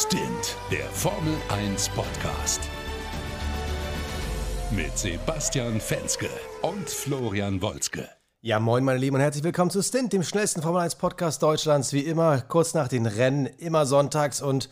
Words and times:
Stint, 0.00 0.56
der 0.70 0.84
Formel 0.90 1.34
1 1.48 1.88
Podcast. 1.88 2.60
Mit 4.70 4.96
Sebastian 4.96 5.80
Fenske 5.80 6.28
und 6.62 6.88
Florian 6.88 7.60
Wolzke. 7.60 8.08
Ja, 8.40 8.60
moin, 8.60 8.84
meine 8.84 9.00
Lieben, 9.00 9.16
und 9.16 9.22
herzlich 9.22 9.42
willkommen 9.42 9.72
zu 9.72 9.82
Stint, 9.82 10.12
dem 10.12 10.22
schnellsten 10.22 10.62
Formel 10.62 10.82
1 10.82 10.94
Podcast 10.94 11.42
Deutschlands. 11.42 11.92
Wie 11.92 12.02
immer, 12.02 12.42
kurz 12.42 12.74
nach 12.74 12.86
den 12.86 13.06
Rennen, 13.06 13.46
immer 13.46 13.86
sonntags 13.86 14.40
und 14.40 14.68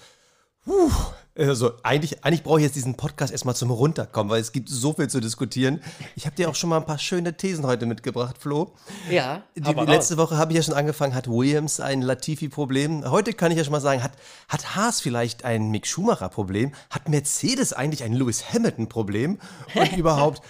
puh, 0.65 0.93
also 1.39 1.73
eigentlich, 1.83 2.25
eigentlich 2.25 2.43
brauche 2.43 2.59
ich 2.61 2.65
jetzt 2.65 2.77
diesen 2.77 2.97
Podcast 2.97 3.33
erstmal 3.33 3.55
zum 3.55 3.71
Runterkommen, 3.71 4.31
weil 4.31 4.41
es 4.41 4.53
gibt 4.53 4.69
so 4.69 4.93
viel 4.95 5.09
zu 5.09 5.21
diskutieren. 5.21 5.83
Ich 6.15 6.27
habe 6.27 6.35
dir 6.37 6.49
auch 6.49 6.55
schon 6.55 6.71
mal 6.71 6.79
ein 6.79 6.87
paar 6.87 6.99
schöne 6.99 7.37
Thesen 7.37 7.67
heute 7.67 7.87
mitgebracht, 7.87 8.37
Flo. 8.39 8.73
Ja. 9.11 9.43
Die, 9.55 9.61
die 9.61 9.73
letzte 9.73 10.17
Woche 10.17 10.39
habe 10.39 10.53
ich 10.53 10.57
ja 10.57 10.63
schon 10.63 10.75
angefangen, 10.75 11.15
hat 11.15 11.29
Williams 11.29 11.81
ein 11.81 12.03
Latifi-Problem. 12.03 13.11
Heute 13.11 13.33
kann 13.35 13.51
ich 13.53 13.59
ja 13.59 13.65
schon 13.65 13.73
mal 13.73 13.81
sagen, 13.81 14.03
hat, 14.03 14.13
hat 14.49 14.77
Haas 14.77 15.01
vielleicht 15.01 15.45
ein 15.45 15.71
Mick 15.71 15.87
Schumacher-Problem? 15.87 16.73
Hat 16.91 17.09
Mercedes 17.09 17.73
eigentlich 17.73 18.03
ein 18.03 18.13
Lewis 18.15 18.53
Hamilton-Problem? 18.53 19.39
Und 19.75 19.93
überhaupt, 19.97 20.43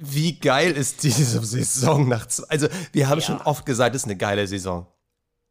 wie 0.00 0.38
geil 0.38 0.72
ist 0.72 1.02
diese 1.02 1.40
Saison 1.44 2.08
nach 2.08 2.26
zwei? 2.26 2.46
Also, 2.48 2.68
wir 2.92 3.08
haben 3.08 3.20
Ja. 3.20 3.24
schon 3.26 3.40
oft 3.42 3.64
gesagt, 3.66 3.94
es 3.94 4.02
ist 4.02 4.06
eine 4.06 4.16
geile 4.16 4.46
Saison. 4.46 4.86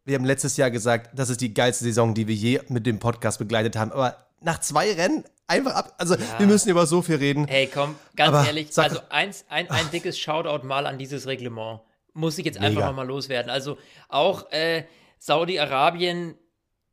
Wir 0.05 0.15
haben 0.15 0.25
letztes 0.25 0.57
Jahr 0.57 0.71
gesagt, 0.71 1.09
das 1.13 1.29
ist 1.29 1.41
die 1.41 1.53
geilste 1.53 1.83
Saison, 1.83 2.13
die 2.13 2.27
wir 2.27 2.35
je 2.35 2.61
mit 2.69 2.85
dem 2.85 2.99
Podcast 2.99 3.37
begleitet 3.39 3.75
haben. 3.75 3.91
Aber 3.91 4.15
nach 4.41 4.59
zwei 4.59 4.91
Rennen 4.93 5.23
einfach 5.47 5.73
ab. 5.75 5.93
Also, 5.97 6.15
wir 6.37 6.47
müssen 6.47 6.69
über 6.69 6.85
so 6.87 7.01
viel 7.01 7.15
reden. 7.17 7.47
Hey, 7.47 7.67
komm, 7.71 7.95
ganz 8.15 8.33
Aber 8.35 8.47
ehrlich, 8.47 8.67
sag- 8.71 8.85
also 8.85 9.01
eins, 9.09 9.45
ein, 9.49 9.69
ein 9.69 9.89
dickes 9.91 10.17
Shoutout 10.17 10.65
mal 10.65 10.87
an 10.87 10.97
dieses 10.97 11.27
Reglement. 11.27 11.81
Muss 12.13 12.37
ich 12.37 12.45
jetzt 12.45 12.57
einfach 12.59 12.85
nochmal 12.87 13.05
loswerden. 13.07 13.51
Also 13.51 13.77
auch 14.07 14.51
äh, 14.51 14.83
Saudi-Arabien, 15.19 16.35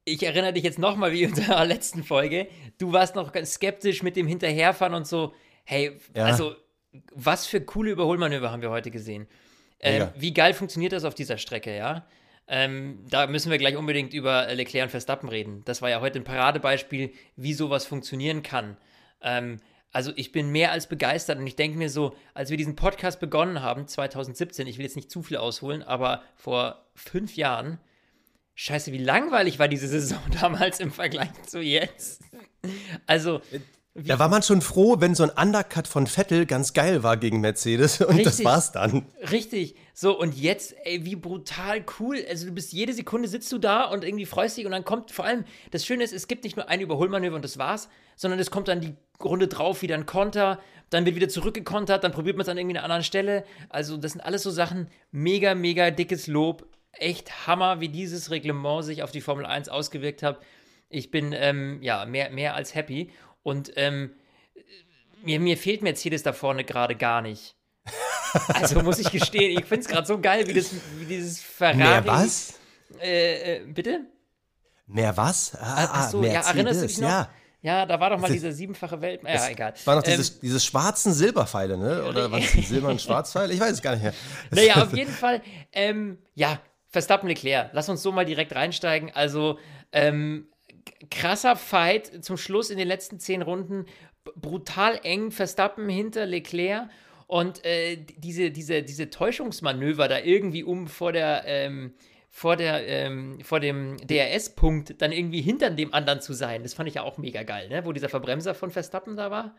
ich 0.05 0.23
erinnere 0.23 0.53
dich 0.53 0.63
jetzt 0.65 0.79
nochmal 0.79 1.13
wie 1.13 1.23
in 1.25 1.31
unserer 1.31 1.65
letzten 1.65 2.05
Folge, 2.05 2.49
du 2.79 2.93
warst 2.93 3.15
noch 3.17 3.33
ganz 3.33 3.55
skeptisch 3.55 4.03
mit 4.03 4.15
dem 4.17 4.27
Hinterherfahren 4.27 4.95
und 4.95 5.07
so. 5.07 5.33
Hey, 5.65 5.99
Ja. 6.15 6.27
also 6.27 6.55
was 7.15 7.47
für 7.47 7.61
coole 7.61 7.91
Überholmanöver 7.91 8.51
haben 8.53 8.63
wir 8.63 8.71
heute 8.71 8.91
gesehen. 8.91 9.27
Mega. 9.83 10.13
wie 10.17 10.33
geil 10.33 10.55
funktioniert 10.55 10.93
das 10.93 11.05
auf 11.05 11.15
dieser 11.15 11.37
Strecke, 11.39 11.77
ja? 11.77 12.07
Ähm, 12.49 13.05
da 13.09 13.27
müssen 13.27 13.51
wir 13.51 13.59
gleich 13.59 13.77
unbedingt 13.77 14.15
über 14.15 14.47
Leclerc 14.55 14.85
und 14.85 14.91
Verstappen 14.91 15.29
reden. 15.29 15.63
Das 15.65 15.83
war 15.83 15.91
ja 15.91 16.01
heute 16.01 16.19
ein 16.21 16.25
Paradebeispiel, 16.25 17.13
wie 17.35 17.55
sowas 17.55 17.85
funktionieren 17.87 18.43
kann. 18.43 18.77
Ähm, 19.21 19.59
also 19.93 20.13
ich 20.15 20.31
bin 20.31 20.51
mehr 20.51 20.73
als 20.73 20.89
begeistert 20.89 21.39
und 21.39 21.47
ich 21.47 21.57
denke 21.57 21.79
mir 21.79 21.89
so, 21.89 22.15
als 22.35 22.51
wir 22.51 22.57
diesen 22.57 22.77
Podcast 22.77 23.19
begonnen 23.19 23.63
haben, 23.63 23.89
2017, 23.89 24.67
ich 24.67 24.79
will 24.79 24.85
jetzt 24.85 24.97
nicht 24.97 25.11
zu 25.11 25.23
viel 25.23 25.39
ausholen, 25.39 25.83
aber 25.83 26.23
vor 26.35 26.87
fünf 26.95 27.35
Jahren, 27.37 27.81
scheiße, 28.55 28.93
wie 28.93 28.99
langweilig 28.99 29.59
war 29.59 29.69
diese 29.69 29.89
Saison 29.89 30.21
damals 30.41 30.81
im 30.81 30.93
Vergleich 30.93 31.33
zu 31.47 31.61
jetzt. 31.61 32.23
Also, 33.07 33.41
wie, 33.97 34.09
Da 34.09 34.19
war 34.19 34.29
man 34.29 34.43
schon 34.43 34.61
froh, 34.61 34.97
wenn 34.99 35.15
so 35.15 35.23
ein 35.23 35.31
Undercut 35.31 35.89
von 35.89 36.07
Vettel 36.07 36.45
ganz 36.45 36.75
geil 36.75 37.03
war 37.03 37.17
gegen 37.17 37.41
Mercedes 37.41 38.01
und 38.01 38.19
das 38.19 38.35
Richtig. 38.35 38.45
war's 38.45 38.73
dann. 38.73 39.07
Richtig. 39.31 39.75
So, 39.95 40.19
und 40.19 40.37
jetzt, 40.37 40.75
ey, 40.85 41.07
wie 41.07 41.17
brutal 41.17 41.83
cool. 41.99 42.23
Also, 42.29 42.47
du 42.47 42.53
bist 42.53 42.73
jede 42.75 42.93
Sekunde 42.93 43.29
sitzt 43.29 43.51
du 43.53 43.59
da 43.59 43.85
und 43.85 44.05
irgendwie 44.05 44.27
freust 44.27 44.59
dich 44.59 44.67
und 44.67 44.73
dann 44.73 44.85
kommt 44.85 45.11
vor 45.13 45.25
allem, 45.25 45.45
das 45.71 45.87
Schöne 45.87 46.05
ist, 46.05 46.13
es 46.13 46.29
gibt 46.29 46.45
nicht 46.45 46.57
nur 46.57 46.69
ein 46.69 46.83
Überholmanöver 46.83 47.37
und 47.37 47.45
das 47.45 47.57
war's, 47.57 47.89
sondern 48.17 48.39
es 48.39 48.51
kommt 48.51 48.69
dann 48.69 48.83
die 48.83 48.95
Runde 49.25 49.49
drauf 49.49 49.81
wieder 49.81 49.95
ein 49.95 50.05
Konter, 50.05 50.61
dann 50.91 51.07
wird 51.07 51.17
wieder 51.17 51.31
zurückgekontert, 51.31 52.05
dann 52.05 52.13
probiert 52.13 52.37
man 52.37 52.43
es 52.43 52.51
an 52.51 52.59
irgendwie 52.59 52.77
einer 52.77 52.85
anderen 52.85 53.05
Stelle. 53.05 53.45
Also, 53.71 53.97
das 53.97 54.13
sind 54.13 54.21
alles 54.21 54.43
so 54.43 54.51
Sachen, 54.51 54.89
mega, 55.11 55.55
mega 55.55 55.91
dickes 55.91 56.27
Lob. 56.27 56.67
Echt 56.93 57.47
Hammer, 57.47 57.81
wie 57.81 57.89
dieses 57.89 58.31
Reglement 58.31 58.85
sich 58.85 59.03
auf 59.03 59.11
die 59.11 59.21
Formel 59.23 59.47
1 59.47 59.71
ausgewirkt 59.71 60.23
hat. 60.23 60.41
Ich 60.89 61.11
bin, 61.11 61.33
ähm, 61.33 61.79
ja, 61.83 62.05
mehr, 62.07 62.31
mehr 62.31 62.55
als 62.55 62.75
happy. 62.75 63.11
Und, 63.47 63.71
ähm, 63.77 64.11
mir, 65.23 65.39
mir 65.39 65.57
fehlt 65.57 65.81
Mercedes 65.81 66.25
da 66.25 66.33
vorne 66.33 66.65
gerade 66.65 66.97
gar 66.97 67.23
nicht. 67.23 67.55
Also 68.49 68.83
muss 68.83 68.99
ich 68.99 69.09
gestehen, 69.13 69.57
ich 69.57 69.65
finde 69.67 69.83
es 69.83 69.89
gerade 69.89 70.05
so 70.05 70.21
geil, 70.21 70.49
wie, 70.49 70.53
das, 70.53 70.73
wie 70.99 71.05
dieses 71.05 71.41
Ferrari. 71.41 71.77
Mehr 71.77 72.07
was? 72.07 72.55
Äh, 73.01 73.59
äh, 73.59 73.67
bitte? 73.67 74.01
Mehr 74.89 75.17
was? 75.17 75.55
Ah, 75.55 75.89
Ach 75.93 76.11
so, 76.11 76.25
ja, 76.25 76.33
Mercedes, 76.33 76.55
erinnerst 76.55 76.83
du 76.83 76.87
dich 76.89 76.99
noch? 76.99 77.09
Ja. 77.09 77.31
Ja, 77.63 77.87
da 77.87 78.01
war 78.01 78.11
doch 78.11 78.19
mal 78.19 78.31
dieser 78.33 78.51
siebenfache 78.51 79.01
Welt. 79.01 79.23
Ja, 79.23 79.49
egal. 79.49 79.75
Waren 79.85 79.99
noch 79.99 80.05
Ähm, 80.05 80.11
dieses, 80.11 80.41
diese 80.41 80.59
schwarzen 80.59 81.13
Silberpfeile, 81.13 81.79
ne? 81.79 82.05
Oder 82.05 82.31
was? 82.33 82.51
Die 82.51 82.63
silbernen 82.63 82.99
Schwarzpfeile? 82.99 83.55
Ich 83.55 83.61
weiß 83.61 83.73
es 83.73 83.83
gar 83.83 83.93
nicht 83.93 84.03
mehr. 84.03 84.15
Naja, 84.51 84.83
auf 84.83 84.93
jeden 84.93 85.13
Fall, 85.13 85.41
ähm, 85.73 86.19
ja, 86.35 86.61
Verstappen 86.89 87.29
Leclerc. 87.29 87.71
Lass 87.73 87.89
uns 87.89 88.03
so 88.03 88.11
mal 88.11 88.25
direkt 88.25 88.55
reinsteigen. 88.55 89.13
Also, 89.15 89.59
ähm, 89.93 90.49
krasser 91.11 91.57
Fight 91.57 92.25
zum 92.25 92.37
Schluss 92.37 92.71
in 92.71 92.79
den 92.79 92.89
letzten 92.89 93.19
zehn 93.19 93.43
Runden. 93.43 93.87
Brutal 94.35 95.01
eng, 95.03 95.31
Verstappen 95.31 95.89
hinter 95.89 96.27
Leclerc. 96.27 96.89
Und 97.27 97.65
äh, 97.65 97.97
diese, 98.19 98.51
diese, 98.51 98.83
diese 98.83 99.11
Täuschungsmanöver 99.11 100.09
da 100.09 100.19
irgendwie 100.19 100.63
um 100.63 100.87
vor 100.87 101.13
der, 101.13 101.43
ähm, 101.47 101.95
vor 102.31 102.57
der, 102.57 102.87
ähm, 102.87 103.41
vor 103.43 103.61
dem 103.61 103.97
DRS-Punkt 103.97 105.01
dann 105.01 105.11
irgendwie 105.11 105.41
hinter 105.41 105.71
dem 105.71 105.93
anderen 105.93 106.21
zu 106.21 106.35
sein, 106.35 106.63
das 106.63 106.75
fand 106.75 106.89
ich 106.89 106.97
ja 106.97 107.03
auch 107.03 107.19
mega 107.19 107.43
geil, 107.43 107.69
ne? 107.69 107.85
Wo 107.85 107.93
dieser 107.93 108.09
Verbremser 108.09 108.55
von 108.55 108.71
Verstappen 108.71 109.17
da 109.17 109.31
war. 109.31 109.57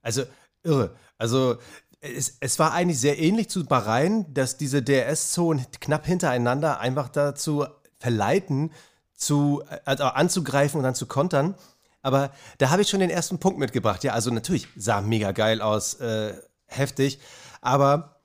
Also, 0.00 0.22
irre. 0.62 0.96
Also, 1.18 1.58
es, 2.00 2.38
es 2.40 2.58
war 2.58 2.72
eigentlich 2.72 2.98
sehr 2.98 3.18
ähnlich 3.18 3.50
zu 3.50 3.66
Bahrain, 3.66 4.32
dass 4.32 4.56
diese 4.56 4.82
DRS-Zonen 4.82 5.66
knapp 5.80 6.06
hintereinander 6.06 6.80
einfach 6.80 7.08
dazu 7.08 7.66
verleiten, 7.98 8.72
zu, 9.20 9.62
also 9.84 10.04
anzugreifen 10.04 10.78
und 10.78 10.84
dann 10.84 10.94
zu 10.94 11.06
kontern. 11.06 11.54
Aber 12.02 12.32
da 12.58 12.70
habe 12.70 12.82
ich 12.82 12.88
schon 12.88 13.00
den 13.00 13.10
ersten 13.10 13.38
Punkt 13.38 13.58
mitgebracht. 13.58 14.02
Ja, 14.02 14.14
also 14.14 14.30
natürlich 14.30 14.66
sah 14.76 15.02
mega 15.02 15.32
geil 15.32 15.60
aus, 15.60 15.94
äh, 15.94 16.34
heftig. 16.66 17.20
Aber 17.60 18.20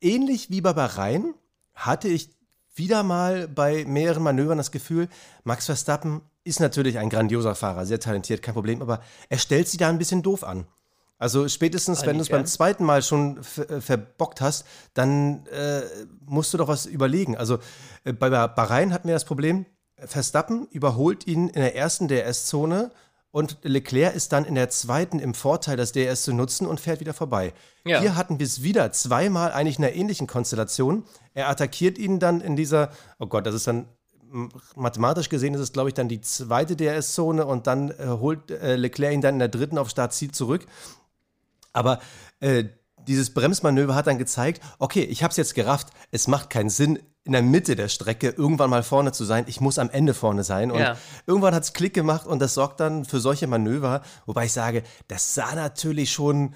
ähnlich 0.00 0.50
wie 0.50 0.60
bei 0.60 0.72
Bahrain 0.72 1.34
hatte 1.74 2.08
ich 2.08 2.30
wieder 2.74 3.02
mal 3.02 3.46
bei 3.48 3.84
mehreren 3.84 4.22
Manövern 4.22 4.58
das 4.58 4.72
Gefühl, 4.72 5.08
Max 5.44 5.66
Verstappen 5.66 6.22
ist 6.42 6.58
natürlich 6.58 6.98
ein 6.98 7.10
grandioser 7.10 7.54
Fahrer, 7.54 7.86
sehr 7.86 8.00
talentiert, 8.00 8.42
kein 8.42 8.54
Problem, 8.54 8.82
aber 8.82 9.00
er 9.28 9.38
stellt 9.38 9.68
sie 9.68 9.76
da 9.76 9.88
ein 9.88 9.98
bisschen 9.98 10.22
doof 10.22 10.42
an. 10.42 10.66
Also 11.18 11.46
spätestens, 11.48 12.04
wenn 12.04 12.16
du 12.16 12.22
es 12.22 12.30
beim 12.30 12.46
zweiten 12.46 12.84
Mal 12.84 13.00
schon 13.00 13.38
äh, 13.68 13.80
verbockt 13.80 14.40
hast, 14.40 14.66
dann 14.92 15.46
äh, 15.46 15.82
musst 16.26 16.52
du 16.52 16.58
doch 16.58 16.66
was 16.66 16.86
überlegen. 16.86 17.36
Also 17.36 17.60
äh, 18.02 18.12
bei 18.12 18.28
Bah- 18.28 18.48
Bahrain 18.48 18.92
hatten 18.92 19.06
wir 19.06 19.14
das 19.14 19.24
Problem, 19.24 19.64
Verstappen 20.06 20.66
überholt 20.70 21.26
ihn 21.26 21.48
in 21.48 21.60
der 21.60 21.76
ersten 21.76 22.08
DRS-Zone 22.08 22.90
und 23.32 23.58
Leclerc 23.62 24.14
ist 24.14 24.32
dann 24.32 24.44
in 24.44 24.54
der 24.54 24.68
zweiten 24.68 25.18
im 25.18 25.32
Vorteil, 25.32 25.78
das 25.78 25.92
DRS 25.92 26.22
zu 26.22 26.34
nutzen 26.34 26.66
und 26.66 26.80
fährt 26.80 27.00
wieder 27.00 27.14
vorbei. 27.14 27.54
Ja. 27.84 28.00
Hier 28.00 28.14
hatten 28.14 28.38
wir 28.38 28.44
es 28.44 28.62
wieder 28.62 28.92
zweimal 28.92 29.52
eigentlich 29.52 29.78
in 29.78 29.84
einer 29.84 29.94
ähnlichen 29.94 30.26
Konstellation. 30.26 31.04
Er 31.32 31.48
attackiert 31.48 31.96
ihn 31.96 32.18
dann 32.18 32.42
in 32.42 32.56
dieser, 32.56 32.90
oh 33.18 33.26
Gott, 33.26 33.46
das 33.46 33.54
ist 33.54 33.66
dann 33.66 33.86
mathematisch 34.74 35.28
gesehen 35.28 35.54
ist 35.54 35.60
es, 35.60 35.72
glaube 35.72 35.90
ich, 35.90 35.94
dann 35.94 36.08
die 36.08 36.20
zweite 36.20 36.76
DRS-Zone 36.76 37.44
und 37.44 37.66
dann 37.66 37.90
äh, 37.90 38.06
holt 38.06 38.50
äh, 38.50 38.76
Leclerc 38.76 39.12
ihn 39.12 39.20
dann 39.20 39.34
in 39.34 39.38
der 39.38 39.48
dritten 39.48 39.78
auf 39.78 39.90
Startziel 39.90 40.30
zurück. 40.30 40.66
Aber 41.72 42.00
äh, 42.40 42.64
dieses 43.06 43.32
Bremsmanöver 43.34 43.94
hat 43.94 44.06
dann 44.06 44.18
gezeigt, 44.18 44.62
okay, 44.78 45.02
ich 45.02 45.22
habe 45.22 45.30
es 45.30 45.36
jetzt 45.36 45.54
gerafft, 45.54 45.88
es 46.10 46.28
macht 46.28 46.50
keinen 46.50 46.70
Sinn, 46.70 46.98
in 47.24 47.32
der 47.32 47.42
Mitte 47.42 47.76
der 47.76 47.88
Strecke 47.88 48.30
irgendwann 48.30 48.68
mal 48.70 48.82
vorne 48.82 49.12
zu 49.12 49.24
sein. 49.24 49.44
Ich 49.46 49.60
muss 49.60 49.78
am 49.78 49.90
Ende 49.90 50.12
vorne 50.12 50.42
sein. 50.42 50.72
Und 50.72 50.80
Ja. 50.80 50.96
irgendwann 51.26 51.54
hat 51.54 51.62
es 51.62 51.72
Klick 51.72 51.94
gemacht 51.94 52.26
und 52.26 52.40
das 52.40 52.54
sorgt 52.54 52.80
dann 52.80 53.04
für 53.04 53.20
solche 53.20 53.46
Manöver. 53.46 54.02
Wobei 54.26 54.46
ich 54.46 54.52
sage, 54.52 54.82
das 55.06 55.34
sah 55.34 55.54
natürlich 55.54 56.10
schon 56.10 56.54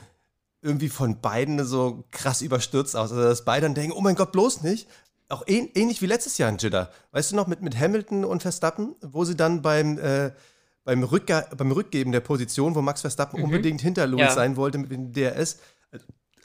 irgendwie 0.62 0.88
von 0.88 1.20
beiden 1.20 1.64
so 1.64 2.04
krass 2.10 2.42
überstürzt 2.42 2.96
aus. 2.96 3.12
Also, 3.12 3.22
dass 3.22 3.44
beide 3.44 3.66
dann 3.66 3.74
denken, 3.74 3.92
oh 3.96 4.00
mein 4.00 4.16
Gott, 4.16 4.32
bloß 4.32 4.62
nicht. 4.62 4.88
Auch 5.28 5.44
ähn 5.46 5.68
ähnlich 5.74 6.02
wie 6.02 6.06
letztes 6.06 6.36
Jahr 6.38 6.48
in 6.48 6.58
Jeddah. 6.58 6.90
Weißt 7.12 7.30
du 7.30 7.36
noch, 7.36 7.46
mit, 7.46 7.62
mit 7.62 7.78
Hamilton 7.78 8.24
und 8.24 8.42
Verstappen, 8.42 8.96
wo 9.02 9.24
sie 9.24 9.36
dann 9.36 9.62
beim, 9.62 9.98
äh, 9.98 10.32
beim, 10.82 11.04
Rückge 11.04 11.46
beim 11.56 11.70
Rückgeben 11.70 12.10
der 12.10 12.20
Position, 12.20 12.74
wo 12.74 12.82
Max 12.82 13.02
Verstappen 13.02 13.40
unbedingt 13.40 13.80
hinter 13.82 14.06
Lewis 14.08 14.20
Ja. 14.22 14.34
sein 14.34 14.56
wollte 14.56 14.78
mit 14.78 14.90
dem 14.90 15.12
DRS. 15.12 15.58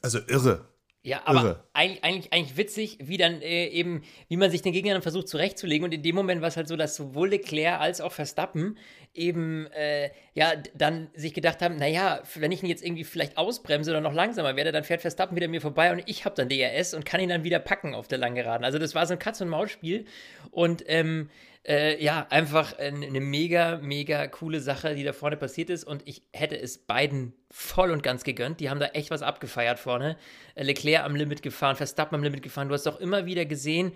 Also 0.01 0.19
irre. 0.27 0.67
Ja, 1.03 1.21
aber 1.25 1.41
Irre. 1.41 1.63
eigentlich, 1.73 2.03
eigentlich, 2.03 2.33
eigentlich 2.33 2.57
witzig, 2.57 2.99
wie 3.01 3.17
dann 3.17 3.41
äh, 3.41 3.67
eben, 3.69 4.03
wie 4.27 4.37
man 4.37 4.51
sich 4.51 4.61
den 4.61 4.71
Gegner 4.71 4.93
dann 4.93 5.01
versucht 5.01 5.27
zurechtzulegen. 5.29 5.83
Und 5.83 5.93
in 5.95 6.03
dem 6.03 6.13
Moment 6.13 6.41
war 6.41 6.49
es 6.49 6.57
halt 6.57 6.67
so, 6.67 6.75
dass 6.75 6.95
sowohl 6.95 7.29
Leclerc 7.29 7.81
als 7.81 8.01
auch 8.01 8.11
Verstappen 8.11 8.77
eben, 9.15 9.65
äh, 9.71 10.11
ja, 10.35 10.53
dann 10.75 11.09
sich 11.15 11.33
gedacht 11.33 11.61
haben, 11.61 11.77
naja, 11.77 12.21
wenn 12.35 12.51
ich 12.51 12.61
ihn 12.61 12.69
jetzt 12.69 12.83
irgendwie 12.83 13.03
vielleicht 13.03 13.35
ausbremse 13.35 13.89
oder 13.89 13.99
noch 13.99 14.13
langsamer 14.13 14.55
werde, 14.55 14.71
dann 14.71 14.83
fährt 14.83 15.01
Verstappen 15.01 15.35
wieder 15.35 15.47
mir 15.47 15.59
vorbei 15.59 15.91
und 15.91 16.03
ich 16.05 16.23
habe 16.23 16.35
dann 16.35 16.49
DRS 16.49 16.93
und 16.93 17.03
kann 17.03 17.19
ihn 17.19 17.29
dann 17.29 17.43
wieder 17.43 17.59
packen 17.59 17.95
auf 17.95 18.07
der 18.07 18.19
Langgeraden. 18.19 18.63
Also 18.63 18.77
das 18.77 18.93
war 18.93 19.07
so 19.07 19.13
ein 19.13 19.19
Katz-und-Maus-Spiel. 19.19 20.05
Und 20.51 20.83
ähm, 20.85 21.31
äh, 21.67 22.03
ja, 22.03 22.25
einfach 22.29 22.77
eine 22.79 23.19
mega, 23.19 23.77
mega 23.77 24.27
coole 24.27 24.59
Sache, 24.61 24.95
die 24.95 25.03
da 25.03 25.13
vorne 25.13 25.37
passiert 25.37 25.69
ist. 25.69 25.83
Und 25.83 26.07
ich 26.07 26.23
hätte 26.33 26.59
es 26.59 26.79
beiden 26.79 27.33
voll 27.51 27.91
und 27.91 28.01
ganz 28.01 28.23
gegönnt. 28.23 28.59
Die 28.59 28.69
haben 28.69 28.79
da 28.79 28.87
echt 28.87 29.11
was 29.11 29.21
abgefeiert 29.21 29.77
vorne. 29.77 30.17
Äh, 30.55 30.63
Leclerc 30.63 31.03
am 31.03 31.15
Limit 31.15 31.43
gefahren, 31.43 31.75
Verstappen 31.75 32.15
am 32.15 32.23
Limit 32.23 32.41
gefahren. 32.41 32.67
Du 32.67 32.73
hast 32.73 32.87
auch 32.87 32.99
immer 32.99 33.25
wieder 33.25 33.45
gesehen, 33.45 33.91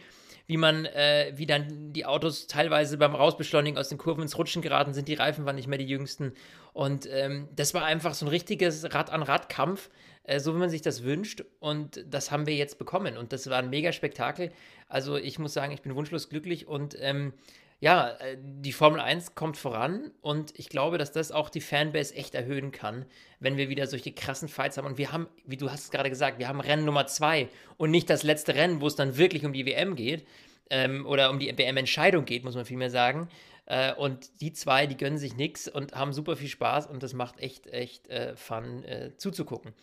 wie 0.47 0.57
man, 0.57 0.85
äh, 0.85 1.33
wie 1.35 1.45
dann 1.45 1.93
die 1.93 2.05
Autos 2.05 2.47
teilweise 2.47 2.97
beim 2.97 3.15
Rausbeschleunigen 3.15 3.77
aus 3.77 3.89
den 3.89 3.97
Kurven 3.97 4.21
ins 4.21 4.37
Rutschen 4.37 4.61
geraten 4.61 4.93
sind, 4.93 5.07
die 5.07 5.15
Reifen 5.15 5.45
waren 5.45 5.55
nicht 5.55 5.67
mehr 5.67 5.79
die 5.79 5.87
jüngsten. 5.87 6.33
Und 6.73 7.07
ähm, 7.11 7.47
das 7.55 7.73
war 7.73 7.85
einfach 7.85 8.13
so 8.13 8.25
ein 8.25 8.29
richtiges 8.29 8.93
Rad-an-Rad-Kampf, 8.93 9.89
äh, 10.23 10.39
so 10.39 10.53
wie 10.53 10.59
man 10.59 10.69
sich 10.69 10.81
das 10.81 11.03
wünscht. 11.03 11.43
Und 11.59 12.03
das 12.07 12.31
haben 12.31 12.45
wir 12.45 12.55
jetzt 12.55 12.77
bekommen. 12.77 13.17
Und 13.17 13.33
das 13.33 13.49
war 13.49 13.57
ein 13.57 13.69
mega 13.69 13.91
Spektakel. 13.91 14.51
Also 14.87 15.17
ich 15.17 15.39
muss 15.39 15.53
sagen, 15.53 15.71
ich 15.71 15.81
bin 15.81 15.95
wunschlos 15.95 16.29
glücklich 16.29 16.67
und 16.67 16.95
ähm, 16.99 17.33
ja, 17.79 18.11
äh, 18.11 18.37
die 18.39 18.71
Formel 18.71 18.99
1 18.99 19.35
kommt 19.35 19.57
voran 19.57 20.11
und 20.21 20.57
ich 20.57 20.69
glaube, 20.69 20.97
dass 20.97 21.11
das 21.11 21.31
auch 21.31 21.49
die 21.49 21.61
Fanbase 21.61 22.15
echt 22.15 22.33
erhöhen 22.33 22.71
kann, 22.71 23.05
wenn 23.39 23.57
wir 23.57 23.69
wieder 23.69 23.85
solche 23.87 24.11
krassen 24.13 24.47
Fights 24.47 24.77
haben. 24.77 24.85
Und 24.85 24.97
wir 24.97 25.11
haben, 25.11 25.27
wie 25.45 25.57
du 25.57 25.69
hast 25.69 25.85
es 25.85 25.91
gerade 25.91 26.09
gesagt, 26.09 26.39
wir 26.39 26.47
haben 26.47 26.61
Rennen 26.61 26.85
Nummer 26.85 27.05
2 27.07 27.49
und 27.77 27.91
nicht 27.91 28.09
das 28.09 28.23
letzte 28.23 28.55
Rennen, 28.55 28.81
wo 28.81 28.87
es 28.87 28.95
dann 28.95 29.17
wirklich 29.17 29.45
um 29.45 29.53
die 29.53 29.65
WM 29.65 29.95
geht 29.95 30.25
ähm, 30.69 31.05
oder 31.05 31.29
um 31.29 31.39
die 31.39 31.55
WM-Entscheidung 31.55 32.25
geht, 32.25 32.43
muss 32.43 32.55
man 32.55 32.65
vielmehr 32.65 32.89
sagen. 32.89 33.27
Äh, 33.65 33.93
und 33.93 34.41
die 34.41 34.53
zwei, 34.53 34.87
die 34.87 34.97
gönnen 34.97 35.17
sich 35.17 35.35
nichts 35.35 35.67
und 35.67 35.93
haben 35.93 36.13
super 36.13 36.35
viel 36.35 36.49
Spaß 36.49 36.87
und 36.87 37.03
das 37.03 37.13
macht 37.13 37.39
echt, 37.39 37.67
echt 37.67 38.07
äh, 38.07 38.35
Fun 38.35 38.83
äh, 38.85 39.11
zuzugucken. 39.17 39.73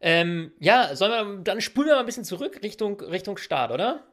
Ähm, 0.00 0.52
ja, 0.60 0.94
sollen 0.96 1.36
wir, 1.38 1.44
dann 1.44 1.60
spulen 1.60 1.88
wir 1.88 1.94
mal 1.94 2.00
ein 2.00 2.06
bisschen 2.06 2.24
zurück 2.24 2.60
Richtung, 2.62 3.00
Richtung 3.00 3.36
Start, 3.36 3.70
oder? 3.70 4.04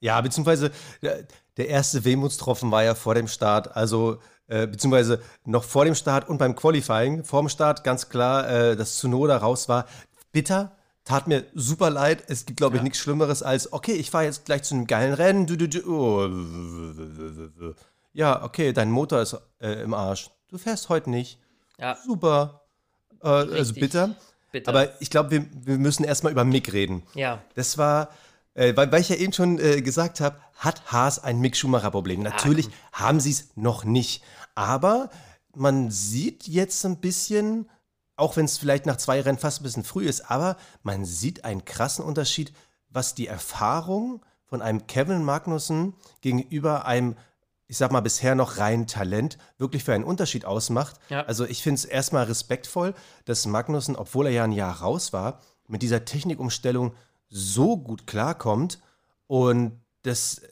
Ja, 0.00 0.20
beziehungsweise 0.20 0.70
der, 1.02 1.24
der 1.56 1.68
erste 1.68 2.04
Wehmutstropfen 2.04 2.70
war 2.70 2.82
ja 2.82 2.94
vor 2.94 3.14
dem 3.14 3.28
Start, 3.28 3.76
also 3.76 4.18
äh, 4.48 4.66
beziehungsweise 4.66 5.22
noch 5.44 5.62
vor 5.62 5.84
dem 5.84 5.94
Start 5.94 6.28
und 6.28 6.38
beim 6.38 6.56
Qualifying. 6.56 7.22
Vor 7.22 7.42
dem 7.42 7.48
Start 7.48 7.84
ganz 7.84 8.08
klar, 8.08 8.48
äh, 8.48 8.76
dass 8.76 8.96
Tsunoda 8.96 9.36
raus 9.36 9.68
war. 9.68 9.86
Bitter, 10.32 10.72
tat 11.04 11.28
mir 11.28 11.44
super 11.54 11.90
leid. 11.90 12.24
Es 12.26 12.46
gibt, 12.46 12.56
glaube 12.56 12.76
ich, 12.76 12.80
ja. 12.80 12.84
nichts 12.84 12.98
Schlimmeres 12.98 13.42
als, 13.42 13.72
okay, 13.72 13.92
ich 13.92 14.10
fahre 14.10 14.24
jetzt 14.24 14.46
gleich 14.46 14.62
zu 14.62 14.74
einem 14.74 14.86
geilen 14.86 15.14
Rennen. 15.14 15.46
Du, 15.46 15.56
du, 15.56 15.68
du, 15.68 15.80
oh. 15.86 17.74
Ja, 18.12 18.42
okay, 18.42 18.72
dein 18.72 18.90
Motor 18.90 19.20
ist 19.20 19.36
äh, 19.60 19.82
im 19.82 19.94
Arsch. 19.94 20.30
Du 20.48 20.58
fährst 20.58 20.88
heute 20.88 21.10
nicht. 21.10 21.38
Ja. 21.78 21.96
Super. 22.04 22.62
Äh, 23.22 23.28
also 23.28 23.74
bitter. 23.74 24.16
bitter. 24.50 24.68
Aber 24.68 25.00
ich 25.00 25.10
glaube, 25.10 25.30
wir, 25.30 25.46
wir 25.52 25.78
müssen 25.78 26.04
erstmal 26.04 26.32
über 26.32 26.44
Mick 26.44 26.72
reden. 26.72 27.04
Ja. 27.14 27.40
Das 27.54 27.78
war 27.78 28.08
äh, 28.54 28.76
weil, 28.76 28.90
weil, 28.90 29.00
ich 29.00 29.08
ja 29.08 29.16
eben 29.16 29.32
schon 29.32 29.58
äh, 29.58 29.80
gesagt 29.82 30.20
habe, 30.20 30.38
hat 30.56 30.92
Haas 30.92 31.22
ein 31.22 31.40
Mick 31.40 31.56
Schumacher-Problem. 31.56 32.22
Natürlich 32.22 32.68
ah, 32.92 33.04
haben 33.04 33.20
sie 33.20 33.30
es 33.30 33.56
noch 33.56 33.84
nicht. 33.84 34.22
Aber 34.54 35.10
man 35.54 35.90
sieht 35.90 36.46
jetzt 36.46 36.84
ein 36.84 37.00
bisschen, 37.00 37.68
auch 38.16 38.36
wenn 38.36 38.44
es 38.44 38.58
vielleicht 38.58 38.86
nach 38.86 38.96
zwei 38.96 39.20
Rennen 39.20 39.38
fast 39.38 39.60
ein 39.60 39.64
bisschen 39.64 39.84
früh 39.84 40.06
ist, 40.06 40.30
aber 40.30 40.56
man 40.82 41.04
sieht 41.04 41.44
einen 41.44 41.64
krassen 41.64 42.04
Unterschied, 42.04 42.52
was 42.88 43.14
die 43.14 43.26
Erfahrung 43.26 44.24
von 44.46 44.62
einem 44.62 44.86
Kevin 44.86 45.24
Magnussen 45.24 45.94
gegenüber 46.20 46.84
einem, 46.84 47.16
ich 47.68 47.76
sag 47.76 47.92
mal, 47.92 48.00
bisher 48.00 48.34
noch 48.34 48.58
reinen 48.58 48.88
Talent 48.88 49.38
wirklich 49.58 49.84
für 49.84 49.94
einen 49.94 50.04
Unterschied 50.04 50.44
ausmacht. 50.44 50.96
Ja. 51.08 51.22
Also 51.22 51.44
ich 51.44 51.62
finde 51.62 51.76
es 51.76 51.84
erstmal 51.84 52.24
respektvoll, 52.24 52.94
dass 53.26 53.46
Magnussen, 53.46 53.94
obwohl 53.94 54.26
er 54.26 54.32
ja 54.32 54.44
ein 54.44 54.52
Jahr 54.52 54.80
raus 54.80 55.12
war, 55.12 55.40
mit 55.68 55.82
dieser 55.82 56.04
Technikumstellung 56.04 56.94
so 57.30 57.78
gut 57.78 58.06
klarkommt 58.06 58.80
und 59.26 59.80
dass 60.02 60.42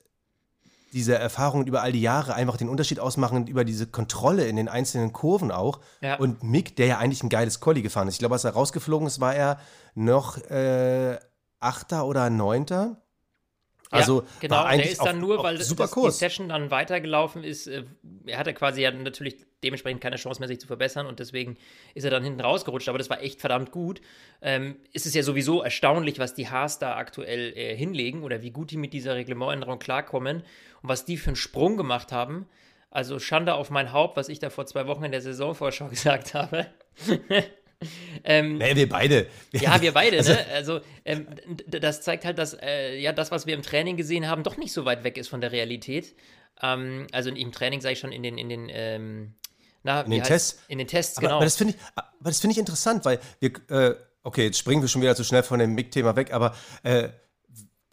diese 0.93 1.17
Erfahrungen 1.17 1.67
über 1.67 1.83
all 1.83 1.93
die 1.93 2.01
Jahre 2.01 2.35
einfach 2.35 2.57
den 2.57 2.69
Unterschied 2.69 2.99
ausmachen 3.01 3.47
über 3.47 3.65
diese 3.65 3.87
Kontrolle 3.87 4.47
in 4.47 4.57
den 4.57 4.69
einzelnen 4.69 5.13
Kurven 5.13 5.51
auch. 5.51 5.81
Ja. 6.01 6.17
Und 6.17 6.43
Mick, 6.43 6.77
der 6.77 6.87
ja 6.87 6.99
eigentlich 6.99 7.23
ein 7.23 7.29
geiles 7.29 7.61
Collie 7.61 7.83
gefahren 7.83 8.09
ist. 8.09 8.15
Ich 8.15 8.21
glaube, 8.21 8.35
als 8.35 8.45
er 8.45 8.53
rausgeflogen 8.53 9.07
ist, 9.07 9.21
war 9.21 9.35
er 9.35 9.61
noch 9.95 10.39
äh, 10.51 11.19
Achter 11.61 12.07
oder 12.07 12.31
Neunter. 12.31 13.03
Also 13.91 14.21
ja, 14.21 14.27
genau, 14.41 14.69
der 14.69 14.91
ist 14.91 15.03
dann 15.03 15.19
nur, 15.19 15.43
weil 15.43 15.61
super 15.63 15.89
das, 15.89 15.95
die 15.95 16.11
Session 16.11 16.49
dann 16.49 16.71
weitergelaufen 16.71 17.43
ist. 17.43 17.69
Er 18.29 18.39
hatte 18.39 18.55
quasi 18.55 18.83
ja 18.83 18.91
natürlich 18.91 19.37
dementsprechend 19.63 20.01
keine 20.01 20.17
Chance 20.17 20.41
mehr, 20.41 20.49
sich 20.49 20.61
zu 20.61 20.67
verbessern 20.67 21.07
und 21.07 21.19
deswegen 21.19 21.57
ist 21.95 22.05
er 22.05 22.11
dann 22.11 22.23
hinten 22.23 22.41
rausgerutscht. 22.41 22.89
Aber 22.89 22.99
das 22.99 23.11
war 23.11 23.23
echt 23.23 23.41
verdammt 23.41 23.71
gut. 23.73 24.01
Ähm, 24.41 24.77
ist 24.93 25.07
es 25.07 25.15
ja 25.15 25.23
sowieso 25.23 25.63
erstaunlich, 25.63 26.19
was 26.19 26.35
die 26.35 26.49
Haas 26.49 26.79
da 26.79 26.97
aktuell 26.97 27.53
äh, 27.57 27.77
hinlegen 27.77 28.23
oder 28.23 28.43
wie 28.43 28.51
gut 28.51 28.71
die 28.71 28.77
mit 28.77 28.93
dieser 28.93 29.17
Reglementänderung 29.17 29.79
klarkommen 29.79 30.39
und 30.83 30.89
was 30.89 31.05
die 31.05 31.17
für 31.17 31.29
einen 31.29 31.37
Sprung 31.37 31.77
gemacht 31.77 32.13
haben. 32.13 32.47
Also 32.91 33.19
Schande 33.19 33.55
auf 33.55 33.71
mein 33.71 33.93
Haupt, 33.93 34.17
was 34.17 34.29
ich 34.29 34.39
da 34.39 34.51
vor 34.51 34.67
zwei 34.67 34.87
Wochen 34.87 35.05
in 35.05 35.13
der 35.13 35.21
Saisonvorschau 35.21 35.89
gesagt 35.91 36.35
habe. 36.35 36.67
ähm, 38.25 38.59
nee, 38.59 38.75
wir 38.75 38.89
beide. 38.89 39.27
Ja, 39.53 39.81
wir 39.81 39.93
beide, 39.93 40.19
also, 40.19 40.33
ne? 40.33 40.47
Also, 40.55 40.81
ähm, 41.05 41.27
das 41.67 42.03
zeigt 42.03 42.25
halt, 42.25 42.39
dass 42.39 42.55
äh, 42.55 42.99
ja 42.99 43.13
das, 43.13 43.31
was 43.31 43.47
wir 43.47 43.55
im 43.55 43.63
Training 43.63 43.97
gesehen 43.97 44.27
haben, 44.27 44.43
doch 44.43 44.57
nicht 44.57 44.73
so 44.73 44.85
weit 44.85 45.05
weg 45.05 45.19
ist 45.19 45.29
von 45.29 45.41
der 45.41 45.53
Realität. 45.53 46.15
Ähm, 46.63 47.07
also 47.13 47.31
im 47.31 47.53
Training 47.53 47.81
sage 47.81 47.95
ich 47.95 47.99
schon 47.99 48.13
in 48.13 48.23
den, 48.23 48.39
in 48.39 48.49
den, 48.49 48.69
ähm, 48.71 49.35
na, 49.83 50.03
in 50.03 50.11
den 50.11 50.23
Tests. 50.23 50.61
In 50.69 50.79
den 50.79 50.87
Tests, 50.87 51.19
aber, 51.19 51.27
genau. 51.27 51.37
Aber 51.37 51.45
das 51.45 51.57
finde 51.57 51.75
ich, 51.75 52.37
find 52.37 52.53
ich 52.53 52.59
interessant, 52.59 53.05
weil 53.05 53.21
wir, 53.41 53.53
äh, 53.71 53.95
okay, 54.23 54.45
jetzt 54.45 54.59
springen 54.59 54.83
wir 54.83 54.89
schon 54.89 55.03
wieder 55.03 55.17
zu 55.17 55.25
schnell 55.25 55.43
von 55.43 55.59
dem 55.59 55.75
MIG-Thema 55.75 56.17
weg, 56.17 56.33
aber 56.33 56.55
äh, 56.83 57.09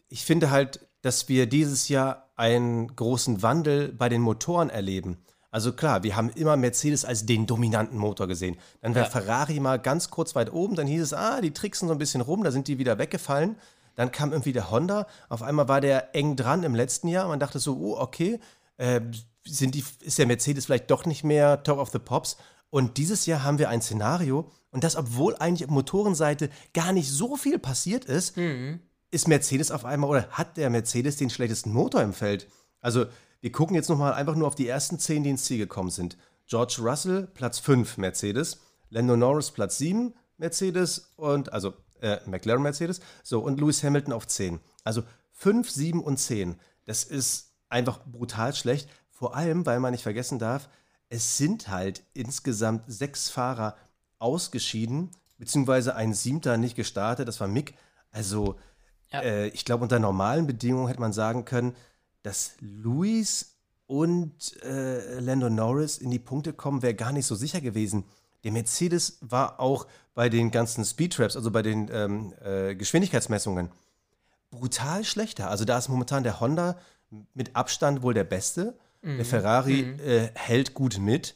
ich 0.09 0.23
finde 0.23 0.51
halt, 0.51 0.79
dass 1.01 1.29
wir 1.29 1.45
dieses 1.45 1.89
Jahr 1.89 2.31
einen 2.35 2.95
großen 2.95 3.41
Wandel 3.41 3.93
bei 3.93 4.09
den 4.09 4.21
Motoren 4.21 4.69
erleben. 4.69 5.23
Also 5.51 5.71
klar, 5.71 6.03
wir 6.03 6.17
haben 6.17 6.31
immer 6.31 6.57
Mercedes 6.57 7.05
als 7.05 7.25
den 7.25 7.45
dominanten 7.45 7.97
Motor 7.97 8.27
gesehen. 8.27 8.57
Dann 8.81 8.93
war 8.93 9.03
ja. 9.03 9.09
Ferrari 9.09 9.61
mal 9.61 9.79
ganz 9.79 10.09
kurz 10.09 10.35
weit 10.35 10.51
oben, 10.51 10.75
dann 10.75 10.87
hieß 10.87 11.01
es, 11.01 11.13
ah, 11.13 11.39
die 11.39 11.51
tricksen 11.51 11.87
so 11.87 11.93
ein 11.93 11.97
bisschen 11.97 12.21
rum, 12.21 12.43
da 12.43 12.51
sind 12.51 12.67
die 12.67 12.77
wieder 12.77 12.97
weggefallen. 12.97 13.55
Dann 13.95 14.11
kam 14.11 14.31
irgendwie 14.31 14.53
der 14.53 14.71
Honda, 14.71 15.07
auf 15.29 15.41
einmal 15.41 15.67
war 15.67 15.81
der 15.81 16.15
eng 16.15 16.35
dran 16.35 16.63
im 16.63 16.75
letzten 16.75 17.07
Jahr. 17.07 17.27
Man 17.27 17.39
dachte 17.39 17.59
so, 17.59 17.77
oh, 17.77 17.97
okay, 17.97 18.39
äh, 18.77 19.01
sind 19.45 19.75
die, 19.75 19.83
ist 20.01 20.17
der 20.17 20.27
Mercedes 20.27 20.65
vielleicht 20.65 20.91
doch 20.91 21.05
nicht 21.05 21.23
mehr 21.23 21.63
Top 21.63 21.77
of 21.77 21.89
the 21.91 21.99
Pops. 21.99 22.37
Und 22.69 22.97
dieses 22.97 23.25
Jahr 23.25 23.43
haben 23.43 23.59
wir 23.59 23.69
ein 23.69 23.81
Szenario, 23.81 24.51
und 24.75 24.83
das, 24.83 24.97
obwohl 24.97 25.37
eigentlich 25.37 25.69
auf 25.69 25.73
Motorenseite 25.73 26.49
gar 26.73 26.91
nicht 26.91 27.09
so 27.09 27.37
viel 27.37 27.59
passiert 27.59 28.03
ist, 28.03 28.35
mhm. 28.35 28.81
ist 29.09 29.29
Mercedes 29.29 29.71
auf 29.71 29.85
einmal 29.85 30.09
oder 30.09 30.27
hat 30.31 30.57
der 30.57 30.69
Mercedes 30.69 31.15
den 31.15 31.29
schlechtesten 31.29 31.71
Motor 31.71 32.01
im 32.01 32.11
Feld. 32.11 32.49
Also 32.81 33.05
wir 33.39 33.53
gucken 33.53 33.77
jetzt 33.77 33.87
nochmal 33.87 34.13
einfach 34.13 34.35
nur 34.35 34.49
auf 34.49 34.55
die 34.55 34.67
ersten 34.67 34.99
zehn, 34.99 35.23
die 35.23 35.29
ins 35.29 35.45
Ziel 35.45 35.59
gekommen 35.59 35.91
sind. 35.91 36.17
George 36.47 36.79
Russell, 36.81 37.25
Platz 37.33 37.57
5, 37.59 37.97
Mercedes. 37.97 38.59
Lando 38.89 39.15
Norris, 39.15 39.51
Platz 39.51 39.77
7, 39.77 40.13
Mercedes. 40.37 41.13
Und, 41.15 41.53
also, 41.53 41.73
äh, 42.01 42.17
McLaren 42.25 42.61
Mercedes. 42.61 42.99
So, 43.23 43.39
und 43.41 43.59
Lewis 43.59 43.83
Hamilton 43.83 44.13
auf 44.13 44.27
10. 44.27 44.59
Also 44.83 45.03
5, 45.31 45.69
7 45.69 46.03
und 46.03 46.17
10. 46.17 46.55
Das 46.85 47.03
ist 47.03 47.51
einfach 47.69 47.99
brutal 48.05 48.53
schlecht. 48.53 48.89
Vor 49.09 49.35
allem, 49.35 49.65
weil 49.65 49.79
man 49.79 49.91
nicht 49.91 50.03
vergessen 50.03 50.39
darf, 50.39 50.69
es 51.09 51.37
sind 51.37 51.67
halt 51.69 52.03
insgesamt 52.13 52.83
sechs 52.87 53.29
Fahrer 53.29 53.75
ausgeschieden, 54.19 55.11
beziehungsweise 55.37 55.95
ein 55.95 56.13
siebter 56.13 56.57
nicht 56.57 56.75
gestartet, 56.75 57.27
das 57.27 57.39
war 57.39 57.47
Mick. 57.47 57.75
Also, 58.11 58.55
ja. 59.11 59.21
äh, 59.21 59.47
ich 59.49 59.65
glaube, 59.65 59.83
unter 59.83 59.99
normalen 59.99 60.47
Bedingungen 60.47 60.87
hätte 60.87 60.99
man 60.99 61.13
sagen 61.13 61.45
können, 61.45 61.75
dass 62.23 62.55
Luis 62.59 63.55
und 63.87 64.61
äh, 64.63 65.19
Lando 65.19 65.49
Norris 65.49 65.97
in 65.97 66.09
die 66.09 66.19
Punkte 66.19 66.53
kommen, 66.53 66.81
wäre 66.81 66.95
gar 66.95 67.11
nicht 67.11 67.27
so 67.27 67.35
sicher 67.35 67.61
gewesen. 67.61 68.05
Der 68.45 68.51
Mercedes 68.51 69.17
war 69.21 69.59
auch 69.59 69.87
bei 70.13 70.29
den 70.29 70.51
ganzen 70.51 70.85
Speedtraps, 70.85 71.35
also 71.35 71.51
bei 71.51 71.63
den 71.63 71.89
ähm, 71.91 72.33
äh, 72.43 72.75
Geschwindigkeitsmessungen, 72.75 73.71
brutal 74.51 75.03
schlechter. 75.03 75.49
Also 75.49 75.65
da 75.65 75.77
ist 75.77 75.89
momentan 75.89 76.23
der 76.23 76.39
Honda 76.39 76.77
mit 77.33 77.55
Abstand 77.55 78.03
wohl 78.03 78.13
der 78.13 78.23
beste. 78.23 78.77
Mhm. 79.01 79.17
Der 79.17 79.25
Ferrari 79.25 79.83
mhm. 79.83 79.99
äh, 79.99 80.29
hält 80.35 80.75
gut 80.75 80.99
mit. 80.99 81.35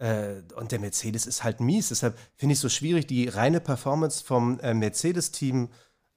Äh, 0.00 0.42
und 0.56 0.72
der 0.72 0.80
Mercedes 0.80 1.24
ist 1.26 1.44
halt 1.44 1.60
mies. 1.60 1.90
Deshalb 1.90 2.18
finde 2.36 2.54
ich 2.54 2.58
es 2.58 2.62
so 2.62 2.68
schwierig, 2.68 3.06
die 3.06 3.28
reine 3.28 3.60
Performance 3.60 4.24
vom 4.24 4.58
äh, 4.60 4.74
Mercedes-Team 4.74 5.68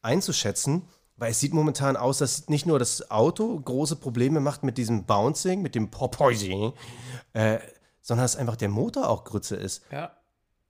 einzuschätzen. 0.01 0.87
Weil 1.15 1.29
es 1.29 1.39
sieht 1.39 1.53
momentan 1.53 1.95
aus, 1.95 2.17
dass 2.17 2.49
nicht 2.49 2.65
nur 2.65 2.79
das 2.79 3.11
Auto 3.11 3.59
große 3.59 3.97
Probleme 3.97 4.39
macht 4.39 4.63
mit 4.63 4.79
diesem 4.79 5.05
Bouncing, 5.05 5.61
mit 5.61 5.75
dem 5.75 5.91
Porpoising, 5.91 6.73
äh, 7.33 7.59
sondern 8.01 8.23
dass 8.23 8.35
einfach 8.35 8.55
der 8.55 8.69
Motor 8.69 9.09
auch 9.09 9.23
Grütze 9.23 9.55
ist. 9.55 9.83
Ja. 9.91 10.11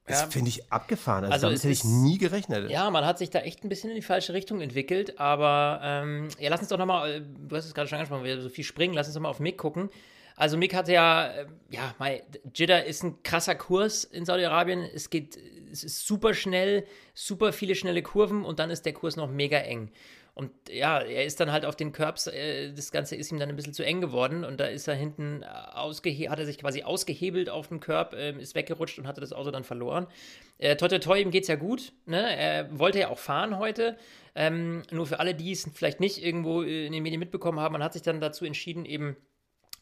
Das 0.05 0.21
ja. 0.21 0.27
finde 0.27 0.49
ich 0.49 0.71
abgefahren. 0.71 1.23
Also, 1.23 1.33
also 1.33 1.47
damit 1.47 1.59
hätte 1.59 1.71
ich 1.71 1.85
nie 1.85 2.17
gerechnet. 2.17 2.69
Ja, 2.69 2.89
man 2.89 3.05
hat 3.05 3.17
sich 3.17 3.29
da 3.29 3.39
echt 3.39 3.63
ein 3.63 3.69
bisschen 3.69 3.89
in 3.89 3.95
die 3.95 4.01
falsche 4.01 4.33
Richtung 4.33 4.59
entwickelt. 4.59 5.17
Aber 5.17 5.79
ähm, 5.81 6.27
ja, 6.39 6.49
lass 6.49 6.59
uns 6.59 6.69
doch 6.69 6.77
nochmal, 6.77 7.09
äh, 7.09 7.21
du 7.21 7.55
hast 7.55 7.65
es 7.65 7.73
gerade 7.73 7.87
schon 7.87 7.97
angesprochen, 7.97 8.25
wir 8.25 8.41
so 8.41 8.49
viel 8.49 8.65
springen, 8.65 8.93
lass 8.93 9.07
uns 9.07 9.13
doch 9.13 9.21
mal 9.21 9.29
auf 9.29 9.39
Mick 9.39 9.57
gucken. 9.57 9.89
Also 10.35 10.57
Mick 10.57 10.73
hatte 10.73 10.91
ja, 10.91 11.27
äh, 11.27 11.45
ja, 11.69 11.95
mein, 11.99 12.19
Jeddah 12.53 12.79
ist 12.79 13.03
ein 13.03 13.23
krasser 13.23 13.55
Kurs 13.55 14.03
in 14.03 14.25
Saudi-Arabien. 14.25 14.81
Es 14.93 15.09
geht, 15.09 15.37
es 15.71 15.85
ist 15.85 16.05
super 16.05 16.33
schnell, 16.33 16.85
super 17.13 17.53
viele 17.53 17.75
schnelle 17.75 18.01
Kurven 18.01 18.43
und 18.43 18.59
dann 18.59 18.71
ist 18.71 18.85
der 18.85 18.93
Kurs 18.93 19.15
noch 19.15 19.29
mega 19.29 19.59
eng. 19.59 19.89
Und 20.35 20.51
ja, 20.71 20.99
er 20.99 21.25
ist 21.25 21.39
dann 21.39 21.51
halt 21.51 21.63
auf 21.63 21.75
den 21.75 21.91
Curbs, 21.91 22.25
äh, 22.25 22.73
das 22.73 22.91
Ganze 22.91 23.15
ist 23.15 23.31
ihm 23.31 23.37
dann 23.37 23.49
ein 23.49 23.55
bisschen 23.55 23.73
zu 23.73 23.85
eng 23.85 24.01
geworden 24.01 24.43
und 24.43 24.59
da 24.59 24.65
ist 24.65 24.87
er 24.87 24.95
hinten 24.95 25.43
ausgehe 25.43 26.29
hat 26.29 26.39
er 26.39 26.45
sich 26.47 26.57
quasi 26.57 26.81
ausgehebelt 26.81 27.51
auf 27.51 27.67
dem 27.67 27.79
Curb, 27.79 28.13
äh, 28.13 28.31
ist 28.39 28.55
weggerutscht 28.55 28.97
und 28.97 29.05
hatte 29.05 29.21
das 29.21 29.31
Auto 29.31 29.51
dann 29.51 29.63
verloren. 29.63 30.07
Äh, 30.57 30.75
toi, 30.75 30.87
toi, 30.87 30.97
toi, 30.97 31.21
ihm 31.21 31.29
geht's 31.29 31.49
ja 31.49 31.55
gut, 31.55 31.93
ne? 32.07 32.35
Er 32.35 32.79
wollte 32.79 32.99
ja 32.99 33.09
auch 33.09 33.19
fahren 33.19 33.59
heute. 33.59 33.95
Ähm, 34.33 34.81
nur 34.89 35.05
für 35.05 35.19
alle, 35.19 35.35
die 35.35 35.51
es 35.51 35.69
vielleicht 35.71 35.99
nicht 35.99 36.23
irgendwo 36.23 36.63
in 36.63 36.91
den 36.91 37.03
Medien 37.03 37.19
mitbekommen 37.19 37.59
haben, 37.59 37.73
man 37.73 37.83
hat 37.83 37.93
sich 37.93 38.01
dann 38.01 38.19
dazu 38.19 38.43
entschieden, 38.43 38.85
eben 38.85 39.15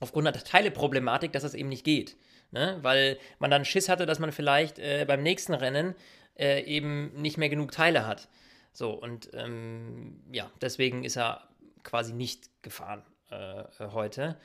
aufgrund 0.01 0.25
der 0.25 0.34
Teileproblematik, 0.34 1.31
dass 1.31 1.43
das 1.43 1.53
eben 1.53 1.70
nicht 1.70 1.86
geht. 1.86 2.17
Ne? 2.51 2.77
Weil 2.81 3.17
man 3.39 3.51
dann 3.51 3.63
Schiss 3.63 3.88
hatte, 3.88 4.05
dass 4.05 4.20
man 4.20 4.34
vielleicht 4.34 4.79
äh, 4.79 5.05
beim 5.08 5.24
nächsten 5.24 5.53
Rennen 5.53 5.96
äh, 6.38 6.63
eben 6.63 7.13
nicht 7.13 7.38
mehr 7.38 7.48
genug 7.48 7.72
Teile 7.72 8.05
hat. 8.05 8.27
So, 8.73 8.91
und 8.91 9.29
ähm, 9.33 10.21
ja, 10.31 10.49
deswegen 10.61 11.03
ist 11.03 11.17
er 11.17 11.47
quasi 11.83 12.13
nicht 12.13 12.49
gefahren 12.61 13.03
äh, 13.29 13.63
heute. 13.79 14.37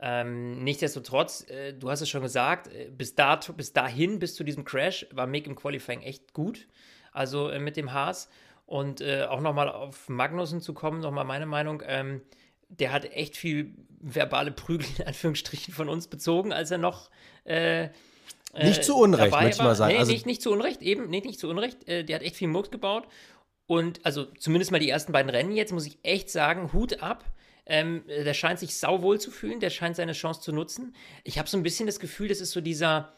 Ähm, 0.00 0.62
nichtsdestotrotz, 0.64 1.48
äh, 1.48 1.72
du 1.72 1.90
hast 1.90 2.00
es 2.00 2.08
schon 2.08 2.22
gesagt, 2.22 2.68
äh, 2.68 2.90
bis, 2.90 3.14
dato, 3.14 3.52
bis 3.52 3.72
dahin, 3.72 4.18
bis 4.18 4.34
zu 4.34 4.44
diesem 4.44 4.64
Crash, 4.64 5.06
war 5.12 5.26
Mick 5.26 5.46
im 5.46 5.54
Qualifying 5.54 6.02
echt 6.02 6.32
gut. 6.32 6.66
Also 7.12 7.48
äh, 7.48 7.58
mit 7.58 7.76
dem 7.76 7.92
Haas. 7.92 8.28
Und 8.66 9.00
äh, 9.00 9.24
auch 9.24 9.40
nochmal 9.40 9.68
auf 9.68 10.08
Magnussen 10.08 10.60
zu 10.60 10.74
kommen, 10.74 11.00
nochmal 11.00 11.24
meine 11.24 11.46
Meinung. 11.46 11.82
Ähm, 11.86 12.22
der 12.68 12.92
hat 12.92 13.04
echt 13.12 13.36
viel 13.36 13.74
verbale 14.00 14.50
Prügel 14.50 14.86
in 14.98 15.06
Anführungsstrichen 15.06 15.72
von 15.72 15.88
uns 15.88 16.08
bezogen, 16.08 16.52
als 16.52 16.70
er 16.70 16.78
noch. 16.78 17.10
Äh, 17.44 17.88
nicht 18.62 18.84
zu 18.84 18.96
Unrecht, 18.96 19.32
möchte 19.32 19.50
ich 19.50 19.58
mal 19.58 19.74
sagen. 19.74 19.94
Nee, 19.94 19.98
also, 19.98 20.12
nicht, 20.12 20.26
nicht 20.26 20.40
zu 20.40 20.52
Unrecht, 20.52 20.80
eben, 20.80 21.10
nee, 21.10 21.20
nicht 21.20 21.40
zu 21.40 21.48
Unrecht. 21.48 21.88
Äh, 21.88 22.04
der 22.04 22.16
hat 22.16 22.22
echt 22.22 22.36
viel 22.36 22.48
Murks 22.48 22.70
gebaut. 22.70 23.08
Und 23.66 24.04
also 24.04 24.24
zumindest 24.38 24.70
mal 24.70 24.78
die 24.78 24.90
ersten 24.90 25.12
beiden 25.12 25.30
Rennen 25.30 25.52
jetzt, 25.52 25.72
muss 25.72 25.86
ich 25.86 25.98
echt 26.02 26.30
sagen, 26.30 26.72
Hut 26.72 27.02
ab. 27.02 27.24
Ähm, 27.66 28.04
der 28.06 28.34
scheint 28.34 28.58
sich 28.58 28.76
sauwohl 28.76 29.18
zu 29.18 29.30
fühlen, 29.30 29.58
der 29.58 29.70
scheint 29.70 29.96
seine 29.96 30.12
Chance 30.12 30.42
zu 30.42 30.52
nutzen. 30.52 30.94
Ich 31.22 31.38
habe 31.38 31.48
so 31.48 31.56
ein 31.56 31.62
bisschen 31.62 31.86
das 31.86 31.98
Gefühl, 31.98 32.28
das 32.28 32.40
ist 32.40 32.50
so 32.50 32.60
dieser, 32.60 33.14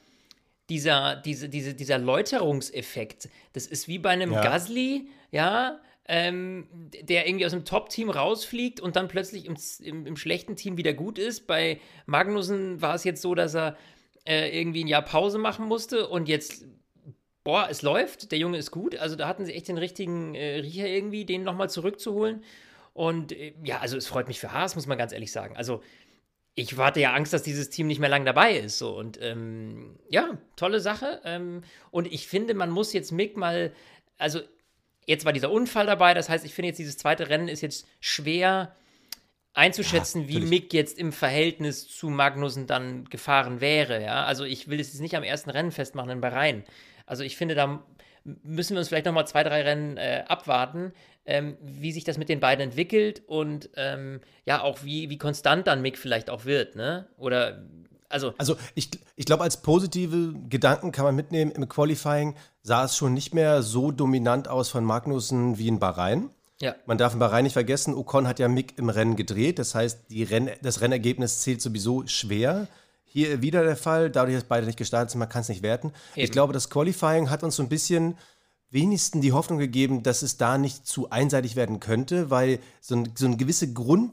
dieser, 0.69 1.17
diese, 1.17 1.49
diese, 1.49 1.75
dieser 1.75 1.99
Läuterungseffekt. 1.99 3.29
Das 3.55 3.67
ist 3.67 3.89
wie 3.89 3.99
bei 3.99 4.11
einem 4.11 4.33
ja. 4.33 4.43
Gasly, 4.43 5.09
ja, 5.33 5.81
ähm, 6.09 6.69
der 7.03 7.27
irgendwie 7.27 7.45
aus 7.45 7.53
dem 7.53 7.65
Top-Team 7.65 8.11
rausfliegt 8.11 8.79
und 8.79 8.95
dann 8.95 9.09
plötzlich 9.09 9.47
im, 9.47 9.57
im, 9.81 10.07
im, 10.07 10.17
schlechten 10.17 10.55
Team 10.55 10.77
wieder 10.77 10.93
gut 10.93 11.19
ist. 11.19 11.49
Bei 11.49 11.81
Magnussen 12.07 12.81
war 12.81 12.95
es 12.95 13.03
jetzt 13.03 13.23
so, 13.23 13.35
dass 13.35 13.55
er 13.55 13.77
äh, 14.25 14.57
irgendwie 14.57 14.85
ein 14.85 14.89
Jahr 14.89 15.03
Pause 15.03 15.39
machen 15.39 15.67
musste 15.67 16.09
und 16.09 16.29
jetzt 16.29 16.65
boah, 17.47 17.69
es 17.71 17.83
läuft, 17.83 18.33
der 18.33 18.39
Junge 18.41 18.59
ist 18.59 18.73
gut. 18.73 18.97
Also 18.97 19.15
da 19.15 19.29
hatten 19.29 19.45
sie 19.47 19.55
echt 19.55 19.69
den 19.69 19.79
richtigen 19.79 20.35
äh, 20.35 20.57
Riecher 20.57 20.89
irgendwie, 20.89 21.25
den 21.25 21.45
nochmal 21.45 21.71
zurückzuholen. 21.71 22.43
Und 22.93 23.31
äh, 23.31 23.55
ja, 23.63 23.79
also 23.79 23.97
es 23.97 24.09
freut 24.09 24.27
mich 24.27 24.41
für 24.41 24.53
Haas, 24.53 24.75
muss 24.75 24.89
man 24.89 24.99
ganz 24.99 25.13
ehrlich 25.13 25.31
sagen. 25.31 25.57
Also 25.57 25.81
ich 26.57 26.77
hatte 26.77 26.99
ja 26.99 27.13
Angst, 27.13 27.33
dass 27.33 27.45
dieses 27.45 27.71
Team 27.71 27.87
nicht 27.87 28.01
mehr 28.01 28.09
lang 28.09 28.25
dabei 28.25 28.57
ist. 28.57 28.79
So. 28.79 28.99
Und 28.99 29.23
ähm, 29.23 29.97
ja, 30.11 30.37
tolle 30.57 30.81
Sache. 30.81 31.21
Ähm, 31.25 31.63
und 31.93 32.13
ich 32.13 32.27
finde, 32.27 32.53
man 32.55 32.69
muss 32.69 32.93
jetzt 32.93 33.13
Mick 33.13 33.37
mal, 33.37 33.73
also 34.19 34.41
jetzt 35.07 35.25
war 35.25 35.33
dieser 35.33 35.53
Unfall 35.53 35.87
dabei, 35.87 36.15
das 36.15 36.29
heißt, 36.29 36.45
ich 36.45 36.53
finde 36.53 36.71
jetzt 36.71 36.79
dieses 36.79 36.99
zweite 36.99 37.29
Rennen 37.29 37.47
ist 37.47 37.61
jetzt 37.61 37.87
schwer 38.01 38.75
einzuschätzen, 39.55 40.23
ja, 40.23 40.29
wie 40.29 40.41
Mick 40.41 40.75
jetzt 40.75 40.99
im 40.99 41.13
Verhältnis 41.13 41.87
zu 41.87 42.09
Magnussen 42.09 42.67
dann 42.67 43.05
gefahren 43.05 43.61
wäre. 43.61 44.03
Ja? 44.03 44.25
Also 44.25 44.43
ich 44.43 44.67
will 44.69 44.81
es 44.81 44.89
jetzt 44.89 45.01
nicht 45.01 45.15
am 45.15 45.23
ersten 45.23 45.51
Rennen 45.51 45.71
festmachen 45.71 46.11
in 46.11 46.21
Bahrain. 46.21 46.65
Also 47.07 47.23
ich 47.23 47.37
finde, 47.37 47.55
da 47.55 47.83
müssen 48.25 48.75
wir 48.75 48.81
uns 48.81 48.89
vielleicht 48.89 49.07
nochmal 49.07 49.27
zwei, 49.27 49.43
drei 49.45 49.63
Rennen 49.63 49.97
äh, 49.97 50.25
abwarten, 50.27 50.93
ähm, 51.25 51.57
wie 51.61 51.93
sich 51.93 52.05
das 52.05 52.19
mit 52.19 52.29
den 52.29 52.41
beiden 52.41 52.65
entwickelt 52.65 53.23
und 53.27 53.71
ähm, 53.77 54.21
ja, 54.45 54.63
auch 54.63 54.85
wie, 54.85 55.11
wie 55.11 55.19
konstant 55.19 55.67
dann 55.67 55.83
Mick 55.83 55.99
vielleicht 55.99 56.31
auch 56.31 56.45
wird, 56.45 56.77
ne? 56.77 57.07
Oder 57.17 57.63
also. 58.09 58.35
Also 58.39 58.57
ich, 58.75 58.91
ich 59.17 59.27
glaube, 59.27 59.43
als 59.43 59.63
positive 59.63 60.35
Gedanken 60.49 60.93
kann 60.93 61.05
man 61.05 61.17
mitnehmen, 61.17 61.51
im 61.51 61.69
Qualifying 61.69 62.35
sah 62.63 62.85
es 62.85 62.97
schon 62.97 63.15
nicht 63.15 63.35
mehr 63.35 63.63
so 63.63 63.91
dominant 63.91 64.49
aus 64.49 64.69
von 64.69 64.85
Magnussen 64.85 65.59
wie 65.59 65.69
in 65.69 65.79
Bahrain. 65.79 66.31
Ja. 66.61 66.75
Man 66.87 66.99
darf 66.99 67.13
in 67.13 67.19
Bahrain 67.19 67.45
nicht 67.45 67.53
vergessen, 67.53 67.95
Ocon 67.95 68.27
hat 68.27 68.39
ja 68.39 68.49
Mick 68.49 68.79
im 68.79 68.89
Rennen 68.89 69.17
gedreht. 69.17 69.59
Das 69.59 69.75
heißt, 69.75 70.11
die 70.11 70.23
Renn 70.23 70.51
das 70.63 70.81
Rennergebnis 70.81 71.41
zählt 71.41 71.61
sowieso 71.61 72.07
schwer. 72.07 72.69
Hier 73.17 73.41
wieder 73.41 73.65
der 73.65 73.79
Fall, 73.79 74.11
dadurch, 74.11 74.37
dass 74.37 74.45
beide 74.45 74.67
nicht 74.67 74.77
gestartet 74.77 75.11
sind, 75.11 75.21
man 75.21 75.31
kann 75.31 75.41
es 75.41 75.49
nicht 75.49 75.63
werten. 75.63 75.87
Eben. 76.15 76.25
Ich 76.25 76.31
glaube, 76.31 76.53
das 76.53 76.69
Qualifying 76.69 77.31
hat 77.31 77.43
uns 77.43 77.57
so 77.57 77.63
ein 77.63 77.71
bisschen 77.71 78.19
wenigstens 78.69 79.23
die 79.23 79.33
Hoffnung 79.33 79.59
gegeben, 79.59 80.03
dass 80.03 80.21
es 80.21 80.37
da 80.37 80.59
nicht 80.59 80.87
zu 80.87 81.09
einseitig 81.09 81.57
werden 81.57 81.81
könnte, 81.81 82.29
weil 82.29 82.59
so 82.83 82.95
ein, 82.95 83.15
so 83.17 83.25
ein 83.25 83.39
gewisse 83.39 83.73
Grund, 83.73 84.13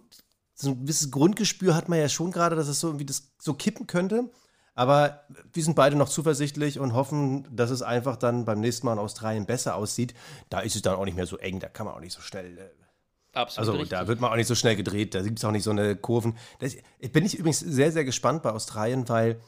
so 0.53 0.69
ein 0.69 0.83
gewisses 0.83 1.11
Grundgespür 1.11 1.75
hat 1.75 1.89
man 1.89 1.99
ja 1.99 2.07
schon 2.07 2.31
gerade, 2.31 2.55
dass 2.55 2.69
es 2.69 2.79
so 2.79 2.87
irgendwie 2.87 3.05
das 3.05 3.33
so 3.39 3.53
kippen 3.55 3.87
könnte. 3.87 4.31
Aber 4.73 5.25
wir 5.51 5.63
sind 5.65 5.75
beide 5.75 5.97
noch 5.97 6.07
zuversichtlich 6.07 6.79
und 6.79 6.93
hoffen, 6.93 7.45
dass 7.53 7.71
es 7.71 7.81
einfach 7.81 8.15
dann 8.15 8.45
beim 8.45 8.61
nächsten 8.61 8.85
Mal 8.85 8.93
in 8.93 8.99
Australien 8.99 9.45
besser 9.45 9.75
aussieht. 9.75 10.13
Da 10.49 10.61
ist 10.61 10.77
es 10.77 10.81
dann 10.81 10.95
auch 10.95 11.03
nicht 11.03 11.17
mehr 11.17 11.27
so 11.27 11.37
eng, 11.39 11.59
da 11.59 11.67
kann 11.67 11.87
man 11.87 11.93
auch 11.93 11.99
nicht 11.99 12.13
so 12.13 12.21
schnell 12.21 12.57
äh, 12.57 12.82
Absolut. 13.33 13.67
Also 13.67 13.71
richtig. 13.73 13.89
da 13.89 14.07
wird 14.07 14.21
man 14.21 14.31
auch 14.31 14.35
nicht 14.35 14.47
so 14.47 14.55
schnell 14.55 14.75
gedreht, 14.75 15.15
da 15.15 15.21
gibt 15.21 15.39
es 15.39 15.45
auch 15.45 15.51
nicht 15.51 15.63
so 15.63 15.71
eine 15.71 15.95
Kurven. 15.95 16.37
Das, 16.59 16.75
bin 17.11 17.25
ich 17.25 17.35
übrigens 17.37 17.59
sehr, 17.59 17.91
sehr 17.91 18.05
gespannt 18.05 18.43
bei 18.43 18.51
Australien, 18.51 19.09
weil 19.09 19.41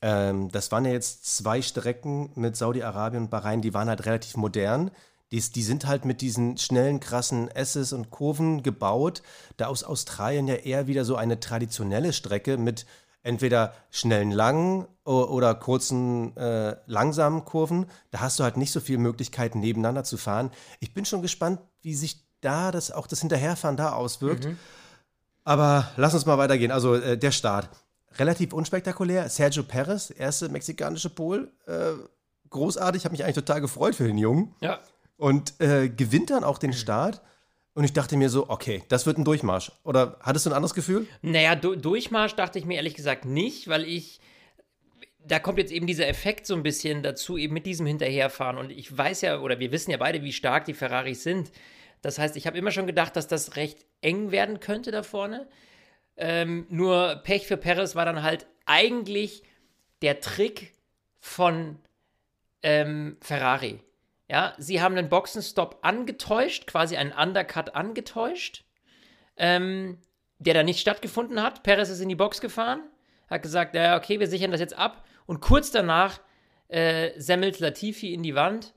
ähm, 0.00 0.50
das 0.50 0.72
waren 0.72 0.84
ja 0.84 0.92
jetzt 0.92 1.36
zwei 1.36 1.62
Strecken 1.62 2.32
mit 2.34 2.56
Saudi-Arabien 2.56 3.24
und 3.24 3.30
Bahrain, 3.30 3.62
die 3.62 3.74
waren 3.74 3.88
halt 3.88 4.04
relativ 4.06 4.36
modern. 4.36 4.90
Die, 5.30 5.40
die 5.40 5.62
sind 5.62 5.86
halt 5.86 6.04
mit 6.04 6.20
diesen 6.20 6.58
schnellen, 6.58 7.00
krassen 7.00 7.48
S's 7.48 7.92
und 7.92 8.10
Kurven 8.10 8.62
gebaut. 8.62 9.22
Da 9.56 9.68
aus 9.68 9.82
Australien 9.84 10.46
ja 10.46 10.56
eher 10.56 10.88
wieder 10.88 11.04
so 11.04 11.16
eine 11.16 11.40
traditionelle 11.40 12.12
Strecke 12.12 12.58
mit 12.58 12.84
entweder 13.22 13.72
schnellen 13.90 14.32
langen 14.32 14.86
oder 15.04 15.54
kurzen 15.54 16.36
äh, 16.36 16.76
langsamen 16.86 17.44
Kurven. 17.44 17.86
Da 18.10 18.20
hast 18.20 18.38
du 18.38 18.44
halt 18.44 18.56
nicht 18.56 18.72
so 18.72 18.80
viele 18.80 18.98
Möglichkeiten 18.98 19.60
nebeneinander 19.60 20.04
zu 20.04 20.18
fahren. 20.18 20.50
Ich 20.80 20.92
bin 20.92 21.04
schon 21.04 21.22
gespannt, 21.22 21.60
wie 21.80 21.94
sich 21.94 22.26
da 22.42 22.70
das 22.70 22.90
auch 22.90 23.06
das 23.06 23.20
Hinterherfahren 23.20 23.76
da 23.76 23.92
auswirkt. 23.92 24.44
Mhm. 24.44 24.58
Aber 25.44 25.90
lass 25.96 26.14
uns 26.14 26.26
mal 26.26 26.38
weitergehen. 26.38 26.70
Also 26.70 26.94
äh, 26.94 27.16
der 27.16 27.32
Start. 27.32 27.68
Relativ 28.18 28.52
unspektakulär. 28.52 29.28
Sergio 29.28 29.62
Perez, 29.62 30.12
erste 30.16 30.48
mexikanische 30.50 31.10
Pol. 31.10 31.50
Äh, 31.66 31.92
großartig. 32.50 33.00
Ich 33.00 33.04
habe 33.04 33.12
mich 33.12 33.24
eigentlich 33.24 33.36
total 33.36 33.60
gefreut 33.60 33.94
für 33.94 34.06
den 34.06 34.18
Jungen. 34.18 34.54
Ja. 34.60 34.80
Und 35.16 35.60
äh, 35.60 35.88
gewinnt 35.88 36.30
dann 36.30 36.44
auch 36.44 36.58
den 36.58 36.74
Start. 36.74 37.22
Und 37.74 37.84
ich 37.84 37.94
dachte 37.94 38.16
mir 38.16 38.28
so, 38.28 38.50
okay, 38.50 38.82
das 38.88 39.06
wird 39.06 39.16
ein 39.16 39.24
Durchmarsch. 39.24 39.72
Oder 39.82 40.18
hattest 40.20 40.44
du 40.44 40.50
ein 40.50 40.54
anderes 40.54 40.74
Gefühl? 40.74 41.06
Naja, 41.22 41.54
du 41.54 41.74
Durchmarsch 41.74 42.34
dachte 42.34 42.58
ich 42.58 42.66
mir 42.66 42.74
ehrlich 42.74 42.94
gesagt 42.94 43.24
nicht, 43.24 43.68
weil 43.68 43.84
ich 43.84 44.20
da 45.26 45.38
kommt 45.38 45.58
jetzt 45.58 45.72
eben 45.72 45.86
dieser 45.86 46.08
Effekt 46.08 46.46
so 46.46 46.54
ein 46.54 46.62
bisschen 46.62 47.02
dazu, 47.02 47.38
eben 47.38 47.54
mit 47.54 47.66
diesem 47.66 47.86
Hinterherfahren. 47.86 48.58
Und 48.58 48.70
ich 48.70 48.96
weiß 48.96 49.20
ja, 49.22 49.40
oder 49.40 49.58
wir 49.60 49.72
wissen 49.72 49.90
ja 49.90 49.96
beide, 49.96 50.22
wie 50.22 50.32
stark 50.32 50.64
die 50.64 50.74
Ferraris 50.74 51.22
sind. 51.22 51.52
Das 52.02 52.18
heißt, 52.18 52.36
ich 52.36 52.46
habe 52.46 52.58
immer 52.58 52.72
schon 52.72 52.86
gedacht, 52.86 53.16
dass 53.16 53.28
das 53.28 53.56
recht 53.56 53.86
eng 54.00 54.30
werden 54.30 54.60
könnte 54.60 54.90
da 54.90 55.02
vorne. 55.02 55.48
Ähm, 56.16 56.66
nur 56.68 57.20
Pech 57.24 57.46
für 57.46 57.56
Perez 57.56 57.94
war 57.94 58.04
dann 58.04 58.22
halt 58.22 58.46
eigentlich 58.66 59.42
der 60.02 60.20
Trick 60.20 60.74
von 61.20 61.78
ähm, 62.62 63.16
Ferrari. 63.20 63.80
Ja, 64.28 64.54
sie 64.58 64.80
haben 64.80 64.96
den 64.96 65.08
Boxenstopp 65.08 65.78
angetäuscht, 65.82 66.66
quasi 66.66 66.96
einen 66.96 67.12
Undercut 67.12 67.74
angetäuscht, 67.74 68.64
ähm, 69.36 69.98
der 70.38 70.54
da 70.54 70.62
nicht 70.62 70.80
stattgefunden 70.80 71.42
hat. 71.42 71.62
Perez 71.62 71.88
ist 71.88 72.00
in 72.00 72.08
die 72.08 72.14
Box 72.16 72.40
gefahren, 72.40 72.82
hat 73.28 73.42
gesagt, 73.42 73.74
ja, 73.74 73.96
okay, 73.96 74.20
wir 74.20 74.26
sichern 74.26 74.50
das 74.50 74.60
jetzt 74.60 74.76
ab. 74.76 75.04
Und 75.26 75.40
kurz 75.40 75.70
danach 75.70 76.20
äh, 76.68 77.10
semmelt 77.20 77.60
Latifi 77.60 78.12
in 78.12 78.22
die 78.22 78.34
Wand. 78.34 78.74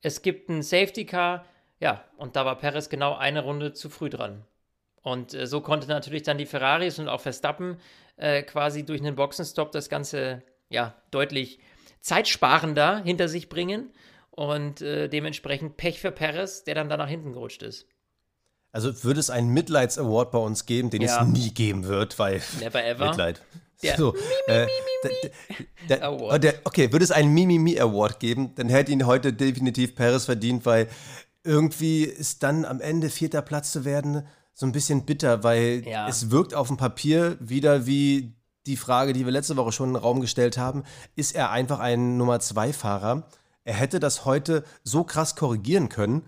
Es 0.00 0.22
gibt 0.22 0.48
einen 0.48 0.62
Safety 0.62 1.04
Car 1.04 1.44
ja, 1.80 2.04
und 2.16 2.36
da 2.36 2.44
war 2.44 2.56
Perez 2.56 2.88
genau 2.88 3.14
eine 3.14 3.42
Runde 3.42 3.72
zu 3.72 3.90
früh 3.90 4.08
dran. 4.08 4.44
Und 5.02 5.34
äh, 5.34 5.46
so 5.46 5.60
konnte 5.60 5.86
natürlich 5.88 6.22
dann 6.22 6.38
die 6.38 6.46
Ferraris 6.46 6.98
und 6.98 7.08
auch 7.08 7.20
Verstappen 7.20 7.78
äh, 8.16 8.42
quasi 8.42 8.84
durch 8.84 9.00
einen 9.00 9.14
Boxenstopp 9.14 9.72
das 9.72 9.88
Ganze 9.88 10.42
ja 10.68 10.94
deutlich 11.10 11.60
zeitsparender 12.00 13.02
hinter 13.04 13.28
sich 13.28 13.48
bringen 13.48 13.92
und 14.30 14.80
äh, 14.80 15.08
dementsprechend 15.08 15.76
Pech 15.76 16.00
für 16.00 16.12
Perez, 16.12 16.64
der 16.64 16.74
dann 16.74 16.88
da 16.88 16.96
nach 16.96 17.08
hinten 17.08 17.32
gerutscht 17.32 17.62
ist. 17.62 17.86
Also 18.72 19.04
würde 19.04 19.20
es 19.20 19.30
einen 19.30 19.48
Mitleids 19.50 19.98
Award 19.98 20.30
bei 20.32 20.38
uns 20.38 20.66
geben, 20.66 20.90
den 20.90 21.02
ja. 21.02 21.22
es 21.22 21.28
nie 21.28 21.50
geben 21.52 21.86
wird, 21.86 22.18
weil 22.18 22.42
Never 22.60 22.84
ever. 22.84 23.08
Mitleid. 23.08 23.42
Der 23.82 23.96
so, 23.96 24.14
äh, 24.46 24.66
der, 25.88 26.12
oh, 26.12 26.36
der, 26.38 26.54
okay, 26.64 26.90
würde 26.92 27.04
es 27.04 27.10
einen 27.10 27.32
Mimimi 27.34 27.78
Award 27.78 28.20
geben, 28.20 28.54
dann 28.54 28.68
hätte 28.68 28.90
ihn 28.90 29.06
heute 29.06 29.32
definitiv 29.32 29.94
Perez 29.94 30.24
verdient, 30.24 30.64
weil 30.64 30.88
irgendwie 31.46 32.04
ist 32.04 32.42
dann 32.42 32.64
am 32.64 32.80
Ende 32.80 33.08
vierter 33.08 33.42
Platz 33.42 33.72
zu 33.72 33.84
werden 33.84 34.26
so 34.52 34.66
ein 34.66 34.72
bisschen 34.72 35.04
bitter, 35.04 35.44
weil 35.44 35.82
ja. 35.86 36.08
es 36.08 36.30
wirkt 36.30 36.54
auf 36.54 36.68
dem 36.68 36.76
Papier 36.76 37.36
wieder 37.40 37.86
wie 37.86 38.34
die 38.64 38.76
Frage, 38.76 39.12
die 39.12 39.24
wir 39.24 39.32
letzte 39.32 39.56
Woche 39.56 39.70
schon 39.70 39.90
in 39.90 39.94
den 39.94 40.02
Raum 40.02 40.20
gestellt 40.20 40.58
haben. 40.58 40.82
Ist 41.14 41.34
er 41.34 41.50
einfach 41.50 41.78
ein 41.78 42.16
Nummer 42.16 42.40
zwei 42.40 42.72
Fahrer? 42.72 43.28
Er 43.64 43.74
hätte 43.74 44.00
das 44.00 44.24
heute 44.24 44.64
so 44.82 45.04
krass 45.04 45.36
korrigieren 45.36 45.88
können 45.88 46.22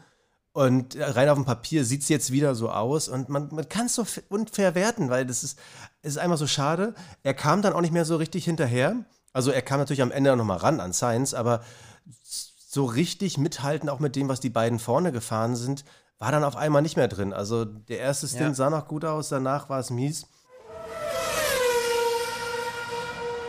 Und 0.52 0.96
rein 0.98 1.28
auf 1.28 1.38
dem 1.38 1.44
Papier 1.44 1.84
sieht 1.84 2.02
es 2.02 2.08
jetzt 2.08 2.32
wieder 2.32 2.54
so 2.54 2.68
aus 2.70 3.08
und 3.08 3.28
man, 3.28 3.48
man 3.52 3.68
kann 3.68 3.86
es 3.86 3.94
so 3.94 4.04
unfair 4.28 4.74
werten, 4.74 5.08
weil 5.08 5.24
das 5.24 5.44
ist, 5.44 5.58
ist 6.02 6.18
einfach 6.18 6.36
so 6.36 6.46
schade. 6.48 6.94
Er 7.22 7.34
kam 7.34 7.62
dann 7.62 7.72
auch 7.72 7.80
nicht 7.80 7.92
mehr 7.92 8.04
so 8.04 8.16
richtig 8.16 8.44
hinterher. 8.44 9.04
Also 9.32 9.52
er 9.52 9.62
kam 9.62 9.78
natürlich 9.78 10.02
am 10.02 10.10
Ende 10.10 10.34
noch 10.36 10.44
mal 10.44 10.56
ran 10.56 10.80
an 10.80 10.92
Science, 10.92 11.32
aber 11.32 11.62
so 12.70 12.84
richtig 12.84 13.38
mithalten, 13.38 13.88
auch 13.88 13.98
mit 13.98 14.14
dem, 14.14 14.28
was 14.28 14.40
die 14.40 14.50
beiden 14.50 14.78
vorne 14.78 15.10
gefahren 15.10 15.56
sind, 15.56 15.86
war 16.18 16.32
dann 16.32 16.44
auf 16.44 16.54
einmal 16.54 16.82
nicht 16.82 16.96
mehr 16.96 17.08
drin. 17.08 17.32
Also 17.32 17.64
der 17.64 17.98
erste 17.98 18.28
Stint 18.28 18.42
ja. 18.42 18.54
sah 18.54 18.68
noch 18.68 18.86
gut 18.86 19.06
aus, 19.06 19.30
danach 19.30 19.70
war 19.70 19.80
es 19.80 19.88
mies. 19.88 20.26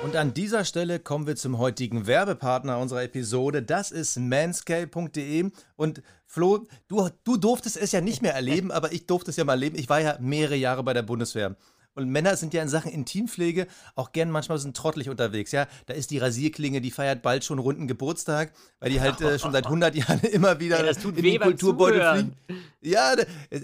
Und 0.03 0.15
an 0.15 0.33
dieser 0.33 0.63
Stelle 0.63 0.99
kommen 1.01 1.27
wir 1.27 1.35
zum 1.35 1.57
heutigen 1.57 2.07
Werbepartner 2.07 2.77
unserer 2.77 3.03
Episode. 3.03 3.61
Das 3.61 3.91
ist 3.91 4.17
manscale.de. 4.17 5.51
Und 5.75 6.01
Flo, 6.25 6.67
du, 6.87 7.09
du 7.25 7.35
durftest 7.35 7.75
es 7.75 7.91
ja 7.91 7.99
nicht 7.99 8.21
mehr 8.21 8.33
erleben, 8.33 8.71
aber 8.71 8.93
ich 8.93 9.05
durfte 9.05 9.31
es 9.31 9.35
ja 9.37 9.43
mal 9.43 9.53
erleben. 9.53 9.77
Ich 9.77 9.89
war 9.89 9.99
ja 9.99 10.17
mehrere 10.21 10.55
Jahre 10.55 10.83
bei 10.83 10.93
der 10.93 11.01
Bundeswehr. 11.01 11.57
Und 11.99 12.09
Männer 12.09 12.37
sind 12.37 12.53
ja 12.53 12.61
in 12.61 12.69
Sachen 12.69 12.91
Intimpflege 12.91 13.67
auch 13.95 14.11
gern 14.13 14.31
manchmal 14.31 14.57
so 14.57 14.71
trottelig 14.71 15.09
unterwegs. 15.09 15.51
Ja, 15.51 15.67
da 15.85 15.93
ist 15.93 16.11
die 16.11 16.17
Rasierklinge, 16.17 16.79
die 16.79 16.91
feiert 16.91 17.21
bald 17.21 17.43
schon 17.43 17.59
runden 17.59 17.87
Geburtstag, 17.87 18.53
weil 18.79 18.91
die 18.91 19.01
halt 19.01 19.19
äh, 19.19 19.37
schon 19.37 19.51
seit 19.51 19.65
100 19.65 19.95
Jahren 19.95 20.21
immer 20.21 20.59
wieder 20.59 20.83
ja, 20.83 20.91
in 20.91 21.15
den 21.15 21.39
Kulturbeutel 21.41 22.11
fliegen. 22.13 22.37
Ja, 22.81 23.13
äh, 23.49 23.61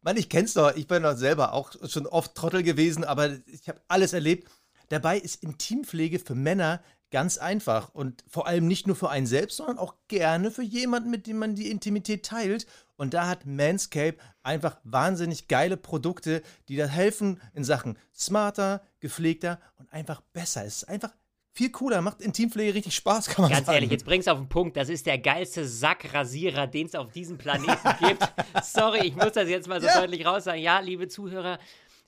Mann, 0.00 0.16
ich 0.16 0.28
kenn's 0.28 0.54
doch. 0.54 0.74
Ich 0.76 0.86
bin 0.86 1.02
doch 1.02 1.16
selber 1.16 1.52
auch 1.52 1.72
schon 1.88 2.06
oft 2.06 2.34
Trottel 2.34 2.62
gewesen, 2.62 3.04
aber 3.04 3.30
ich 3.46 3.68
habe 3.68 3.80
alles 3.88 4.12
erlebt. 4.12 4.48
Dabei 4.88 5.18
ist 5.18 5.42
Intimpflege 5.42 6.18
für 6.18 6.34
Männer 6.34 6.80
ganz 7.12 7.38
einfach 7.38 7.94
und 7.94 8.24
vor 8.26 8.48
allem 8.48 8.66
nicht 8.66 8.88
nur 8.88 8.96
für 8.96 9.10
einen 9.10 9.26
selbst, 9.26 9.58
sondern 9.58 9.78
auch 9.78 9.94
gerne 10.08 10.50
für 10.50 10.62
jemanden, 10.62 11.10
mit 11.10 11.28
dem 11.28 11.38
man 11.38 11.54
die 11.54 11.70
Intimität 11.70 12.24
teilt. 12.24 12.66
Und 12.96 13.14
da 13.14 13.28
hat 13.28 13.46
Manscape 13.46 14.16
einfach 14.42 14.78
wahnsinnig 14.82 15.46
geile 15.46 15.76
Produkte, 15.76 16.42
die 16.68 16.76
da 16.76 16.86
helfen 16.86 17.40
in 17.54 17.62
Sachen 17.62 17.98
smarter, 18.14 18.82
gepflegter 19.00 19.60
und 19.78 19.92
einfach 19.92 20.20
besser. 20.32 20.64
Es 20.64 20.78
ist 20.78 20.88
einfach 20.88 21.12
viel 21.54 21.70
cooler, 21.70 22.00
macht 22.00 22.22
Intimpflege 22.22 22.74
richtig 22.74 22.94
Spaß, 22.94 23.28
kann 23.28 23.42
man 23.42 23.50
Ganz 23.50 23.66
sagen. 23.66 23.76
ehrlich, 23.76 23.90
jetzt 23.90 24.06
bring's 24.06 24.26
auf 24.26 24.38
den 24.38 24.48
Punkt. 24.48 24.76
Das 24.76 24.88
ist 24.88 25.06
der 25.06 25.18
geilste 25.18 25.66
Sackrasierer, 25.66 26.66
den 26.66 26.86
es 26.86 26.94
auf 26.94 27.12
diesem 27.12 27.36
Planeten 27.36 27.88
gibt. 28.00 28.26
Sorry, 28.62 29.06
ich 29.08 29.16
muss 29.16 29.32
das 29.32 29.48
jetzt 29.48 29.68
mal 29.68 29.80
so 29.80 29.86
ja. 29.86 30.00
deutlich 30.00 30.24
raus 30.24 30.44
sagen. 30.44 30.60
Ja, 30.60 30.80
liebe 30.80 31.08
Zuhörer, 31.08 31.58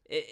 äh, 0.09 0.23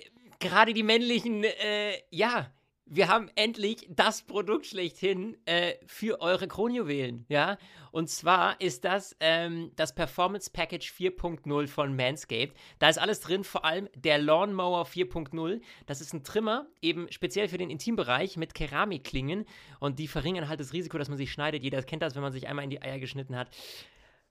gerade 0.41 0.73
die 0.73 0.83
männlichen, 0.83 1.45
äh, 1.45 1.93
ja, 2.11 2.51
wir 2.87 3.09
haben 3.09 3.31
endlich 3.37 3.89
das 3.91 4.23
Produkt 4.23 4.67
schlechthin 4.67 5.37
äh, 5.47 5.75
für 5.87 6.21
eure 6.21 6.49
Kronjuwelen, 6.49 7.25
ja. 7.29 7.57
Und 7.91 8.11
zwar 8.11 8.61
ist 8.61 8.85
das 8.85 9.17
ähm, 9.21 9.71
das 9.77 9.95
Performance 9.95 10.51
Package 10.51 10.93
4.0 10.93 11.69
von 11.69 11.95
Manscaped. 11.95 12.57
Da 12.79 12.89
ist 12.89 12.99
alles 12.99 13.21
drin, 13.21 13.45
vor 13.45 13.65
allem 13.65 13.89
der 13.95 14.19
Lawnmower 14.19 14.87
4.0. 14.87 15.61
Das 15.87 16.01
ist 16.01 16.13
ein 16.13 16.25
Trimmer, 16.25 16.67
eben 16.81 17.11
speziell 17.11 17.49
für 17.49 17.59
den 17.59 17.71
Intimbereich 17.71 18.37
mit 18.37 18.55
Keramikklingen. 18.55 19.45
Und 19.79 19.99
die 19.99 20.09
verringern 20.09 20.49
halt 20.49 20.61
das 20.61 20.73
Risiko, 20.73 20.99
dass 20.99 21.09
man 21.09 21.19
sich 21.19 21.33
schneidet. 21.33 21.63
Jeder 21.63 21.83
kennt 21.83 22.03
das, 22.03 22.15
wenn 22.15 22.23
man 22.23 22.33
sich 22.33 22.49
einmal 22.49 22.65
in 22.65 22.71
die 22.71 22.83
Eier 22.83 22.99
geschnitten 22.99 23.37
hat. 23.37 23.49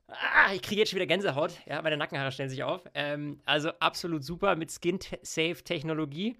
Ah, 0.08 0.52
ich 0.52 0.62
kriege 0.62 0.80
jetzt 0.80 0.90
schon 0.90 0.98
wieder 0.98 1.06
Gänsehaut. 1.06 1.52
Ja, 1.66 1.80
meine 1.82 1.96
Nackenhaare 1.96 2.32
stellen 2.32 2.50
sich 2.50 2.62
auf. 2.62 2.84
Ähm, 2.94 3.40
also 3.44 3.70
absolut 3.80 4.24
super 4.24 4.56
mit 4.56 4.70
Skin-Safe-Technologie. 4.70 6.36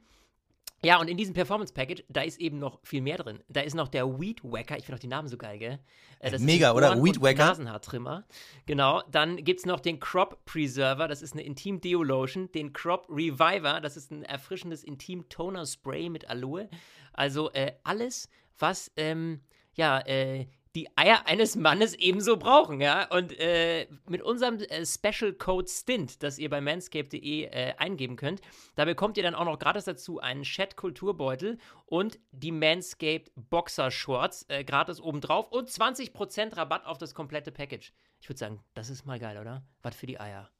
Ja, 0.85 0.99
und 1.01 1.09
in 1.09 1.17
diesem 1.17 1.33
Performance 1.33 1.73
Package, 1.73 2.03
da 2.09 2.23
ist 2.23 2.41
eben 2.41 2.59
noch 2.59 2.81
viel 2.83 3.03
mehr 3.03 3.17
drin. 3.17 3.39
Da 3.49 3.61
ist 3.61 3.75
noch 3.75 3.87
der 3.87 4.19
Weed 4.19 4.43
Wacker. 4.43 4.77
Ich 4.77 4.85
finde 4.85 4.97
auch 4.97 5.01
die 5.01 5.07
Namen 5.07 5.29
so 5.29 5.37
geil, 5.37 5.59
gell? 5.59 5.79
Äh, 6.19 6.37
Mega, 6.41 6.73
oder? 6.73 7.01
Weed 7.03 7.23
Wacker. 7.23 7.47
Nasenhaartrimmer. 7.47 8.25
Genau. 8.67 9.03
Dann 9.11 9.37
gibt 9.37 9.61
es 9.61 9.67
noch 9.67 9.79
den 9.79 10.01
Crop 10.01 10.45
Preserver. 10.45 11.07
Das 11.07 11.23
ist 11.23 11.35
eine 11.35 11.43
Intim 11.43 11.81
Deo 11.81 12.03
Lotion. 12.03 12.51
Den 12.51 12.73
Crop 12.73 13.07
Reviver. 13.09 13.81
Das 13.81 13.97
ist 13.97 14.11
ein 14.11 14.25
erfrischendes 14.25 14.83
Intim 14.83 15.29
Toner 15.29 15.67
Spray 15.67 16.09
mit 16.09 16.29
Aloe. 16.29 16.69
Also 17.13 17.53
äh, 17.53 17.73
alles, 17.85 18.29
was 18.59 18.91
ähm, 18.97 19.41
ja, 19.75 20.01
äh, 20.01 20.47
die 20.75 20.89
Eier 20.97 21.27
eines 21.27 21.55
Mannes 21.55 21.95
ebenso 21.95 22.37
brauchen, 22.37 22.81
ja. 22.81 23.09
Und 23.11 23.39
äh, 23.39 23.87
mit 24.09 24.23
unserem 24.23 24.59
äh, 24.59 24.87
Special 24.87 25.33
Code 25.35 25.69
Stint, 25.69 26.23
das 26.23 26.39
ihr 26.39 26.49
bei 26.49 26.61
manscape.de 26.61 27.45
äh, 27.45 27.75
eingeben 27.77 28.17
könnt, 28.17 28.41
da 28.75 28.85
bekommt 28.85 29.17
ihr 29.17 29.23
dann 29.23 29.35
auch 29.35 29.45
noch 29.45 29.59
gratis 29.59 29.85
dazu 29.85 30.21
einen 30.21 30.45
Chat-Kulturbeutel 30.45 31.59
und 31.87 32.19
die 32.31 32.53
Manscaped 32.53 33.33
Boxer 33.37 33.91
Shorts 33.91 34.47
äh, 34.49 34.65
gratis 34.65 35.01
obendrauf 35.01 35.51
und 35.53 35.69
20% 35.69 36.57
Rabatt 36.57 36.87
auf 36.87 36.99
das 36.99 37.15
komplette 37.15 37.53
Package. 37.53 37.93
Ich 38.21 38.29
würde 38.29 38.39
sagen, 38.39 38.65
das 38.75 38.89
ist 38.89 39.05
mal 39.05 39.19
geil, 39.19 39.39
oder? 39.39 39.63
Was 39.83 39.95
für 39.95 40.07
die 40.07 40.21
Eier. 40.21 40.51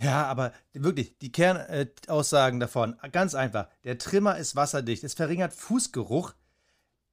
Ja, 0.00 0.26
aber 0.26 0.52
wirklich, 0.72 1.18
die 1.18 1.32
Kernaussagen 1.32 2.60
davon, 2.60 2.96
ganz 3.10 3.34
einfach. 3.34 3.68
Der 3.82 3.98
Trimmer 3.98 4.38
ist 4.38 4.54
wasserdicht, 4.54 5.02
es 5.02 5.14
verringert 5.14 5.52
Fußgeruch, 5.52 6.34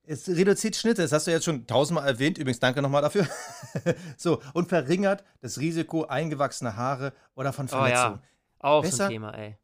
es 0.08 0.28
reduziert 0.28 0.76
Schnitte, 0.76 1.02
das 1.02 1.12
hast 1.12 1.28
du 1.28 1.32
jetzt 1.32 1.46
schon 1.46 1.68
tausendmal 1.68 2.08
erwähnt, 2.08 2.38
übrigens 2.38 2.60
danke 2.60 2.82
nochmal 2.82 3.02
dafür. 3.02 3.28
so, 4.18 4.42
und 4.54 4.70
verringert 4.70 5.24
das 5.42 5.60
Risiko 5.60 6.06
eingewachsener 6.06 6.76
Haare 6.76 7.14
oder 7.36 7.54
von 7.54 7.68
Verletzungen. 7.68 8.20
Oh 8.20 8.64
ja, 8.64 8.70
auch 8.70 8.82
Besser, 8.82 8.98
so 8.98 9.04
ein 9.04 9.10
Thema, 9.10 9.38
ey. 9.38 9.58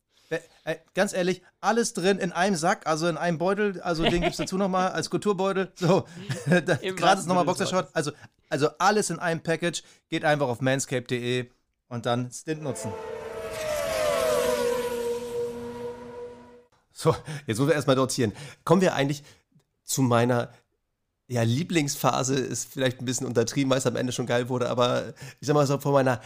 Äh, 0.63 0.77
ganz 0.93 1.11
ehrlich, 1.11 1.41
alles 1.59 1.93
drin 1.93 2.17
in 2.17 2.31
einem 2.31 2.55
Sack, 2.55 2.87
also 2.87 3.07
in 3.07 3.17
einem 3.17 3.37
Beutel, 3.37 3.81
also 3.81 4.03
den 4.03 4.21
gibt 4.21 4.31
es 4.31 4.37
dazu 4.37 4.57
nochmal 4.57 4.91
als 4.91 5.09
Kulturbeutel. 5.09 5.71
So, 5.75 6.05
gratis 6.95 7.25
nochmal 7.25 7.45
Boxershot. 7.45 7.89
Also, 7.93 8.11
also 8.49 8.69
alles 8.77 9.09
in 9.09 9.19
einem 9.19 9.41
Package. 9.41 9.83
Geht 10.07 10.23
einfach 10.23 10.47
auf 10.47 10.61
manscape.de 10.61 11.49
und 11.89 12.05
dann 12.05 12.31
Stint 12.31 12.61
nutzen. 12.61 12.93
So, 16.93 17.15
jetzt 17.47 17.57
müssen 17.57 17.67
wir 17.67 17.75
erstmal 17.75 17.95
dotieren. 17.95 18.31
Kommen 18.63 18.81
wir 18.81 18.93
eigentlich 18.93 19.23
zu 19.91 20.01
meiner 20.01 20.49
ja, 21.27 21.43
Lieblingsphase 21.43 22.35
ist 22.35 22.71
vielleicht 22.71 22.99
ein 22.99 23.05
bisschen 23.05 23.27
untertrieben, 23.27 23.69
weil 23.69 23.77
es 23.77 23.87
am 23.87 23.95
Ende 23.95 24.11
schon 24.11 24.25
geil 24.25 24.49
wurde, 24.49 24.69
aber 24.69 25.13
ich 25.39 25.47
sag 25.47 25.53
mal 25.53 25.65
so, 25.67 25.77
von 25.77 25.93
meiner, 25.93 26.21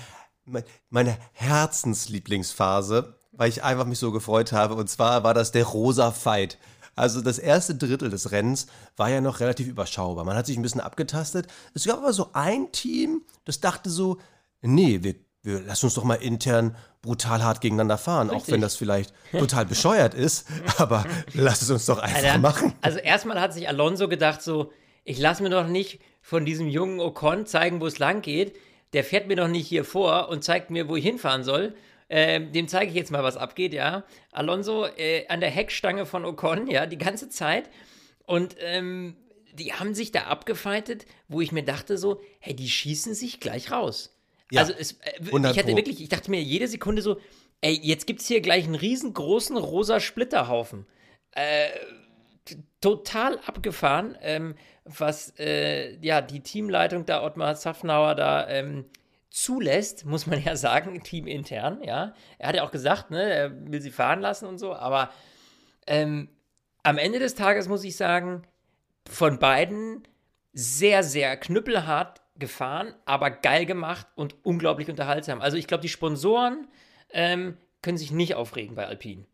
meiner 0.89 1.17
Herzenslieblingsphase, 1.33 3.15
weil 3.31 3.49
ich 3.49 3.63
einfach 3.63 3.85
mich 3.85 3.99
so 3.99 4.11
gefreut 4.11 4.51
habe. 4.51 4.75
Und 4.75 4.89
zwar 4.89 5.23
war 5.23 5.33
das 5.33 5.51
der 5.51 5.65
Rosa 5.65 6.11
Fight. 6.11 6.57
Also 6.95 7.21
das 7.21 7.39
erste 7.39 7.75
Drittel 7.75 8.09
des 8.09 8.31
Rennens 8.31 8.67
war 8.95 9.09
ja 9.09 9.19
noch 9.19 9.41
relativ 9.41 9.67
überschaubar. 9.67 10.23
Man 10.23 10.37
hat 10.37 10.45
sich 10.45 10.57
ein 10.57 10.63
bisschen 10.63 10.81
abgetastet. 10.81 11.47
Es 11.73 11.85
gab 11.85 11.97
aber 11.97 12.13
so 12.13 12.29
ein 12.33 12.71
Team, 12.71 13.23
das 13.43 13.59
dachte 13.59 13.89
so, 13.89 14.17
nee, 14.61 15.03
wir 15.03 15.15
wir 15.45 15.61
lassen 15.61 15.85
uns 15.85 15.93
doch 15.93 16.03
mal 16.03 16.15
intern 16.15 16.75
brutal 17.01 17.43
hart 17.43 17.61
gegeneinander 17.61 17.99
fahren, 17.99 18.29
Richtig. 18.29 18.47
auch 18.47 18.53
wenn 18.53 18.61
das 18.61 18.75
vielleicht 18.75 19.13
total 19.31 19.65
bescheuert 19.65 20.15
ist, 20.15 20.47
aber 20.77 21.05
lass 21.33 21.61
es 21.61 21.69
uns 21.69 21.85
doch 21.85 21.99
einfach 21.99 22.17
Alter, 22.17 22.37
machen. 22.39 22.73
Also 22.81 22.97
erstmal 22.97 23.39
hat 23.39 23.53
sich 23.53 23.67
Alonso 23.67 24.07
gedacht 24.07 24.41
so, 24.41 24.71
ich 25.03 25.19
lasse 25.19 25.43
mir 25.43 25.51
doch 25.51 25.67
nicht 25.67 25.99
von 26.21 26.45
diesem 26.45 26.67
jungen 26.67 26.99
Ocon 26.99 27.45
zeigen, 27.45 27.79
wo 27.79 27.85
es 27.85 27.99
lang 27.99 28.23
geht. 28.23 28.57
Der 28.93 29.03
fährt 29.03 29.27
mir 29.27 29.35
doch 29.35 29.47
nicht 29.47 29.67
hier 29.67 29.85
vor 29.85 30.29
und 30.29 30.43
zeigt 30.43 30.71
mir, 30.71 30.89
wo 30.89 30.95
ich 30.95 31.05
hinfahren 31.05 31.43
soll. 31.43 31.75
Ähm, 32.09 32.51
dem 32.51 32.67
zeige 32.67 32.89
ich 32.89 32.95
jetzt 32.95 33.11
mal, 33.11 33.23
was 33.23 33.37
abgeht, 33.37 33.73
ja. 33.73 34.03
Alonso 34.31 34.85
äh, 34.85 35.27
an 35.27 35.41
der 35.41 35.49
Heckstange 35.49 36.07
von 36.07 36.25
Ocon, 36.25 36.67
ja, 36.67 36.87
die 36.87 36.97
ganze 36.97 37.29
Zeit. 37.29 37.69
Und 38.25 38.55
ähm, 38.59 39.15
die 39.53 39.73
haben 39.73 39.93
sich 39.93 40.11
da 40.11 40.23
abgefeitet, 40.23 41.05
wo 41.27 41.41
ich 41.41 41.51
mir 41.51 41.63
dachte 41.63 41.97
so, 41.97 42.19
hey, 42.39 42.55
die 42.55 42.69
schießen 42.69 43.13
sich 43.13 43.39
gleich 43.39 43.71
raus. 43.71 44.14
Ja, 44.51 44.61
also 44.61 44.73
es, 44.77 44.93
äh, 44.93 45.19
ich 45.21 45.59
hatte 45.59 45.75
wirklich, 45.75 46.01
ich 46.01 46.09
dachte 46.09 46.29
mir 46.29 46.41
jede 46.41 46.67
Sekunde 46.67 47.01
so, 47.01 47.19
ey, 47.61 47.79
jetzt 47.81 48.05
gibt 48.07 48.21
es 48.21 48.27
hier 48.27 48.41
gleich 48.41 48.65
einen 48.65 48.75
riesengroßen 48.75 49.57
rosa 49.57 49.99
Splitterhaufen. 49.99 50.85
Äh, 51.31 51.69
total 52.79 53.39
abgefahren, 53.39 54.17
ähm, 54.21 54.55
was 54.83 55.33
äh, 55.39 55.97
ja 56.05 56.21
die 56.21 56.41
Teamleitung 56.41 57.05
da, 57.05 57.23
Ottmar 57.23 57.55
Zaffnauer, 57.55 58.13
da 58.13 58.47
ähm, 58.47 58.85
zulässt, 59.31 60.05
muss 60.05 60.27
man 60.27 60.41
ja 60.43 60.55
sagen, 60.55 61.01
teamintern, 61.03 61.81
ja. 61.83 62.13
Er 62.37 62.49
hat 62.49 62.55
ja 62.55 62.63
auch 62.63 62.71
gesagt, 62.71 63.11
ne, 63.11 63.21
er 63.23 63.71
will 63.71 63.81
sie 63.81 63.91
fahren 63.91 64.21
lassen 64.21 64.45
und 64.45 64.59
so, 64.59 64.73
aber 64.73 65.09
ähm, 65.87 66.29
am 66.83 66.97
Ende 66.99 67.19
des 67.19 67.33
Tages 67.33 67.67
muss 67.67 67.83
ich 67.83 67.97
sagen, 67.97 68.43
von 69.09 69.39
beiden 69.39 70.07
sehr, 70.53 71.03
sehr 71.03 71.35
knüppelhart 71.35 72.21
gefahren, 72.37 72.93
aber 73.05 73.31
geil 73.31 73.65
gemacht 73.65 74.07
und 74.15 74.35
unglaublich 74.43 74.89
unterhaltsam. 74.89 75.41
Also 75.41 75.57
ich 75.57 75.67
glaube, 75.67 75.81
die 75.81 75.89
Sponsoren 75.89 76.67
ähm, 77.11 77.57
können 77.81 77.97
sich 77.97 78.11
nicht 78.11 78.35
aufregen 78.35 78.75
bei 78.75 78.85
Alpine. 78.87 79.25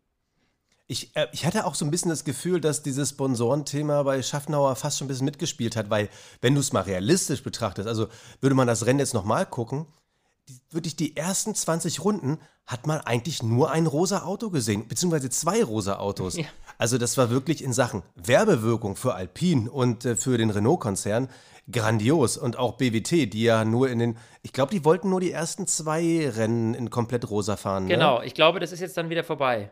Ich, 0.87 1.15
äh, 1.15 1.27
ich 1.31 1.45
hatte 1.45 1.65
auch 1.65 1.75
so 1.75 1.85
ein 1.85 1.91
bisschen 1.91 2.09
das 2.09 2.25
Gefühl, 2.25 2.59
dass 2.59 2.83
dieses 2.83 3.11
Sponsorenthema 3.11 4.03
bei 4.03 4.21
Schaffnauer 4.21 4.75
fast 4.75 4.97
schon 4.97 5.05
ein 5.05 5.07
bisschen 5.07 5.25
mitgespielt 5.25 5.75
hat, 5.75 5.89
weil, 5.89 6.09
wenn 6.41 6.53
du 6.53 6.59
es 6.59 6.73
mal 6.73 6.81
realistisch 6.81 7.43
betrachtest, 7.43 7.87
also 7.87 8.07
würde 8.41 8.55
man 8.55 8.67
das 8.67 8.85
Rennen 8.85 8.99
jetzt 8.99 9.13
nochmal 9.13 9.45
gucken, 9.45 9.85
die, 10.49 10.59
wirklich 10.69 10.95
die 10.95 11.15
ersten 11.15 11.55
20 11.55 12.03
Runden 12.03 12.39
hat 12.65 12.87
man 12.87 12.99
eigentlich 13.01 13.41
nur 13.41 13.71
ein 13.71 13.87
rosa 13.87 14.23
Auto 14.23 14.49
gesehen, 14.49 14.87
beziehungsweise 14.87 15.29
zwei 15.29 15.63
rosa 15.63 15.97
Autos. 15.97 16.35
Ja. 16.35 16.45
Also 16.81 16.97
das 16.97 17.15
war 17.15 17.29
wirklich 17.29 17.63
in 17.63 17.73
Sachen 17.73 18.01
Werbewirkung 18.15 18.95
für 18.95 19.13
Alpine 19.13 19.69
und 19.69 20.03
äh, 20.03 20.15
für 20.15 20.39
den 20.39 20.49
Renault-Konzern 20.49 21.29
grandios. 21.71 22.37
Und 22.37 22.57
auch 22.57 22.77
BWT, 22.77 23.31
die 23.31 23.43
ja 23.43 23.63
nur 23.63 23.87
in 23.87 23.99
den, 23.99 24.17
ich 24.41 24.51
glaube, 24.51 24.71
die 24.71 24.83
wollten 24.83 25.11
nur 25.11 25.21
die 25.21 25.31
ersten 25.31 25.67
zwei 25.67 26.27
Rennen 26.27 26.73
in 26.73 26.89
komplett 26.89 27.29
rosa 27.29 27.55
fahren. 27.55 27.83
Ne? 27.83 27.93
Genau, 27.93 28.23
ich 28.23 28.33
glaube, 28.33 28.59
das 28.59 28.71
ist 28.71 28.79
jetzt 28.79 28.97
dann 28.97 29.11
wieder 29.11 29.23
vorbei. 29.23 29.69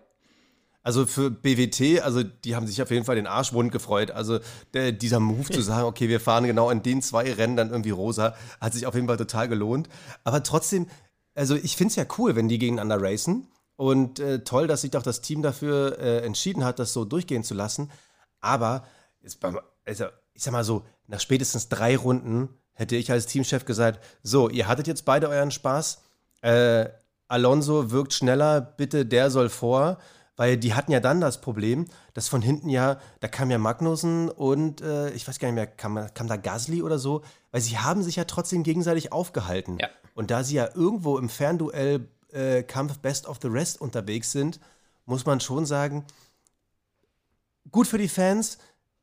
Also 0.84 1.08
für 1.08 1.32
BWT, 1.32 2.04
also 2.04 2.22
die 2.22 2.56
haben 2.56 2.67
sich 2.67 2.80
auf 2.80 2.91
jeden 2.91 3.06
Fall 3.06 3.15
den 3.15 3.26
Arschwund 3.26 3.72
gefreut. 3.72 4.12
Also 4.12 4.38
der, 4.76 4.91
dieser 4.91 5.19
Move 5.19 5.50
zu 5.50 5.62
sagen, 5.63 5.88
okay, 5.88 6.10
wir 6.10 6.19
fahren 6.19 6.43
genau 6.43 6.69
in 6.69 6.84
den 6.84 7.02
zwei 7.02 7.34
Rennen 7.34 7.56
dann 7.56 7.72
irgendwie 7.72 7.89
rosa, 7.89 8.36
hat 8.62 8.74
sich 8.74 8.86
auf 8.86 8.93
jeden 8.93 9.08
Fall 9.08 9.17
total 9.17 9.48
gelohnt. 9.48 9.89
Aber 10.24 10.43
trotzdem, 10.43 10.86
also 11.34 11.56
ich 11.56 11.76
finde 11.76 11.89
es 11.89 11.95
ja 11.95 12.06
cool, 12.19 12.36
wenn 12.36 12.48
die 12.48 12.60
gegeneinander 12.60 13.02
racen. 13.02 13.48
Und 13.79 14.19
äh, 14.19 14.43
toll, 14.43 14.67
dass 14.67 14.81
sich 14.81 14.91
doch 14.91 15.03
das 15.03 15.21
Team 15.21 15.41
dafür 15.41 15.97
äh, 15.99 16.17
entschieden 16.25 16.65
hat, 16.65 16.79
das 16.79 16.91
so 16.91 17.05
durchgehen 17.05 17.45
zu 17.45 17.53
lassen. 17.53 17.89
Aber 18.41 18.83
beim, 19.39 19.57
also, 19.85 20.07
ich 20.33 20.43
sag 20.43 20.51
mal 20.51 20.65
so, 20.65 20.83
nach 21.07 21.21
spätestens 21.21 21.69
drei 21.69 21.95
Runden 21.95 22.49
hätte 22.73 22.97
ich 22.97 23.09
als 23.09 23.25
Teamchef 23.27 23.63
gesagt: 23.63 24.03
So, 24.21 24.49
ihr 24.49 24.67
hattet 24.67 24.87
jetzt 24.87 25.05
beide 25.05 25.29
euren 25.29 25.51
Spaß. 25.51 26.01
Äh, 26.41 26.89
Alonso 27.29 27.89
wirkt 27.89 28.11
schneller, 28.11 28.59
bitte, 28.59 29.05
der 29.05 29.31
soll 29.31 29.47
vor. 29.47 29.97
Weil 30.35 30.57
die 30.57 30.73
hatten 30.73 30.91
ja 30.91 30.99
dann 30.99 31.21
das 31.21 31.39
Problem, 31.39 31.85
dass 32.13 32.27
von 32.27 32.41
hinten 32.41 32.67
ja, 32.67 32.99
da 33.21 33.29
kam 33.29 33.49
ja 33.49 33.59
Magnussen 33.59 34.27
und 34.27 34.81
äh, 34.81 35.09
ich 35.11 35.25
weiß 35.25 35.39
gar 35.39 35.47
nicht 35.47 35.55
mehr, 35.55 35.67
kam, 35.67 36.13
kam 36.13 36.27
da 36.27 36.35
Gasly 36.35 36.81
oder 36.81 36.99
so, 36.99 37.21
weil 37.51 37.61
sie 37.61 37.77
haben 37.77 38.03
sich 38.03 38.17
ja 38.17 38.25
trotzdem 38.25 38.63
gegenseitig 38.63 39.13
aufgehalten. 39.13 39.77
Ja. 39.79 39.87
Und 40.15 40.31
da 40.31 40.43
sie 40.43 40.55
ja 40.55 40.69
irgendwo 40.75 41.17
im 41.17 41.29
Fernduell 41.29 42.09
äh, 42.33 42.63
Kampf 42.63 42.99
Best 42.99 43.27
of 43.27 43.39
the 43.41 43.47
Rest 43.47 43.81
unterwegs 43.81 44.31
sind, 44.31 44.59
muss 45.05 45.25
man 45.25 45.39
schon 45.39 45.65
sagen, 45.65 46.05
gut 47.71 47.87
für 47.87 47.97
die 47.97 48.09
Fans, 48.09 48.57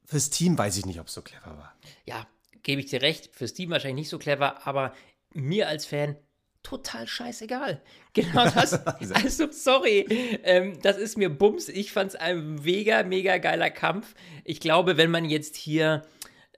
fürs 0.04 0.30
Team 0.30 0.56
weiß 0.56 0.76
ich 0.76 0.86
nicht, 0.86 1.00
ob 1.00 1.08
es 1.08 1.14
so 1.14 1.22
clever 1.22 1.56
war. 1.56 1.74
Ja, 2.04 2.26
gebe 2.62 2.80
ich 2.80 2.88
dir 2.88 3.02
recht, 3.02 3.34
fürs 3.34 3.54
Team 3.54 3.70
wahrscheinlich 3.70 4.02
nicht 4.02 4.08
so 4.10 4.18
clever, 4.18 4.66
aber 4.66 4.92
mir 5.32 5.68
als 5.68 5.86
Fan 5.86 6.16
total 6.62 7.06
scheißegal. 7.06 7.80
Genau 8.12 8.48
das. 8.48 8.72
also, 9.14 9.52
sorry. 9.52 10.06
Ähm, 10.42 10.80
das 10.80 10.96
ist 10.96 11.18
mir 11.18 11.28
Bums. 11.28 11.68
Ich 11.68 11.92
fand 11.92 12.12
es 12.12 12.16
ein 12.16 12.54
mega, 12.54 13.02
mega 13.02 13.36
geiler 13.36 13.68
Kampf. 13.68 14.14
Ich 14.42 14.58
glaube, 14.58 14.96
wenn 14.96 15.10
man 15.10 15.26
jetzt 15.26 15.54
hier. 15.54 16.00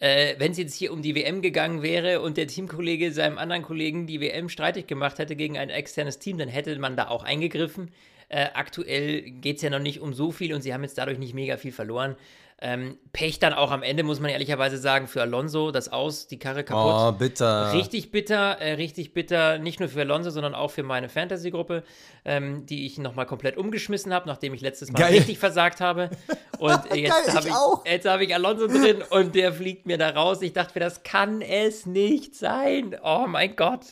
Äh, 0.01 0.37
wenn 0.39 0.53
es 0.53 0.59
jetzt 0.59 0.75
hier 0.75 0.93
um 0.93 1.03
die 1.03 1.15
WM 1.17 1.43
gegangen 1.43 1.83
wäre 1.83 2.21
und 2.21 2.37
der 2.37 2.47
Teamkollege 2.47 3.13
seinem 3.13 3.39
anderen 3.39 3.63
Kollegen 3.63 4.07
die 4.07 4.21
WM 4.21 4.49
streitig 4.49 4.87
gemacht 4.87 5.19
hätte 5.19 5.35
gegen 5.35 5.59
ein 5.59 5.71
externes 5.71 6.19
Team, 6.21 6.39
dann 6.39 6.49
hätte 6.49 6.79
man 6.79 6.97
da 6.97 7.09
auch 7.09 7.25
eingegriffen. 7.25 7.91
Äh, 8.29 8.49
aktuell 8.55 9.23
geht 9.23 9.57
es 9.57 9.63
ja 9.63 9.71
noch 9.71 9.79
nicht 9.79 10.01
um 10.01 10.13
so 10.13 10.33
viel 10.33 10.55
und 10.55 10.63
sie 10.63 10.75
haben 10.75 10.83
jetzt 10.83 10.99
dadurch 10.99 11.19
nicht 11.19 11.35
mega 11.35 11.57
viel 11.57 11.73
verloren. 11.73 12.17
Ähm, 12.61 12.99
Pech 13.13 13.39
dann 13.39 13.53
auch 13.53 13.71
am 13.71 13.85
Ende, 13.85 14.03
muss 14.03 14.19
man 14.19 14.31
ehrlicherweise 14.33 14.79
sagen, 14.79 15.07
für 15.07 15.23
Alonso, 15.23 15.71
das 15.71 15.93
Aus, 15.93 16.27
die 16.27 16.41
Karre 16.41 16.65
kaputt. 16.65 16.93
Oh, 16.93 17.13
bitter. 17.13 17.73
Richtig 17.73 18.11
bitter, 18.11 18.59
äh, 18.59 18.73
richtig 18.73 19.15
bitter, 19.15 19.59
nicht 19.59 19.79
nur 19.79 19.89
für 19.89 20.01
Alonso, 20.01 20.31
sondern 20.31 20.57
auch 20.57 20.73
für 20.73 20.83
meine 20.83 21.09
Fantasy-Gruppe, 21.09 21.85
ähm, 22.25 22.67
die 22.67 22.85
ich 22.85 22.99
nochmal 22.99 23.27
komplett 23.27 23.57
umgeschmissen 23.57 24.13
habe, 24.13 24.27
nachdem 24.27 24.55
ich 24.55 24.61
letztes 24.61 24.91
Mal 24.91 24.99
Geil. 24.99 25.15
richtig 25.19 25.39
versagt 25.39 25.81
habe. 25.81 26.11
Und 26.59 26.81
jetzt 26.97 27.33
habe 27.33 27.49
ich, 27.49 27.93
jetzt 27.93 28.09
hab 28.09 28.21
ich 28.21 28.35
Alonso 28.35 28.67
drin 28.67 29.05
und 29.11 29.37
der 29.37 29.53
fliegt 29.53 29.87
mir 29.87 29.97
da 29.97 30.11
raus. 30.11 30.43
Ich 30.43 30.53
dachte 30.53 30.73
mir, 30.75 30.85
das 30.85 31.05
kann 31.05 31.43
es 31.43 31.87
nicht 31.87 32.35
sein. 32.35 32.97
Oh 33.05 33.27
mein 33.29 33.55
Gott. 33.55 33.83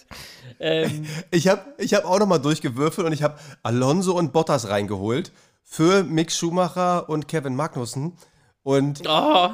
Ähm, 0.59 1.07
Ich 1.31 1.47
habe 1.47 1.63
ich 1.79 1.95
hab 1.95 2.05
auch 2.05 2.19
nochmal 2.19 2.41
durchgewürfelt 2.41 3.07
und 3.07 3.13
ich 3.13 3.23
habe 3.23 3.39
Alonso 3.63 4.13
und 4.19 4.26
Bottas 4.33 4.69
reingeholt 4.69 5.33
für 5.63 6.05
Mick 6.05 6.31
Schumacher 6.33 7.09
und 7.09 7.29
Kevin 7.29 7.57
Magnussen. 7.57 8.17
Und 8.63 9.03
oh, 9.09 9.51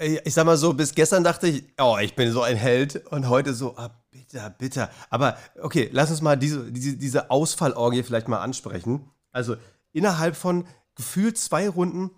Ey, 0.00 0.20
Ich 0.24 0.34
sag 0.34 0.46
mal 0.46 0.56
so, 0.56 0.74
bis 0.74 0.94
gestern 0.94 1.24
dachte 1.24 1.48
ich, 1.48 1.64
oh, 1.78 1.98
ich 2.00 2.14
bin 2.14 2.30
so 2.30 2.42
ein 2.42 2.56
Held 2.56 3.04
und 3.10 3.28
heute 3.28 3.52
so, 3.52 3.76
ah, 3.76 3.90
bitter, 4.12 4.48
bitter. 4.50 4.90
Aber 5.10 5.36
okay, 5.60 5.88
lass 5.92 6.10
uns 6.10 6.22
mal 6.22 6.36
diese, 6.36 6.70
diese, 6.70 6.96
diese 6.96 7.30
Ausfallorgie 7.32 8.04
vielleicht 8.04 8.28
mal 8.28 8.38
ansprechen. 8.40 9.10
Also 9.32 9.56
innerhalb 9.92 10.36
von 10.36 10.66
gefühlt 10.94 11.36
zwei 11.36 11.68
Runden, 11.68 12.10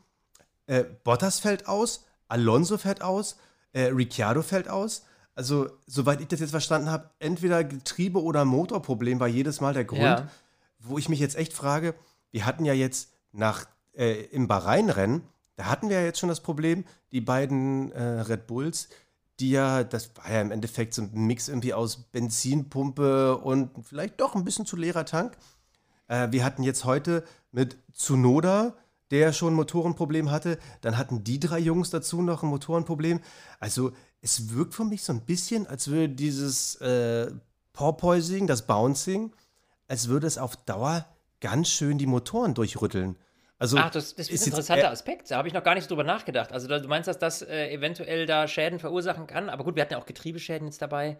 äh, 0.66 0.84
Bottas 1.04 1.38
fällt 1.40 1.68
aus, 1.68 2.04
Alonso 2.28 2.76
fällt 2.76 3.00
aus, 3.02 3.36
äh, 3.72 3.84
Ricciardo 3.86 4.42
fällt 4.42 4.68
aus. 4.68 5.06
Also, 5.34 5.70
soweit 5.86 6.20
ich 6.20 6.28
das 6.28 6.40
jetzt 6.40 6.50
verstanden 6.50 6.90
habe, 6.90 7.08
entweder 7.18 7.64
Getriebe- 7.64 8.22
oder 8.22 8.44
Motorproblem 8.44 9.20
war 9.20 9.28
jedes 9.28 9.62
Mal 9.62 9.72
der 9.72 9.84
Grund, 9.84 10.02
Ja. 10.02 10.28
Wo 10.80 10.98
ich 10.98 11.08
mich 11.08 11.20
jetzt 11.20 11.36
echt 11.36 11.52
frage, 11.52 11.94
wir 12.30 12.46
hatten 12.46 12.64
ja 12.64 12.72
jetzt 12.72 13.12
nach 13.32 13.66
äh, 13.92 14.24
im 14.26 14.48
Bahrain-Rennen, 14.48 15.22
da 15.56 15.66
hatten 15.66 15.88
wir 15.88 16.00
ja 16.00 16.04
jetzt 16.04 16.18
schon 16.18 16.28
das 16.28 16.40
Problem, 16.40 16.84
die 17.12 17.20
beiden 17.20 17.92
äh, 17.92 18.02
Red 18.02 18.46
Bulls, 18.46 18.88
die 19.40 19.50
ja, 19.50 19.84
das 19.84 20.10
war 20.16 20.30
ja 20.30 20.40
im 20.40 20.50
Endeffekt 20.50 20.94
so 20.94 21.02
ein 21.02 21.10
Mix 21.12 21.48
irgendwie 21.48 21.74
aus 21.74 21.96
Benzinpumpe 21.96 23.36
und 23.38 23.70
vielleicht 23.82 24.20
doch 24.20 24.34
ein 24.34 24.44
bisschen 24.44 24.66
zu 24.66 24.76
leerer 24.76 25.04
Tank. 25.04 25.36
Äh, 26.08 26.28
wir 26.30 26.44
hatten 26.44 26.62
jetzt 26.62 26.84
heute 26.84 27.24
mit 27.50 27.78
Tsunoda, 27.92 28.74
der 29.10 29.32
schon 29.32 29.54
ein 29.54 29.56
Motorenproblem 29.56 30.30
hatte. 30.30 30.58
Dann 30.82 30.96
hatten 30.96 31.24
die 31.24 31.40
drei 31.40 31.58
Jungs 31.58 31.90
dazu 31.90 32.22
noch 32.22 32.42
ein 32.42 32.48
Motorenproblem. 32.48 33.20
Also 33.58 33.92
es 34.20 34.50
wirkt 34.54 34.74
für 34.74 34.84
mich 34.84 35.02
so 35.02 35.12
ein 35.12 35.22
bisschen, 35.22 35.66
als 35.66 35.88
würde 35.88 36.10
dieses 36.10 36.76
äh, 36.76 37.32
Porpoising, 37.72 38.46
das 38.46 38.66
Bouncing, 38.66 39.32
als 39.90 40.08
würde 40.08 40.26
es 40.26 40.38
auf 40.38 40.56
Dauer 40.56 41.04
ganz 41.40 41.68
schön 41.68 41.98
die 41.98 42.06
Motoren 42.06 42.54
durchrütteln. 42.54 43.16
Also, 43.58 43.76
ach, 43.76 43.90
das, 43.90 44.14
das 44.14 44.26
ist 44.26 44.28
ein 44.30 44.32
jetzt 44.34 44.46
interessanter 44.46 44.84
eher- 44.84 44.90
Aspekt. 44.90 45.30
Da 45.30 45.36
habe 45.36 45.48
ich 45.48 45.52
noch 45.52 45.62
gar 45.62 45.74
nicht 45.74 45.84
so 45.84 45.88
drüber 45.88 46.04
nachgedacht. 46.04 46.52
Also, 46.52 46.66
du 46.66 46.88
meinst, 46.88 47.08
dass 47.08 47.18
das 47.18 47.42
äh, 47.42 47.70
eventuell 47.70 48.24
da 48.24 48.48
Schäden 48.48 48.78
verursachen 48.78 49.26
kann? 49.26 49.50
Aber 49.50 49.64
gut, 49.64 49.74
wir 49.76 49.82
hatten 49.82 49.92
ja 49.92 49.98
auch 50.00 50.06
Getriebeschäden 50.06 50.66
jetzt 50.68 50.80
dabei. 50.80 51.18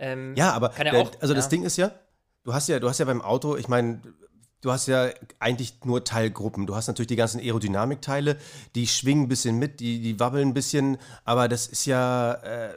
Ähm, 0.00 0.34
Ja, 0.36 0.52
aber 0.52 0.72
ja 0.76 0.92
äh, 0.92 0.96
auch, 1.02 1.12
also 1.20 1.34
das 1.34 1.44
ja. 1.44 1.50
Ding 1.50 1.62
ist 1.64 1.76
ja, 1.76 1.92
du 2.44 2.52
hast 2.54 2.68
ja, 2.68 2.80
du 2.80 2.88
hast 2.88 2.98
ja 2.98 3.04
beim 3.04 3.22
Auto, 3.22 3.56
ich 3.56 3.68
meine, 3.68 4.00
du 4.60 4.72
hast 4.72 4.88
ja 4.88 5.08
eigentlich 5.38 5.74
nur 5.84 6.02
Teilgruppen. 6.04 6.66
Du 6.66 6.74
hast 6.74 6.88
natürlich 6.88 7.08
die 7.08 7.16
ganzen 7.16 7.40
Aerodynamikteile, 7.40 8.38
die 8.74 8.86
schwingen 8.88 9.24
ein 9.24 9.28
bisschen 9.28 9.56
mit, 9.58 9.78
die, 9.80 10.00
die 10.00 10.18
wabbeln 10.18 10.48
ein 10.48 10.54
bisschen, 10.54 10.98
aber 11.24 11.46
das 11.48 11.66
ist 11.68 11.84
ja 11.84 12.32
äh, 12.42 12.70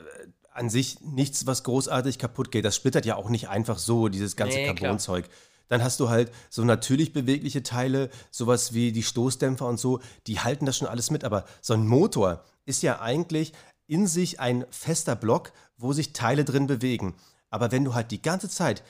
an 0.54 0.70
sich 0.70 1.00
nichts, 1.02 1.46
was 1.46 1.64
großartig 1.64 2.20
kaputt 2.20 2.52
geht. 2.52 2.66
Das 2.66 2.76
splittert 2.76 3.06
ja 3.06 3.16
auch 3.16 3.30
nicht 3.30 3.50
einfach 3.50 3.78
so, 3.78 4.10
dieses 4.10 4.36
ganze 4.36 4.58
Nee. 4.58 4.66
Carbonzeug. 4.68 5.30
Dann 5.68 5.84
hast 5.84 6.00
du 6.02 6.10
halt 6.10 6.32
so 6.50 6.66
natürlich 6.66 7.14
bewegliche 7.14 7.64
Teile, 7.64 8.10
sowas 8.30 8.74
wie 8.74 8.92
die 8.92 9.04
Stoßdämpfer 9.04 9.66
und 9.66 9.80
so, 9.80 10.02
die 10.28 10.42
halten 10.42 10.66
das 10.66 10.78
schon 10.78 10.88
alles 10.88 11.12
mit. 11.12 11.24
Aber 11.24 11.46
so 11.62 11.74
ein 11.74 11.88
Motor 11.88 12.44
ist 12.66 12.84
ja 12.84 13.00
eigentlich 13.00 13.54
in 13.88 14.08
sich 14.08 14.40
ein 14.40 14.66
fester 14.70 15.16
Block, 15.16 15.54
wo 15.78 15.94
sich 15.94 16.12
Teile 16.12 16.44
drin 16.44 16.68
bewegen. 16.68 17.16
Aber 17.50 17.72
wenn 17.72 17.86
du 17.86 17.94
halt 17.94 18.12
die 18.12 18.22
ganze 18.22 18.50
Zeit 18.50 18.84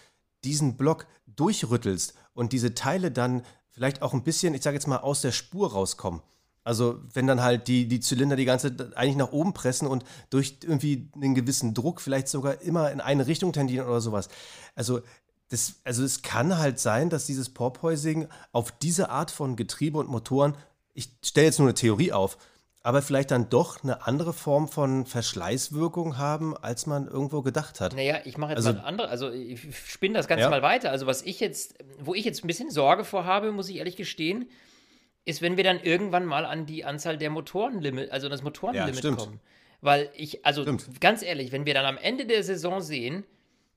diesen 0.43 0.75
Block 0.75 1.05
durchrüttelst 1.27 2.15
und 2.33 2.51
diese 2.51 2.73
Teile 2.73 3.11
dann 3.11 3.43
vielleicht 3.69 4.01
auch 4.01 4.13
ein 4.13 4.23
bisschen, 4.23 4.53
ich 4.53 4.63
sage 4.63 4.75
jetzt 4.75 4.87
mal, 4.87 4.97
aus 4.97 5.21
der 5.21 5.31
Spur 5.31 5.71
rauskommen. 5.71 6.21
Also 6.63 6.99
wenn 7.13 7.25
dann 7.25 7.41
halt 7.41 7.67
die, 7.67 7.87
die 7.87 7.99
Zylinder 7.99 8.35
die 8.35 8.45
ganze 8.45 8.75
Zeit 8.75 8.95
eigentlich 8.95 9.15
nach 9.15 9.31
oben 9.31 9.53
pressen 9.53 9.87
und 9.87 10.03
durch 10.29 10.57
irgendwie 10.63 11.09
einen 11.15 11.33
gewissen 11.33 11.73
Druck 11.73 12.01
vielleicht 12.01 12.27
sogar 12.27 12.61
immer 12.61 12.91
in 12.91 13.01
eine 13.01 13.25
Richtung 13.25 13.51
tendieren 13.51 13.87
oder 13.87 13.99
sowas. 14.01 14.29
Also 14.75 15.01
das, 15.49 15.75
also 15.83 16.03
es 16.03 16.21
kann 16.21 16.57
halt 16.59 16.79
sein, 16.79 17.09
dass 17.09 17.25
dieses 17.25 17.49
Porpoising 17.49 18.27
auf 18.51 18.71
diese 18.71 19.09
Art 19.09 19.31
von 19.31 19.55
Getriebe 19.55 19.97
und 19.97 20.07
Motoren, 20.07 20.55
ich 20.93 21.09
stelle 21.25 21.47
jetzt 21.47 21.57
nur 21.59 21.67
eine 21.67 21.73
Theorie 21.73 22.11
auf, 22.13 22.37
aber 22.83 23.01
vielleicht 23.01 23.31
dann 23.31 23.49
doch 23.49 23.83
eine 23.83 24.05
andere 24.07 24.31
Form 24.33 24.67
von 24.67 25.05
Verschleißwirkung 25.05 26.17
haben, 26.17 26.55
als 26.55 26.85
man 26.85 27.07
irgendwo 27.07 27.41
gedacht 27.41 27.81
hat. 27.81 27.95
Naja, 27.95 28.19
ich 28.23 28.37
mache 28.37 28.51
jetzt 28.51 28.57
Also- 28.59 28.73
mal 28.73 28.79
ein 28.79 28.85
anderes, 28.85 29.11
also 29.11 29.29
ich 29.31 29.61
spinne 29.87 30.13
das 30.15 30.27
Ganze 30.27 30.43
Ja. 30.43 30.49
mal 30.49 30.61
weiter. 30.61 30.91
Also 30.91 31.05
was 31.07 31.21
ich 31.23 31.39
jetzt, 31.39 31.75
wo 31.99 32.13
ich 32.13 32.23
jetzt 32.23 32.43
ein 32.43 32.47
bisschen 32.47 32.69
Sorge 32.71 33.03
vor 33.03 33.25
habe, 33.25 33.51
muss 33.51 33.67
ich 33.69 33.77
ehrlich 33.77 33.97
gestehen, 33.97 34.47
ist, 35.25 35.41
wenn 35.41 35.57
wir 35.57 35.63
dann 35.63 35.79
irgendwann 35.79 36.25
mal 36.25 36.45
an 36.45 36.65
die 36.65 36.83
Anzahl 36.83 37.17
der 37.17 37.29
Motorenlimit, 37.29 38.11
also 38.11 38.29
das 38.29 38.41
Motorenlimit 38.43 38.97
stimmt. 38.97 39.17
kommen. 39.17 39.39
Weil 39.81 40.09
ich, 40.15 40.45
also 40.45 40.61
Stimmt. 40.61 41.01
ganz 41.01 41.23
ehrlich, 41.23 41.51
wenn 41.51 41.65
wir 41.65 41.73
dann 41.73 41.85
am 41.85 41.97
Ende 41.97 42.25
der 42.25 42.43
Saison 42.43 42.81
sehen, 42.81 43.25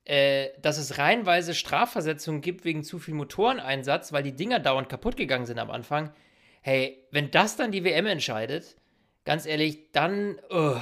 äh, 0.05 0.49
dass 0.61 0.77
es 0.77 0.99
reihenweise 0.99 1.55
Strafversetzungen 1.55 2.41
gibt 2.41 2.63
wegen 2.63 2.83
zu 2.83 2.99
viel 2.99 3.15
Motoreneinsatz, 3.15 4.13
weil 4.13 4.21
die 4.21 4.35
Dinger 4.35 4.59
dauernd 4.59 4.87
kaputt 4.87 5.17
gegangen 5.17 5.47
sind 5.47 5.57
am 5.57 5.71
Anfang, 5.71 6.13
hey, 6.61 7.03
wenn 7.11 7.31
das 7.31 7.57
dann 7.57 7.71
die 7.71 7.83
WM 7.83 8.05
entscheidet, 8.05 8.75
ganz 9.23 9.47
ehrlich, 9.47 9.91
dann, 9.91 10.39
uh, 10.51 10.77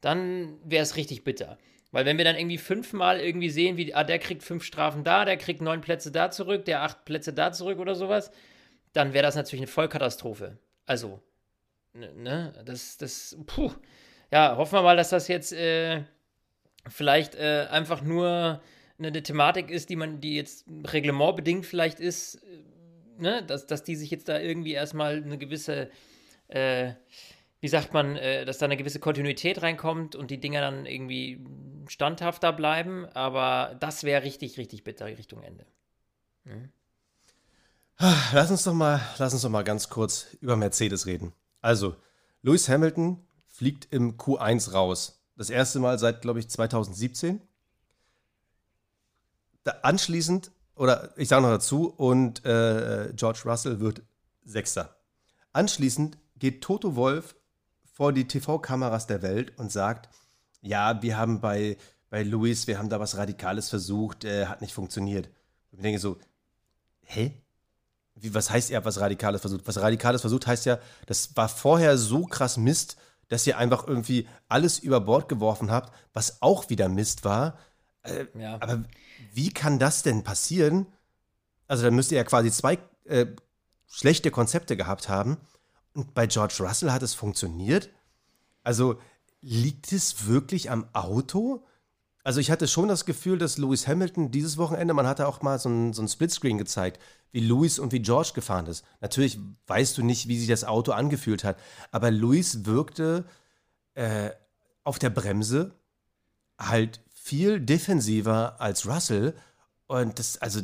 dann 0.00 0.58
wäre 0.64 0.84
es 0.84 0.96
richtig 0.96 1.24
bitter. 1.24 1.58
Weil 1.92 2.04
wenn 2.04 2.18
wir 2.18 2.24
dann 2.24 2.36
irgendwie 2.36 2.58
fünfmal 2.58 3.18
irgendwie 3.18 3.50
sehen, 3.50 3.76
wie, 3.76 3.94
ah, 3.94 4.04
der 4.04 4.20
kriegt 4.20 4.44
fünf 4.44 4.62
Strafen 4.62 5.02
da, 5.02 5.24
der 5.24 5.36
kriegt 5.36 5.60
neun 5.60 5.80
Plätze 5.80 6.12
da 6.12 6.30
zurück, 6.30 6.64
der 6.64 6.82
acht 6.82 7.04
Plätze 7.04 7.32
da 7.32 7.50
zurück 7.50 7.80
oder 7.80 7.96
sowas, 7.96 8.30
dann 8.92 9.12
wäre 9.12 9.24
das 9.24 9.36
natürlich 9.36 9.62
eine 9.62 9.70
Vollkatastrophe. 9.70 10.58
Also, 10.86 11.20
ne, 11.92 12.12
ne, 12.14 12.62
das, 12.64 12.96
das, 12.96 13.36
puh. 13.46 13.72
Ja, 14.32 14.56
hoffen 14.56 14.74
wir 14.74 14.82
mal, 14.82 14.96
dass 14.96 15.10
das 15.10 15.28
jetzt 15.28 15.52
äh, 15.52 16.04
vielleicht 16.88 17.34
äh, 17.34 17.66
einfach 17.70 18.02
nur 18.02 18.60
eine, 18.98 19.08
eine 19.08 19.22
Thematik 19.22 19.70
ist, 19.70 19.90
die 19.90 19.96
man, 19.96 20.20
die 20.20 20.36
jetzt 20.36 20.66
reglementbedingt 20.86 21.66
vielleicht 21.66 22.00
ist, 22.00 22.36
äh, 22.36 22.62
ne, 23.18 23.42
dass, 23.44 23.66
dass 23.66 23.82
die 23.82 23.96
sich 23.96 24.10
jetzt 24.10 24.28
da 24.28 24.38
irgendwie 24.38 24.72
erstmal 24.72 25.22
eine 25.22 25.38
gewisse, 25.38 25.90
äh, 26.48 26.92
wie 27.60 27.68
sagt 27.68 27.92
man, 27.92 28.16
äh, 28.16 28.44
dass 28.44 28.58
da 28.58 28.66
eine 28.66 28.76
gewisse 28.76 29.00
Kontinuität 29.00 29.62
reinkommt 29.62 30.16
und 30.16 30.30
die 30.30 30.40
Dinger 30.40 30.60
dann 30.60 30.86
irgendwie 30.86 31.40
standhafter 31.88 32.52
bleiben. 32.52 33.06
Aber 33.06 33.76
das 33.80 34.04
wäre 34.04 34.22
richtig, 34.22 34.58
richtig 34.58 34.84
bitter 34.84 35.06
Richtung 35.06 35.42
Ende. 35.42 35.66
Mhm. 36.44 36.70
Lass 38.32 38.50
uns 38.50 38.64
doch 38.64 38.72
mal, 38.72 38.98
lass 39.18 39.34
uns 39.34 39.42
doch 39.42 39.50
mal 39.50 39.62
ganz 39.62 39.90
kurz 39.90 40.28
über 40.40 40.56
Mercedes 40.56 41.04
reden. 41.04 41.34
Also, 41.60 41.96
Lewis 42.40 42.66
Hamilton 42.66 43.22
fliegt 43.46 43.88
im 43.90 44.16
Q1 44.16 44.72
raus. 44.72 45.20
Das 45.36 45.50
erste 45.50 45.80
Mal 45.80 45.98
seit, 45.98 46.22
glaube 46.22 46.38
ich, 46.38 46.48
2017. 46.48 47.42
Da 49.64 49.72
anschließend, 49.82 50.50
oder 50.76 51.12
ich 51.18 51.28
sage 51.28 51.42
noch 51.42 51.50
dazu, 51.50 51.90
und 51.90 52.42
äh, 52.46 53.12
George 53.14 53.42
Russell 53.44 53.80
wird 53.80 54.00
Sechster. 54.46 54.96
Anschließend 55.52 56.16
geht 56.38 56.62
Toto 56.62 56.96
Wolf 56.96 57.36
vor 57.84 58.14
die 58.14 58.26
TV-Kameras 58.26 59.08
der 59.08 59.20
Welt 59.20 59.52
und 59.58 59.70
sagt, 59.70 60.08
ja, 60.62 61.02
wir 61.02 61.18
haben 61.18 61.42
bei, 61.42 61.76
bei 62.08 62.22
Lewis, 62.22 62.66
wir 62.66 62.78
haben 62.78 62.88
da 62.88 62.98
was 62.98 63.18
Radikales 63.18 63.68
versucht, 63.68 64.24
äh, 64.24 64.46
hat 64.46 64.62
nicht 64.62 64.72
funktioniert. 64.72 65.28
Ich 65.70 65.80
denke 65.80 65.98
so, 65.98 66.16
hä? 67.02 67.42
Wie, 68.20 68.34
was 68.34 68.50
heißt, 68.50 68.70
ihr 68.70 68.76
habt 68.76 68.86
was 68.86 69.00
Radikales 69.00 69.40
versucht? 69.40 69.66
Was 69.66 69.80
Radikales 69.80 70.20
versucht 70.20 70.46
heißt 70.46 70.66
ja, 70.66 70.78
das 71.06 71.36
war 71.36 71.48
vorher 71.48 71.98
so 71.98 72.26
krass 72.26 72.56
Mist, 72.56 72.96
dass 73.28 73.46
ihr 73.46 73.58
einfach 73.58 73.86
irgendwie 73.86 74.28
alles 74.48 74.78
über 74.78 75.00
Bord 75.00 75.28
geworfen 75.28 75.70
habt, 75.70 75.94
was 76.12 76.42
auch 76.42 76.68
wieder 76.68 76.88
Mist 76.88 77.24
war. 77.24 77.58
Äh, 78.02 78.26
ja. 78.34 78.54
Aber 78.60 78.84
wie 79.32 79.50
kann 79.50 79.78
das 79.78 80.02
denn 80.02 80.24
passieren? 80.24 80.86
Also, 81.66 81.84
dann 81.84 81.94
müsst 81.94 82.10
ihr 82.12 82.18
ja 82.18 82.24
quasi 82.24 82.50
zwei 82.50 82.78
äh, 83.04 83.26
schlechte 83.86 84.30
Konzepte 84.30 84.76
gehabt 84.76 85.08
haben. 85.08 85.36
Und 85.94 86.14
bei 86.14 86.26
George 86.26 86.56
Russell 86.60 86.92
hat 86.92 87.02
es 87.02 87.14
funktioniert. 87.14 87.90
Also, 88.62 89.00
liegt 89.40 89.92
es 89.92 90.26
wirklich 90.26 90.70
am 90.70 90.88
Auto? 90.92 91.64
Also 92.22 92.40
ich 92.40 92.50
hatte 92.50 92.68
schon 92.68 92.88
das 92.88 93.06
Gefühl, 93.06 93.38
dass 93.38 93.58
Lewis 93.58 93.86
Hamilton 93.86 94.30
dieses 94.30 94.58
Wochenende, 94.58 94.92
man 94.92 95.06
hatte 95.06 95.26
auch 95.26 95.40
mal 95.42 95.58
so 95.58 95.68
ein, 95.68 95.92
so 95.92 96.02
ein 96.02 96.08
Splitscreen 96.08 96.58
gezeigt, 96.58 97.00
wie 97.32 97.40
Lewis 97.40 97.78
und 97.78 97.92
wie 97.92 98.02
George 98.02 98.32
gefahren 98.34 98.66
ist. 98.66 98.84
Natürlich 99.00 99.38
weißt 99.66 99.96
du 99.96 100.02
nicht, 100.02 100.28
wie 100.28 100.38
sich 100.38 100.48
das 100.48 100.64
Auto 100.64 100.92
angefühlt 100.92 101.44
hat, 101.44 101.56
aber 101.90 102.10
Lewis 102.10 102.66
wirkte 102.66 103.24
äh, 103.94 104.30
auf 104.84 104.98
der 104.98 105.10
Bremse 105.10 105.72
halt 106.58 107.00
viel 107.14 107.60
defensiver 107.60 108.60
als 108.60 108.86
Russell. 108.86 109.34
Und 109.86 110.18
das, 110.18 110.38
also 110.38 110.60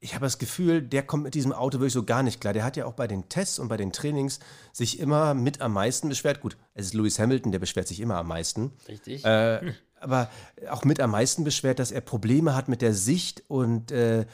ich 0.00 0.14
habe 0.14 0.24
das 0.24 0.38
Gefühl, 0.38 0.80
der 0.80 1.02
kommt 1.02 1.24
mit 1.24 1.34
diesem 1.34 1.52
Auto 1.52 1.78
wirklich 1.78 1.92
so 1.92 2.04
gar 2.04 2.22
nicht 2.22 2.40
klar. 2.40 2.52
Der 2.52 2.64
hat 2.64 2.76
ja 2.76 2.86
auch 2.86 2.94
bei 2.94 3.06
den 3.06 3.28
Tests 3.28 3.58
und 3.58 3.68
bei 3.68 3.76
den 3.76 3.92
Trainings 3.92 4.40
sich 4.72 4.98
immer 4.98 5.34
mit 5.34 5.60
am 5.60 5.72
meisten 5.72 6.08
beschwert. 6.08 6.40
Gut, 6.40 6.56
es 6.74 6.86
ist 6.86 6.94
Lewis 6.94 7.18
Hamilton, 7.18 7.52
der 7.52 7.58
beschwert 7.58 7.88
sich 7.88 8.00
immer 8.00 8.16
am 8.16 8.28
meisten. 8.28 8.72
Richtig. 8.88 9.24
Äh, 9.24 9.74
aber 10.00 10.30
auch 10.70 10.84
mit 10.84 11.00
am 11.00 11.10
meisten 11.10 11.44
beschwert, 11.44 11.78
dass 11.78 11.92
er 11.92 12.00
Probleme 12.00 12.54
hat 12.54 12.68
mit 12.68 12.82
der 12.82 12.94
Sicht 12.94 13.44
und 13.48 13.92
äh, 13.92 14.26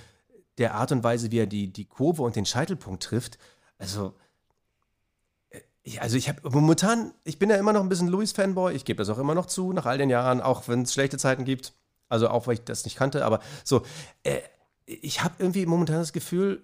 der 0.59 0.75
Art 0.75 0.93
und 0.93 1.05
Weise, 1.05 1.31
wie 1.31 1.39
er 1.39 1.47
die, 1.47 1.73
die 1.73 1.85
Kurve 1.85 2.23
und 2.23 2.37
den 2.37 2.47
Scheitelpunkt 2.47 3.03
trifft. 3.03 3.39
Also, 3.79 4.15
ich, 5.83 5.97
äh, 5.97 6.01
also 6.01 6.17
ich 6.17 6.29
habe 6.29 6.49
momentan, 6.49 7.13
ich 7.25 7.39
bin 7.39 7.51
ja 7.51 7.57
immer 7.57 7.73
noch 7.73 7.83
ein 7.83 7.89
bisschen 7.89 8.09
Louis-Fanboy, 8.09 8.75
ich 8.75 8.85
gebe 8.85 8.99
das 8.99 9.09
auch 9.11 9.19
immer 9.19 9.35
noch 9.35 9.47
zu, 9.47 9.73
nach 9.73 9.87
all 9.87 9.99
den 9.99 10.11
Jahren, 10.11 10.41
auch 10.41 10.69
wenn 10.69 10.83
es 10.83 10.95
schlechte 10.95 11.19
Zeiten 11.19 11.45
gibt. 11.45 11.75
Also 12.09 12.29
auch, 12.29 12.47
weil 12.47 12.55
ich 12.55 12.65
das 12.65 12.85
nicht 12.85 12.97
kannte, 12.97 13.25
aber 13.25 13.41
so, 13.65 13.83
äh, 14.23 14.41
ich 14.87 15.25
habe 15.25 15.35
irgendwie 15.39 15.67
momentan 15.67 15.97
das 15.97 16.13
Gefühl, 16.13 16.63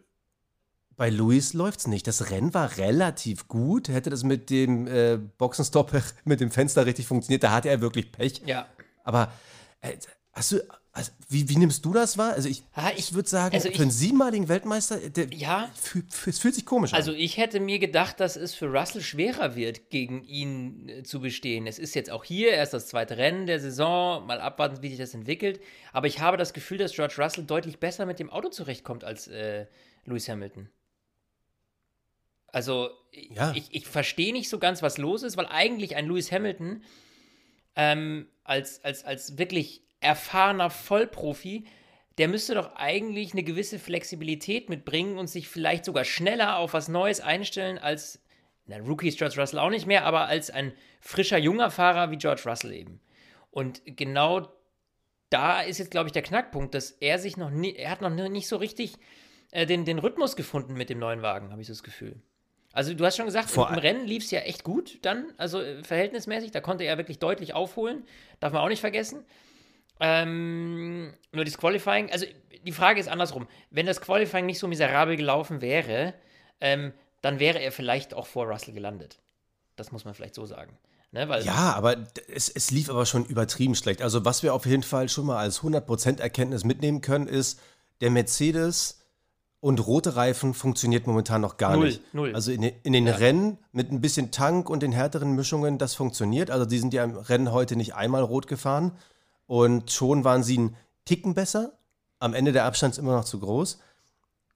bei 0.97 1.11
Luis 1.11 1.53
läuft 1.53 1.81
es 1.81 1.87
nicht. 1.89 2.07
Das 2.07 2.31
Rennen 2.31 2.55
war 2.55 2.77
relativ 2.77 3.49
gut. 3.49 3.89
Hätte 3.89 4.11
das 4.11 4.23
mit 4.23 4.51
dem 4.51 4.87
äh, 4.87 5.19
Boxenstopp, 5.39 5.91
mit 6.25 6.41
dem 6.41 6.51
Fenster 6.51 6.87
richtig 6.87 7.07
funktioniert, 7.07 7.43
da 7.43 7.51
hatte 7.51 7.69
er 7.69 7.81
wirklich 7.81 8.13
Pech. 8.13 8.43
Ja. 8.47 8.67
Aber 9.05 9.33
äh, 9.81 9.97
hast 10.33 10.53
du, 10.53 10.61
also, 10.95 11.11
wie, 11.31 11.49
wie, 11.49 11.57
nimmst 11.57 11.87
du 11.87 11.95
das 11.95 12.19
wahr? 12.19 12.35
Also 12.35 12.51
ich, 12.51 12.65
ah, 12.75 12.91
ich, 12.93 12.99
ich 12.99 13.15
würde 13.15 13.27
sagen, 13.27 13.55
also 13.55 13.71
für 13.71 13.81
einen 13.81 13.91
siebenmaligen 13.91 14.49
Weltmeister, 14.51 14.99
der, 14.99 15.33
ja, 15.33 15.71
es 16.27 16.39
fühlt 16.39 16.55
sich 16.55 16.67
komisch 16.67 16.93
an. 16.93 16.99
Also 16.99 17.13
ich 17.15 17.39
hätte 17.39 17.61
mir 17.61 17.79
gedacht, 17.79 18.21
dass 18.21 18.37
es 18.37 18.55
für 18.55 18.67
Russell 18.67 19.01
schwerer 19.01 19.57
wird, 19.57 19.89
gegen 19.89 20.23
ihn 20.25 20.91
äh, 20.91 21.03
zu 21.03 21.21
bestehen. 21.21 21.67
Es 21.67 21.79
ist 21.79 21.95
jetzt 21.95 22.11
auch 22.11 22.25
hier 22.25 22.51
erst 22.51 22.75
das 22.75 22.89
zweite 22.89 23.17
Rennen 23.17 23.47
der 23.47 23.59
Saison, 23.59 24.27
mal 24.27 24.39
abwarten, 24.39 24.83
wie 24.83 24.91
sich 24.91 24.99
das 24.99 25.15
entwickelt. 25.15 25.61
Aber 25.95 26.09
ich 26.09 26.21
habe 26.21 26.37
das 26.37 26.53
Gefühl, 26.53 26.77
dass 26.77 26.93
George 26.93 27.15
Russell 27.17 27.45
deutlich 27.45 27.79
besser 27.79 28.05
mit 28.05 28.19
dem 28.19 28.29
Auto 28.29 28.51
zurechtkommt 28.51 29.03
als 29.03 29.29
äh, 29.29 29.65
Lewis 30.05 30.29
Hamilton. 30.29 30.69
Also 32.49 32.91
ja. 33.13 33.53
ich, 33.55 33.65
ich 33.71 33.87
verstehe 33.87 34.35
nicht 34.35 34.51
so 34.51 34.59
ganz, 34.59 34.83
was 34.83 34.99
los 34.99 35.23
ist, 35.23 35.39
weil 35.39 35.47
eigentlich 35.47 35.97
ein 35.97 36.07
Lewis 36.07 36.31
Hamilton 36.31 36.83
ähm, 37.77 38.29
als, 38.45 38.83
als, 38.85 39.05
als 39.05 39.39
wirklich 39.39 39.83
erfahrener 40.01 40.71
Vollprofi, 40.71 41.65
der 42.19 42.29
müsste 42.29 42.55
doch 42.55 42.75
eigentlich 42.75 43.33
eine 43.33 43.43
gewisse 43.43 43.79
Flexibilität 43.79 44.69
mitbringen 44.69 45.19
und 45.19 45.29
sich 45.29 45.49
vielleicht 45.49 45.85
sogar 45.85 46.05
schneller 46.05 46.59
auf 46.59 46.75
was 46.75 46.89
Neues 46.89 47.21
einstellen 47.21 47.79
als, 47.79 48.23
na, 48.67 48.77
Rookie 48.79 49.09
ist 49.09 49.19
George 49.19 49.41
Russell 49.41 49.59
auch 49.59 49.71
nicht 49.71 49.87
mehr, 49.87 50.05
aber 50.05 50.27
als 50.27 50.51
ein 50.51 50.73
frischer, 51.01 51.39
junger 51.39 51.71
Fahrer 51.71 52.11
wie 52.11 52.19
George 52.19 52.43
Russell 52.45 52.73
eben. 52.73 53.01
Und 53.51 53.83
genau 53.85 54.49
da 55.31 55.63
ist 55.63 55.79
jetzt, 55.79 55.91
glaube 55.91 56.09
ich, 56.09 56.13
der 56.13 56.23
Knackpunkt, 56.23 56.75
dass 56.75 56.91
er 56.91 57.19
sich 57.19 57.37
noch 57.37 57.51
nie, 57.51 57.75
er 57.75 57.91
hat 57.91 58.03
noch 58.03 58.11
nicht 58.11 58.49
so 58.49 58.57
richtig 58.57 58.99
äh, 59.51 59.67
den, 59.67 59.85
den 59.85 59.99
Rhythmus 59.99 60.37
gefunden 60.37 60.75
mit 60.75 60.91
dem 60.91 60.99
neuen 60.99 61.23
Wagen, 61.23 61.51
habe 61.51 61.61
ich 61.61 61.67
so 61.67 61.73
das 61.73 61.83
Gefühl. 61.83 62.21
Also 62.73 62.95
du 62.95 63.05
hast 63.05 63.17
schon 63.17 63.27
gesagt, 63.27 63.51
Vor 63.51 63.69
im, 63.71 63.79
Rennen 63.79 64.07
lief 64.07 64.25
es 64.25 64.31
ja 64.31 64.41
echt 64.41 64.65
gut 64.65 64.99
dann, 65.03 65.33
also 65.37 65.61
äh, 65.61 65.83
verhältnismäßig. 65.85 66.51
Da 66.51 66.61
konnte 66.61 66.85
er 66.85 66.97
wirklich 66.99 67.19
deutlich 67.19 67.55
aufholen. 67.55 68.05
Darf 68.41 68.53
man 68.53 68.63
auch 68.63 68.69
nicht 68.69 68.81
vergessen. 68.81 69.25
Ähm, 70.01 71.15
nur 71.33 71.45
das 71.45 71.59
Qualifying, 71.59 72.11
also 72.11 72.27
die 72.65 72.73
Frage 72.73 73.01
ist 73.01 73.09
andersrum. 73.09 73.47
Wenn 73.71 73.87
das 73.87 74.01
Qualifying 74.01 74.47
nicht 74.47 74.59
so 74.59 74.69
miserabel 74.69 75.17
gelaufen 75.17 75.61
wäre, 75.61 76.15
ähm, 76.61 76.93
dann 77.21 77.39
wäre 77.39 77.61
er 77.61 77.73
vielleicht 77.73 78.15
auch 78.15 78.27
vor 78.27 78.47
Russell 78.47 78.75
gelandet. 78.75 79.19
Das 79.77 79.93
muss 79.93 80.05
man 80.05 80.15
vielleicht 80.15 80.35
so 80.35 80.47
sagen. 80.47 80.79
Ne, 81.15 81.29
ja, 81.45 81.75
aber 81.75 82.07
es, 82.29 82.49
es 82.49 82.71
lief 82.71 82.89
aber 82.89 83.05
schon 83.05 83.27
übertrieben 83.27 83.75
schlecht. 83.75 84.01
Also 84.01 84.25
was 84.25 84.43
wir 84.43 84.55
auf 84.55 84.65
jeden 84.65 84.83
Fall 84.83 85.11
schon 85.11 85.27
mal 85.27 85.37
als 85.37 85.61
100% 85.61 86.21
Erkenntnis 86.21 86.65
mitnehmen 86.65 87.03
können, 87.03 87.27
ist, 87.27 87.61
der 88.01 88.11
Mercedes 88.11 89.02
und 89.63 89.87
rote 89.87 90.17
Reifen 90.17 90.55
funktioniert 90.55 91.07
momentan 91.07 91.41
noch 91.41 91.57
gar 91.57 91.77
null, 91.77 91.87
nicht. 91.87 92.03
Null. 92.13 92.35
Also 92.35 92.51
in, 92.51 92.65
in 92.65 92.93
den 92.93 93.07
ja. 93.07 93.15
Rennen 93.15 93.59
mit 93.71 93.93
ein 93.93 94.01
bisschen 94.01 94.33
Tank 94.33 94.69
und 94.69 94.83
den 94.83 94.91
härteren 94.91 95.37
Mischungen, 95.37 95.79
das 95.79 95.95
funktioniert. 95.95 96.51
Also 96.51 96.67
die 96.67 96.81
sind 96.81 96.93
ja 96.93 97.05
im 97.05 97.17
Rennen 97.17 97.53
heute 97.53 97.77
nicht 97.77 97.95
einmal 97.95 98.25
rot 98.25 98.49
gefahren. 98.49 98.91
Und 99.47 99.93
schon 99.93 100.25
waren 100.25 100.43
sie 100.43 100.59
einen 100.59 100.77
Ticken 101.05 101.35
besser. 101.35 101.75
Am 102.19 102.35
Ende 102.35 102.51
der 102.51 102.65
Abstand 102.65 102.95
ist 102.95 102.99
immer 102.99 103.15
noch 103.15 103.25
zu 103.25 103.39
groß. 103.39 103.79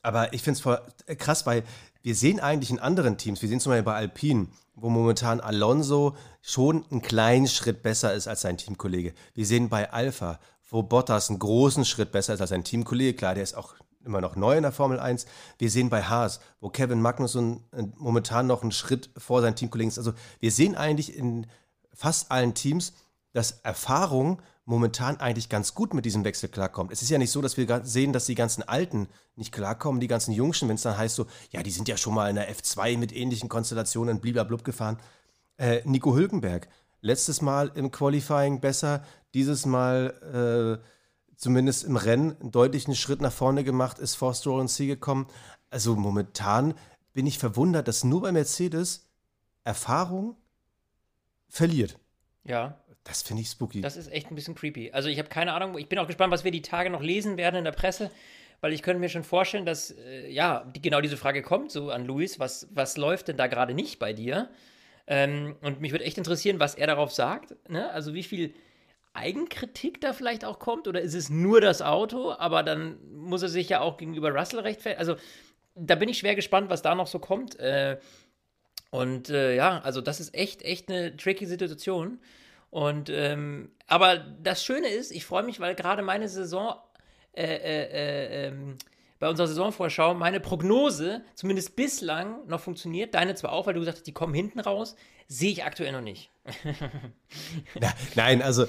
Aber 0.02 0.32
ich 0.32 0.42
finde 0.42 0.56
es 0.56 0.60
voll 0.62 0.80
krass, 1.18 1.46
weil 1.46 1.62
wir 2.02 2.16
sehen 2.16 2.40
eigentlich 2.40 2.72
in 2.72 2.80
anderen 2.80 3.16
Teams, 3.16 3.40
wir 3.42 3.48
sehen 3.48 3.60
zum 3.60 3.70
Beispiel 3.70 3.84
bei 3.84 3.94
Alpine, 3.94 4.48
wo 4.74 4.88
momentan 4.88 5.38
Alonso 5.38 6.16
schon 6.42 6.84
einen 6.90 7.02
kleinen 7.02 7.46
Schritt 7.46 7.84
besser 7.84 8.12
ist 8.12 8.26
als 8.26 8.40
sein 8.40 8.58
Teamkollege. 8.58 9.14
Wir 9.34 9.46
sehen 9.46 9.68
bei 9.68 9.92
Alpha, 9.92 10.40
wo 10.68 10.82
Bottas 10.82 11.30
einen 11.30 11.38
großen 11.38 11.84
Schritt 11.84 12.10
besser 12.10 12.34
ist 12.34 12.40
als 12.40 12.50
sein 12.50 12.64
Teamkollege. 12.64 13.16
Klar, 13.16 13.34
der 13.34 13.44
ist 13.44 13.56
auch 13.56 13.74
immer 14.06 14.20
noch 14.20 14.36
neu 14.36 14.56
in 14.56 14.62
der 14.62 14.72
Formel 14.72 14.98
1. 14.98 15.26
Wir 15.58 15.70
sehen 15.70 15.90
bei 15.90 16.02
Haas, 16.02 16.40
wo 16.60 16.70
Kevin 16.70 17.02
Magnussen 17.02 17.64
äh, 17.72 17.82
momentan 17.96 18.46
noch 18.46 18.62
einen 18.62 18.72
Schritt 18.72 19.10
vor 19.18 19.42
seinen 19.42 19.56
Teamkollegen 19.56 19.88
ist. 19.88 19.98
Also 19.98 20.14
wir 20.40 20.52
sehen 20.52 20.74
eigentlich 20.74 21.14
in 21.14 21.46
fast 21.92 22.30
allen 22.30 22.54
Teams, 22.54 22.94
dass 23.32 23.60
Erfahrung 23.62 24.40
momentan 24.64 25.18
eigentlich 25.20 25.48
ganz 25.48 25.74
gut 25.74 25.94
mit 25.94 26.04
diesem 26.04 26.24
Wechsel 26.24 26.48
klarkommt. 26.48 26.90
Es 26.90 27.00
ist 27.00 27.10
ja 27.10 27.18
nicht 27.18 27.30
so, 27.30 27.40
dass 27.40 27.56
wir 27.56 27.82
sehen, 27.84 28.12
dass 28.12 28.26
die 28.26 28.34
ganzen 28.34 28.62
Alten 28.64 29.08
nicht 29.36 29.52
klarkommen, 29.52 30.00
die 30.00 30.08
ganzen 30.08 30.32
Jungschen, 30.32 30.68
wenn 30.68 30.74
es 30.74 30.82
dann 30.82 30.98
heißt 30.98 31.14
so, 31.14 31.26
ja, 31.50 31.62
die 31.62 31.70
sind 31.70 31.86
ja 31.88 31.96
schon 31.96 32.14
mal 32.14 32.28
in 32.28 32.36
der 32.36 32.52
F2 32.52 32.98
mit 32.98 33.14
ähnlichen 33.14 33.48
Konstellationen 33.48 34.20
bliblablub 34.20 34.64
gefahren. 34.64 34.98
Äh, 35.56 35.82
Nico 35.84 36.16
Hülkenberg, 36.16 36.68
letztes 37.00 37.40
Mal 37.42 37.70
im 37.74 37.92
Qualifying 37.92 38.60
besser, 38.60 39.04
dieses 39.34 39.66
Mal 39.66 40.80
äh, 40.82 40.95
zumindest 41.36 41.84
im 41.84 41.96
Rennen 41.96 42.36
einen 42.40 42.50
deutlichen 42.50 42.94
Schritt 42.94 43.20
nach 43.20 43.32
vorne 43.32 43.64
gemacht, 43.64 43.98
ist 43.98 44.14
vor 44.14 44.34
Stroll 44.34 44.68
Ziel 44.68 44.88
gekommen. 44.88 45.26
Also 45.70 45.94
momentan 45.94 46.74
bin 47.12 47.26
ich 47.26 47.38
verwundert, 47.38 47.88
dass 47.88 48.04
nur 48.04 48.22
bei 48.22 48.32
Mercedes 48.32 49.08
Erfahrung 49.64 50.36
verliert. 51.48 51.98
Ja. 52.44 52.80
Das 53.04 53.22
finde 53.22 53.42
ich 53.42 53.48
spooky. 53.48 53.80
Das 53.80 53.96
ist 53.96 54.10
echt 54.10 54.30
ein 54.30 54.34
bisschen 54.34 54.56
creepy. 54.56 54.90
Also 54.90 55.08
ich 55.08 55.18
habe 55.18 55.28
keine 55.28 55.52
Ahnung, 55.52 55.78
ich 55.78 55.88
bin 55.88 55.98
auch 55.98 56.08
gespannt, 56.08 56.32
was 56.32 56.42
wir 56.42 56.50
die 56.50 56.62
Tage 56.62 56.90
noch 56.90 57.02
lesen 57.02 57.36
werden 57.36 57.56
in 57.56 57.64
der 57.64 57.72
Presse, 57.72 58.10
weil 58.60 58.72
ich 58.72 58.82
könnte 58.82 58.98
mir 58.98 59.08
schon 59.08 59.22
vorstellen, 59.22 59.64
dass 59.64 59.92
äh, 59.92 60.28
ja, 60.28 60.64
die, 60.74 60.82
genau 60.82 61.00
diese 61.00 61.16
Frage 61.16 61.42
kommt 61.42 61.70
so 61.70 61.90
an 61.90 62.04
Luis, 62.04 62.40
was, 62.40 62.68
was 62.72 62.96
läuft 62.96 63.28
denn 63.28 63.36
da 63.36 63.46
gerade 63.46 63.74
nicht 63.74 64.00
bei 64.00 64.12
dir? 64.12 64.50
Ähm, 65.06 65.54
und 65.62 65.80
mich 65.80 65.92
würde 65.92 66.04
echt 66.04 66.18
interessieren, 66.18 66.58
was 66.58 66.74
er 66.74 66.88
darauf 66.88 67.12
sagt. 67.12 67.54
Ne? 67.68 67.88
Also 67.92 68.12
wie 68.12 68.24
viel 68.24 68.54
Eigenkritik 69.16 70.00
da 70.00 70.12
vielleicht 70.12 70.44
auch 70.44 70.58
kommt? 70.58 70.88
Oder 70.88 71.00
ist 71.00 71.14
es 71.14 71.30
nur 71.30 71.60
das 71.60 71.82
Auto, 71.82 72.32
aber 72.32 72.62
dann 72.62 72.98
muss 73.12 73.42
er 73.42 73.48
sich 73.48 73.68
ja 73.68 73.80
auch 73.80 73.96
gegenüber 73.96 74.30
Russell 74.30 74.60
rechtfertigen? 74.60 75.00
Also, 75.00 75.16
da 75.74 75.94
bin 75.94 76.08
ich 76.08 76.18
schwer 76.18 76.34
gespannt, 76.34 76.70
was 76.70 76.82
da 76.82 76.94
noch 76.94 77.06
so 77.06 77.18
kommt. 77.18 77.58
Äh, 77.58 77.98
und 78.90 79.28
äh, 79.30 79.54
ja, 79.54 79.80
also 79.80 80.00
das 80.00 80.20
ist 80.20 80.34
echt, 80.34 80.62
echt 80.62 80.90
eine 80.90 81.16
tricky 81.16 81.46
Situation. 81.46 82.20
Und 82.70 83.10
ähm, 83.10 83.70
aber 83.86 84.18
das 84.18 84.64
Schöne 84.64 84.88
ist, 84.88 85.10
ich 85.10 85.24
freue 85.24 85.42
mich, 85.42 85.60
weil 85.60 85.74
gerade 85.74 86.02
meine 86.02 86.28
Saison 86.28 86.76
äh, 87.32 87.44
äh, 87.44 87.84
äh 87.84 88.48
ähm, 88.48 88.78
bei 89.18 89.28
unserer 89.28 89.46
Saisonvorschau 89.46 90.14
meine 90.14 90.40
Prognose 90.40 91.22
zumindest 91.34 91.76
bislang 91.76 92.46
noch 92.46 92.60
funktioniert. 92.60 93.14
Deine 93.14 93.34
zwar 93.34 93.52
auch, 93.52 93.66
weil 93.66 93.74
du 93.74 93.80
gesagt 93.80 93.98
hast, 93.98 94.06
die 94.06 94.12
kommen 94.12 94.34
hinten 94.34 94.60
raus. 94.60 94.96
Sehe 95.28 95.50
ich 95.50 95.64
aktuell 95.64 95.92
noch 95.92 96.02
nicht. 96.02 96.30
Na, 97.80 97.92
nein, 98.14 98.42
also 98.42 98.66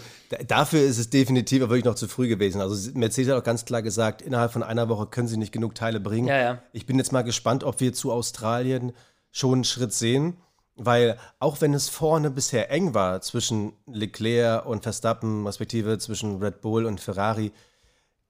dafür 0.47 0.81
ist 0.81 0.97
es 0.97 1.09
definitiv 1.09 1.61
wirklich 1.61 1.85
noch 1.85 1.95
zu 1.95 2.07
früh 2.07 2.27
gewesen. 2.27 2.61
Also 2.61 2.91
Mercedes 2.93 3.31
hat 3.31 3.39
auch 3.39 3.45
ganz 3.45 3.65
klar 3.65 3.81
gesagt, 3.81 4.21
innerhalb 4.21 4.51
von 4.51 4.63
einer 4.63 4.89
Woche 4.89 5.05
können 5.07 5.27
sie 5.27 5.37
nicht 5.37 5.51
genug 5.51 5.75
Teile 5.75 5.99
bringen. 5.99 6.27
Ja, 6.27 6.37
ja. 6.37 6.61
Ich 6.73 6.85
bin 6.85 6.97
jetzt 6.97 7.11
mal 7.11 7.23
gespannt, 7.23 7.63
ob 7.63 7.79
wir 7.79 7.93
zu 7.93 8.11
Australien 8.11 8.93
schon 9.31 9.53
einen 9.53 9.63
Schritt 9.65 9.93
sehen. 9.93 10.37
Weil 10.79 11.17
auch 11.39 11.59
wenn 11.59 11.73
es 11.73 11.89
vorne 11.89 12.29
bisher 12.29 12.69
eng 12.69 12.93
war 12.93 13.21
zwischen 13.21 13.73
Leclerc 13.87 14.63
und 14.63 14.83
Verstappen, 14.83 15.45
respektive 15.47 15.97
zwischen 15.97 16.37
Red 16.37 16.61
Bull 16.61 16.85
und 16.85 17.01
Ferrari, 17.01 17.51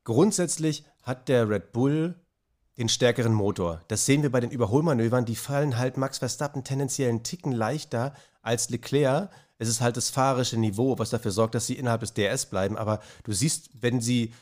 grundsätzlich 0.06 0.86
hat 1.08 1.30
der 1.30 1.50
Red 1.50 1.72
Bull 1.72 2.15
den 2.78 2.89
stärkeren 2.89 3.34
Motor. 3.34 3.82
Das 3.88 4.06
sehen 4.06 4.22
wir 4.22 4.32
bei 4.32 4.39
den 4.39 4.52
Überholmanövern. 4.52 5.26
Die 5.26 5.36
fallen 5.36 5.78
halt 5.78 5.98
Max 5.98 6.20
Verstappen 6.20 6.63
tendenziell 6.63 7.10
einen 7.10 7.24
Ticken 7.24 7.52
leichter 7.52 8.13
als 8.43 8.70
Leclerc. 8.70 9.32
Es 9.58 9.67
ist 9.67 9.82
halt 9.82 9.98
das 9.98 10.12
fahrische 10.12 10.58
Niveau, 10.58 11.00
was 11.00 11.10
dafür 11.10 11.32
sorgt, 11.32 11.56
dass 11.56 11.65
sie 11.65 11.74
innerhalb 11.74 12.02
des 12.02 12.13
DRS 12.13 12.46
bleiben. 12.46 12.78
Aber 12.78 13.00
du 13.24 13.32
siehst, 13.32 13.70
wenn 13.82 14.00
sie, 14.00 14.34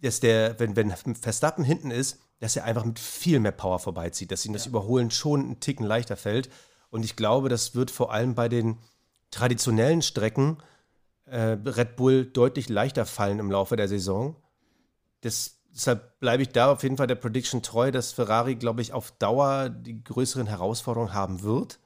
dass 0.00 0.20
der, 0.20 0.60
wenn, 0.60 0.76
wenn 0.76 0.92
Verstappen 0.92 1.64
hinten 1.64 1.90
ist, 1.90 2.20
dass 2.38 2.54
er 2.54 2.64
einfach 2.64 2.84
mit 2.84 3.00
viel 3.00 3.40
mehr 3.40 3.52
Power 3.52 3.80
vorbeizieht, 3.80 4.30
dass 4.30 4.46
ihm 4.46 4.52
das 4.52 4.66
Überholen 4.66 5.10
schon 5.10 5.40
einen 5.40 5.60
Ticken 5.60 5.86
leichter 5.86 6.16
fällt. 6.16 6.50
Und 6.90 7.04
ich 7.04 7.16
glaube, 7.16 7.48
das 7.48 7.74
wird 7.74 7.90
vor 7.90 8.12
allem 8.12 8.36
bei 8.36 8.48
den 8.48 8.78
traditionellen 9.32 10.02
Strecken 10.02 10.58
äh, 11.24 11.56
Red 11.64 11.96
Bull 11.96 12.26
deutlich 12.26 12.68
leichter 12.68 13.06
fallen 13.06 13.40
im 13.40 13.50
Laufe 13.50 13.74
der 13.74 13.88
Saison. 13.88 14.36
Das, 15.22 15.56
deshalb 15.74 16.18
bleibe 16.20 16.42
ich 16.42 16.50
da 16.50 16.70
auf 16.70 16.82
jeden 16.82 16.96
Fall 16.96 17.06
der 17.06 17.14
Prediction 17.16 17.62
treu, 17.62 17.90
dass 17.90 18.12
Ferrari, 18.12 18.54
glaube 18.54 18.82
ich, 18.82 18.92
auf 18.92 19.10
Dauer 19.12 19.68
die 19.68 20.02
größeren 20.02 20.46
Herausforderungen 20.46 21.12
haben 21.12 21.42
wird. 21.42 21.78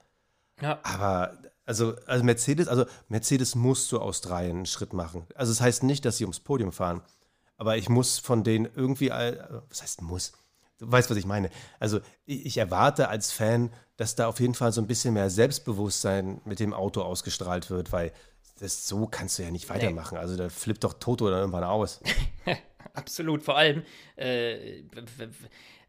Ja. 0.61 0.81
Aber 0.83 1.39
also, 1.67 1.95
also 2.07 2.25
Mercedes, 2.25 2.69
also 2.69 2.87
Mercedes 3.09 3.55
muss 3.55 3.89
zu 3.89 4.01
Australien 4.01 4.57
einen 4.57 4.67
Schritt 4.67 4.93
machen. 4.93 5.27
Also 5.35 5.53
es 5.53 5.59
das 5.59 5.67
heißt 5.67 5.83
nicht, 5.83 6.05
dass 6.05 6.17
sie 6.17 6.25
ums 6.25 6.41
Podium 6.41 6.73
fahren. 6.73 7.03
Aber 7.57 7.77
ich 7.77 7.89
muss 7.89 8.19
von 8.19 8.45
denen 8.45 8.69
irgendwie, 8.75 9.11
was 9.11 9.83
heißt 9.83 10.03
muss? 10.03 10.33
Du 10.79 10.91
weißt, 10.91 11.11
was 11.11 11.17
ich 11.17 11.27
meine. 11.27 11.51
Also 11.81 12.01
ich, 12.25 12.47
ich 12.47 12.57
erwarte 12.59 13.09
als 13.09 13.33
Fan, 13.33 13.71
dass 13.97 14.15
da 14.15 14.29
auf 14.29 14.39
jeden 14.41 14.55
Fall 14.55 14.73
so 14.73 14.81
ein 14.81 14.87
bisschen 14.87 15.13
mehr 15.13 15.29
Selbstbewusstsein 15.29 16.41
mit 16.45 16.61
dem 16.61 16.73
Auto 16.73 17.03
ausgestrahlt 17.03 17.69
wird, 17.69 17.93
weil 17.93 18.13
das 18.61 18.87
so 18.87 19.07
kannst 19.07 19.39
du 19.39 19.43
ja 19.43 19.51
nicht 19.51 19.69
weitermachen. 19.69 20.15
Nee. 20.15 20.21
Also 20.21 20.37
da 20.37 20.49
flippt 20.49 20.85
doch 20.85 20.95
Toto 20.95 21.29
dann 21.29 21.41
irgendwann 21.41 21.65
aus. 21.65 22.01
Absolut. 22.95 23.43
Vor 23.43 23.57
allem, 23.57 23.83
äh, 24.17 24.83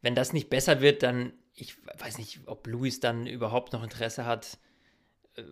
wenn 0.02 0.15
das 0.15 0.34
nicht 0.34 0.49
besser 0.49 0.82
wird, 0.82 1.04
dann, 1.04 1.34
ich 1.54 1.75
weiß 1.97 2.17
nicht, 2.17 2.41
ob 2.45 2.67
Luis 2.67 2.99
dann 2.99 3.28
überhaupt 3.28 3.73
noch 3.73 3.84
Interesse 3.84 4.25
hat, 4.25 4.58
äh, 5.36 5.43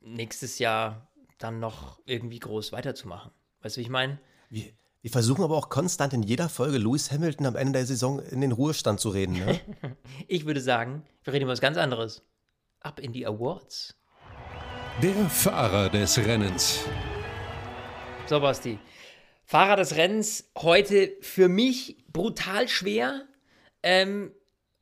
nächstes 0.00 0.58
Jahr 0.58 1.10
dann 1.38 1.60
noch 1.60 2.00
irgendwie 2.04 2.38
groß 2.38 2.72
weiterzumachen. 2.72 3.32
Weißt 3.62 3.76
du, 3.76 3.80
wie 3.80 3.84
ich 3.84 3.90
meine? 3.90 4.20
Wir, 4.48 4.72
wir 5.02 5.10
versuchen 5.10 5.42
aber 5.42 5.56
auch 5.56 5.70
konstant 5.70 6.12
in 6.12 6.22
jeder 6.22 6.48
Folge 6.48 6.78
Lewis 6.78 7.10
Hamilton 7.10 7.46
am 7.46 7.56
Ende 7.56 7.78
der 7.78 7.86
Saison 7.86 8.20
in 8.20 8.40
den 8.40 8.52
Ruhestand 8.52 9.00
zu 9.00 9.10
reden. 9.10 9.32
Ne? 9.32 9.60
ich 10.28 10.44
würde 10.44 10.60
sagen, 10.60 11.04
wir 11.24 11.32
reden 11.32 11.44
über 11.44 11.52
was 11.52 11.60
ganz 11.60 11.78
anderes. 11.78 12.22
Ab 12.80 13.00
in 13.00 13.12
die 13.12 13.26
Awards. 13.26 13.94
Der 15.02 15.14
Fahrer 15.30 15.88
des 15.88 16.18
Rennens. 16.18 16.84
So, 18.26 18.40
Basti. 18.40 18.78
Fahrer 19.50 19.74
des 19.74 19.96
Rennens 19.96 20.48
heute 20.56 21.10
für 21.22 21.48
mich 21.48 21.96
brutal 22.12 22.68
schwer. 22.68 23.26
Ähm, 23.82 24.30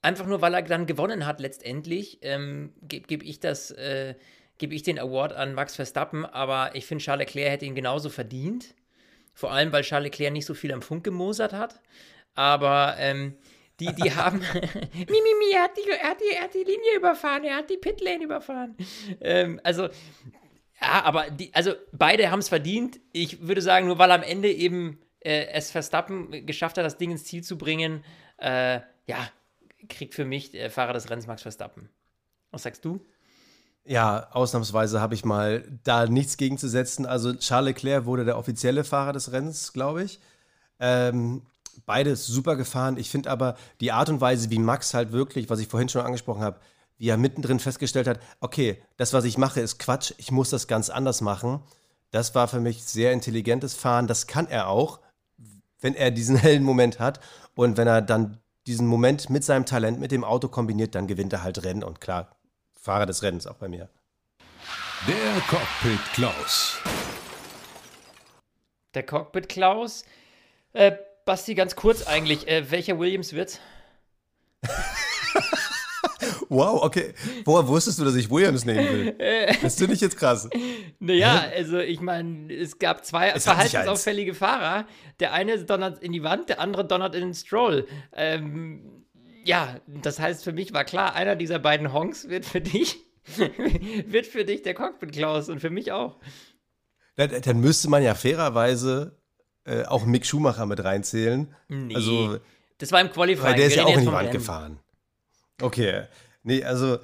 einfach 0.03 0.27
nur, 0.27 0.43
weil 0.43 0.53
er 0.53 0.61
dann 0.61 0.85
gewonnen 0.85 1.25
hat 1.25 1.41
letztendlich, 1.41 2.19
ähm, 2.21 2.75
gebe 2.83 3.07
geb 3.07 3.23
ich 3.23 3.41
das, 3.41 3.71
äh, 3.71 4.15
gebe 4.59 4.75
ich 4.75 4.83
den 4.83 4.99
Award 4.99 5.33
an 5.33 5.55
Max 5.55 5.75
Verstappen, 5.75 6.27
aber 6.27 6.75
ich 6.75 6.85
finde, 6.85 7.03
Charles 7.03 7.29
Leclerc 7.29 7.51
hätte 7.51 7.65
ihn 7.65 7.75
genauso 7.75 8.11
verdient. 8.11 8.75
Vor 9.33 9.53
allem, 9.53 9.73
weil 9.73 9.85
Charles 9.85 10.11
Leclerc 10.11 10.35
nicht 10.35 10.45
so 10.45 10.53
viel 10.53 10.75
am 10.75 10.83
Funk 10.83 11.03
gemosert 11.03 11.55
hat. 11.55 11.81
Aber 12.35 12.97
ähm, 12.99 13.39
die, 13.81 13.95
die 13.95 14.13
haben. 14.17 14.41
Mimimi, 14.93 15.55
er 15.55 15.63
hat, 15.63 15.79
die, 15.79 15.89
er, 15.89 16.11
hat 16.11 16.21
die, 16.21 16.35
er 16.37 16.43
hat 16.43 16.53
die 16.53 16.65
Linie 16.65 16.95
überfahren, 16.95 17.45
er 17.45 17.57
hat 17.57 17.71
die 17.71 17.79
Pitlane 17.79 18.23
überfahren. 18.23 18.77
Ähm, 19.23 19.63
also, 19.65 19.89
ja, 20.81 21.05
aber 21.05 21.31
die, 21.31 21.53
also 21.55 21.73
beide 21.93 22.31
haben 22.31 22.39
es 22.39 22.49
verdient. 22.49 23.01
Ich 23.13 23.47
würde 23.47 23.63
sagen, 23.63 23.87
nur 23.87 23.99
weil 23.99 24.11
am 24.11 24.23
Ende 24.23 24.51
eben 24.51 24.99
äh, 25.21 25.47
es 25.53 25.71
Verstappen 25.71 26.47
geschafft 26.47 26.79
hat, 26.79 26.85
das 26.85 26.99
Ding 26.99 27.11
ins 27.11 27.25
Ziel 27.25 27.43
zu 27.43 27.59
bringen, 27.59 28.05
äh, 28.39 28.81
ja, 29.07 29.29
kriegt 29.89 30.15
für 30.15 30.25
mich 30.25 30.51
der 30.51 30.71
Fahrer 30.71 30.93
des 30.93 31.11
Rennens 31.11 31.27
Max 31.27 31.43
Verstappen. 31.43 31.89
Was 32.51 32.63
sagst 32.63 32.85
du? 32.85 33.05
Ja, 33.85 34.29
ausnahmsweise 34.33 35.01
habe 35.01 35.15
ich 35.15 35.25
mal 35.25 35.65
da 35.83 36.07
nichts 36.07 36.37
gegenzusetzen. 36.37 37.07
Also 37.07 37.35
Charles 37.35 37.75
Leclerc 37.75 38.05
wurde 38.05 38.25
der 38.25 38.37
offizielle 38.37 38.85
Fahrer 38.85 39.13
des 39.13 39.33
Rennens, 39.33 39.73
glaube 39.73 40.05
ich. 40.05 40.21
Ähm, 40.79 41.43
beides 41.87 42.27
super 42.27 42.57
gefahren. 42.57 42.99
Ich 42.99 43.11
finde 43.11 43.31
aber 43.31 43.57
die 43.81 43.93
Art 43.93 44.11
und 44.11 44.21
Weise, 44.21 44.51
wie 44.51 44.59
Max 44.59 44.95
halt 44.95 45.13
wirklich, 45.13 45.49
was 45.49 45.61
ich 45.61 45.69
vorhin 45.69 45.89
schon 45.89 46.05
angesprochen 46.05 46.43
habe, 46.43 46.61
wie 46.99 47.09
er 47.09 47.17
mittendrin 47.17 47.61
festgestellt 47.61 48.09
hat, 48.09 48.21
okay, 48.41 48.83
das, 48.97 49.13
was 49.13 49.25
ich 49.25 49.39
mache, 49.39 49.61
ist 49.61 49.79
Quatsch, 49.79 50.13
ich 50.19 50.31
muss 50.31 50.51
das 50.51 50.67
ganz 50.67 50.91
anders 50.91 51.21
machen. 51.21 51.63
Das 52.11 52.35
war 52.35 52.49
für 52.49 52.61
mich 52.61 52.85
sehr 52.85 53.13
intelligentes 53.13 53.75
Fahren. 53.75 54.07
Das 54.07 54.27
kann 54.27 54.49
er 54.49 54.69
auch, 54.69 55.01
wenn 55.81 55.95
er 55.95 56.11
diesen 56.11 56.37
hellen 56.37 56.65
Moment 56.65 56.99
hat. 56.99 57.21
Und 57.55 57.77
wenn 57.77 57.87
er 57.87 58.03
dann 58.03 58.39
diesen 58.67 58.87
Moment 58.87 59.31
mit 59.31 59.45
seinem 59.45 59.65
Talent, 59.65 60.01
mit 60.01 60.11
dem 60.11 60.25
Auto 60.25 60.49
kombiniert, 60.49 60.95
dann 60.95 61.07
gewinnt 61.07 61.33
er 61.33 61.43
halt 61.43 61.63
Rennen. 61.65 61.85
Und 61.85 62.01
klar, 62.01 62.37
Fahrer 62.81 63.07
des 63.07 63.23
Rennens 63.23 63.47
auch 63.47 63.57
bei 63.57 63.69
mir. 63.69 63.89
Der 65.07 65.41
Cockpit 65.49 66.01
Klaus. 66.13 66.79
Der 68.95 69.05
Cockpit 69.05 69.49
Klaus. 69.49 70.05
Äh, 70.73 70.93
Basti, 71.25 71.55
ganz 71.55 71.77
kurz 71.77 72.07
eigentlich, 72.07 72.49
äh, 72.49 72.71
welcher 72.71 72.99
Williams 72.99 73.33
wird's? 73.33 73.61
Wow, 76.49 76.83
okay. 76.83 77.13
Woher 77.45 77.67
wusstest 77.67 77.99
du, 77.99 78.05
dass 78.05 78.15
ich 78.15 78.31
Williams 78.31 78.65
nehmen 78.65 78.89
will? 78.89 79.15
Das 79.63 79.77
finde 79.77 79.95
ich 79.95 80.01
jetzt 80.01 80.17
krass. 80.17 80.49
Naja, 80.99 81.45
also 81.55 81.79
ich 81.79 82.01
meine, 82.01 82.53
es 82.53 82.79
gab 82.79 83.05
zwei 83.05 83.31
es 83.31 83.45
verhaltensauffällige 83.45 84.35
Fahrer. 84.35 84.87
Der 85.21 85.33
eine 85.33 85.59
donnert 85.65 86.03
in 86.03 86.13
die 86.13 86.23
Wand, 86.23 86.49
der 86.49 86.61
andere 86.61 86.87
donnert 86.87 87.15
in 87.15 87.21
den 87.23 87.35
Stroll. 87.35 87.87
Ähm, 88.15 89.05
ja, 89.45 89.77
das 89.87 90.21
heißt, 90.21 90.45
für 90.45 90.53
mich 90.53 90.73
war 90.73 90.85
klar, 90.85 91.15
einer 91.15 91.37
dieser 91.37 91.59
beiden 91.59 91.93
Honks 91.93 92.29
wird 92.29 92.45
für 92.45 92.61
dich, 92.61 92.99
wird 94.07 94.27
für 94.27 94.45
dich 94.45 94.63
der 94.63 94.75
Cockpit 94.75 95.13
Klaus 95.13 95.49
und 95.49 95.61
für 95.61 95.71
mich 95.71 95.93
auch. 95.93 96.17
Dann, 97.17 97.31
dann 97.43 97.61
müsste 97.61 97.89
man 97.91 98.03
ja 98.03 98.15
fairerweise 98.15 99.19
äh, 99.65 99.85
auch 99.85 100.07
Mick 100.07 100.25
Schumacher 100.25 100.67
mit 100.67 100.83
reinzählen. 100.83 101.55
Nee, 101.69 101.95
also, 101.95 102.39
das 102.79 102.93
war 102.93 103.01
im 103.01 103.11
Qualifying. 103.11 103.45
Weil 103.45 103.57
der 103.57 103.67
ist 103.67 103.77
ja 103.77 103.85
auch 103.85 103.97
in 103.97 104.03
die 104.03 104.13
Wand 104.13 104.31
gefahren. 104.31 104.79
Okay. 105.61 106.05
Nee, 106.43 106.65
also 106.65 106.99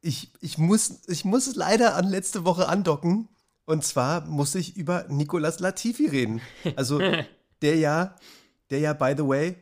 ich, 0.00 0.32
ich, 0.40 0.58
muss, 0.58 1.02
ich 1.08 1.24
muss 1.24 1.54
leider 1.56 1.96
an 1.96 2.08
letzte 2.08 2.44
Woche 2.44 2.68
andocken. 2.68 3.28
Und 3.66 3.84
zwar 3.84 4.26
muss 4.26 4.54
ich 4.54 4.76
über 4.76 5.06
Nicolas 5.08 5.58
Latifi 5.58 6.06
reden. 6.06 6.42
Also 6.76 6.98
der 7.62 7.76
ja, 7.76 8.16
der 8.70 8.78
ja, 8.80 8.92
by 8.92 9.14
the 9.16 9.26
way, 9.26 9.56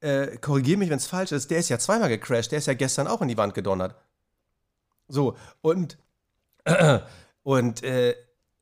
äh, 0.00 0.36
korrigiere 0.38 0.78
mich, 0.78 0.90
wenn 0.90 0.98
es 0.98 1.06
falsch 1.06 1.32
ist, 1.32 1.50
der 1.50 1.58
ist 1.58 1.68
ja 1.68 1.78
zweimal 1.78 2.08
gecrashed, 2.08 2.52
der 2.52 2.58
ist 2.58 2.66
ja 2.66 2.74
gestern 2.74 3.08
auch 3.08 3.20
in 3.20 3.28
die 3.28 3.36
Wand 3.36 3.54
gedonnert. 3.54 3.96
So, 5.08 5.36
und, 5.60 5.98
äh, 6.64 7.00
und 7.42 7.82
äh, 7.82 8.14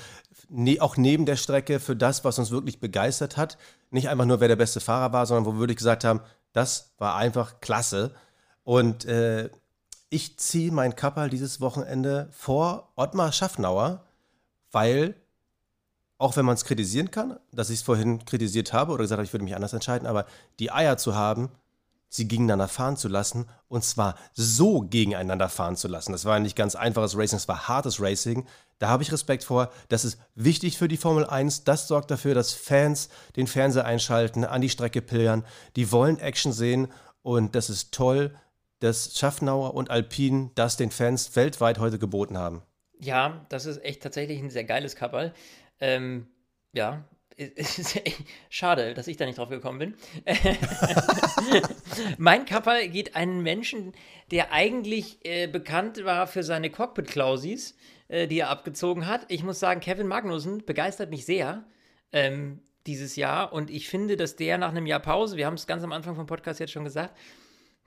ne, 0.49 0.81
auch 0.81 0.97
neben 0.97 1.25
der 1.25 1.37
Strecke 1.37 1.79
für 1.79 1.95
das, 1.95 2.25
was 2.25 2.39
uns 2.39 2.51
wirklich 2.51 2.81
begeistert 2.81 3.37
hat. 3.37 3.57
Nicht 3.89 4.09
einfach 4.09 4.25
nur, 4.25 4.41
wer 4.41 4.49
der 4.49 4.57
beste 4.57 4.81
Fahrer 4.81 5.13
war, 5.13 5.25
sondern 5.25 5.45
wo 5.45 5.53
wir 5.53 5.59
wirklich 5.59 5.77
gesagt 5.77 6.03
haben, 6.03 6.19
das 6.51 6.91
war 6.97 7.15
einfach 7.15 7.61
klasse. 7.61 8.13
Und 8.63 9.05
äh, 9.05 9.49
ich 10.09 10.37
ziehe 10.39 10.73
mein 10.73 10.97
Kapperl 10.97 11.29
dieses 11.29 11.61
Wochenende 11.61 12.27
vor 12.31 12.91
Ottmar 12.97 13.31
Schaffnauer, 13.31 14.03
weil 14.73 15.15
auch 16.23 16.37
wenn 16.37 16.45
man 16.45 16.55
es 16.55 16.63
kritisieren 16.63 17.11
kann, 17.11 17.37
dass 17.51 17.69
ich 17.69 17.79
es 17.79 17.81
vorhin 17.81 18.23
kritisiert 18.23 18.71
habe 18.71 18.93
oder 18.93 19.03
gesagt 19.03 19.17
habe, 19.17 19.25
ich 19.25 19.33
würde 19.33 19.43
mich 19.43 19.55
anders 19.55 19.73
entscheiden, 19.73 20.07
aber 20.07 20.25
die 20.57 20.71
Eier 20.71 20.95
zu 20.97 21.15
haben, 21.15 21.49
sie 22.07 22.29
gegeneinander 22.29 22.69
fahren 22.69 22.95
zu 22.95 23.09
lassen 23.09 23.45
und 23.67 23.83
zwar 23.83 24.15
so 24.31 24.79
gegeneinander 24.79 25.49
fahren 25.49 25.75
zu 25.75 25.89
lassen. 25.89 26.13
Das 26.13 26.23
war 26.23 26.39
nicht 26.39 26.55
ganz 26.55 26.75
einfaches 26.75 27.17
Racing, 27.17 27.35
es 27.35 27.49
war 27.49 27.67
hartes 27.67 27.99
Racing. 27.99 28.45
Da 28.79 28.87
habe 28.87 29.03
ich 29.03 29.11
Respekt 29.11 29.43
vor. 29.43 29.69
Das 29.89 30.05
ist 30.05 30.17
wichtig 30.33 30.77
für 30.77 30.87
die 30.87 30.95
Formel 30.95 31.25
1. 31.25 31.65
Das 31.65 31.89
sorgt 31.89 32.09
dafür, 32.09 32.35
dass 32.35 32.53
Fans 32.53 33.09
den 33.35 33.47
Fernseher 33.47 33.85
einschalten, 33.85 34.45
an 34.45 34.61
die 34.61 34.69
Strecke 34.69 35.01
pilgern. 35.01 35.43
Die 35.75 35.91
wollen 35.91 36.19
Action 36.19 36.53
sehen 36.53 36.87
und 37.21 37.53
das 37.53 37.69
ist 37.69 37.93
toll, 37.93 38.33
dass 38.79 39.17
Schaffnauer 39.17 39.73
und 39.73 39.91
Alpine 39.91 40.51
das 40.55 40.77
den 40.77 40.91
Fans 40.91 41.35
weltweit 41.35 41.79
heute 41.79 41.99
geboten 41.99 42.37
haben. 42.37 42.61
Ja, 42.99 43.45
das 43.49 43.65
ist 43.65 43.83
echt 43.83 44.01
tatsächlich 44.01 44.39
ein 44.39 44.49
sehr 44.49 44.63
geiles 44.63 44.95
Couple. 44.95 45.33
Ähm, 45.83 46.27
ja, 46.71 47.03
schade, 48.49 48.93
dass 48.93 49.07
ich 49.07 49.17
da 49.17 49.25
nicht 49.25 49.37
drauf 49.37 49.49
gekommen 49.49 49.79
bin. 49.79 49.95
mein 52.17 52.45
Kappa 52.45 52.79
geht 52.85 53.17
einen 53.17 53.43
Menschen, 53.43 53.91
der 54.31 54.53
eigentlich 54.53 55.19
äh, 55.25 55.47
bekannt 55.47 56.05
war 56.05 56.27
für 56.27 56.43
seine 56.43 56.69
Cockpit-Klausis, 56.69 57.75
äh, 58.07 58.27
die 58.27 58.39
er 58.39 58.49
abgezogen 58.49 59.07
hat. 59.07 59.25
Ich 59.27 59.43
muss 59.43 59.59
sagen, 59.59 59.81
Kevin 59.81 60.07
Magnussen 60.07 60.65
begeistert 60.65 61.09
mich 61.09 61.25
sehr 61.25 61.65
ähm, 62.13 62.61
dieses 62.87 63.17
Jahr 63.17 63.51
und 63.51 63.69
ich 63.69 63.89
finde, 63.89 64.15
dass 64.15 64.37
der 64.37 64.57
nach 64.57 64.69
einem 64.69 64.85
Jahr 64.85 65.01
Pause, 65.01 65.35
wir 65.35 65.47
haben 65.47 65.55
es 65.55 65.67
ganz 65.67 65.83
am 65.83 65.91
Anfang 65.91 66.15
vom 66.15 66.27
Podcast 66.27 66.61
jetzt 66.61 66.71
schon 66.71 66.85
gesagt, 66.85 67.17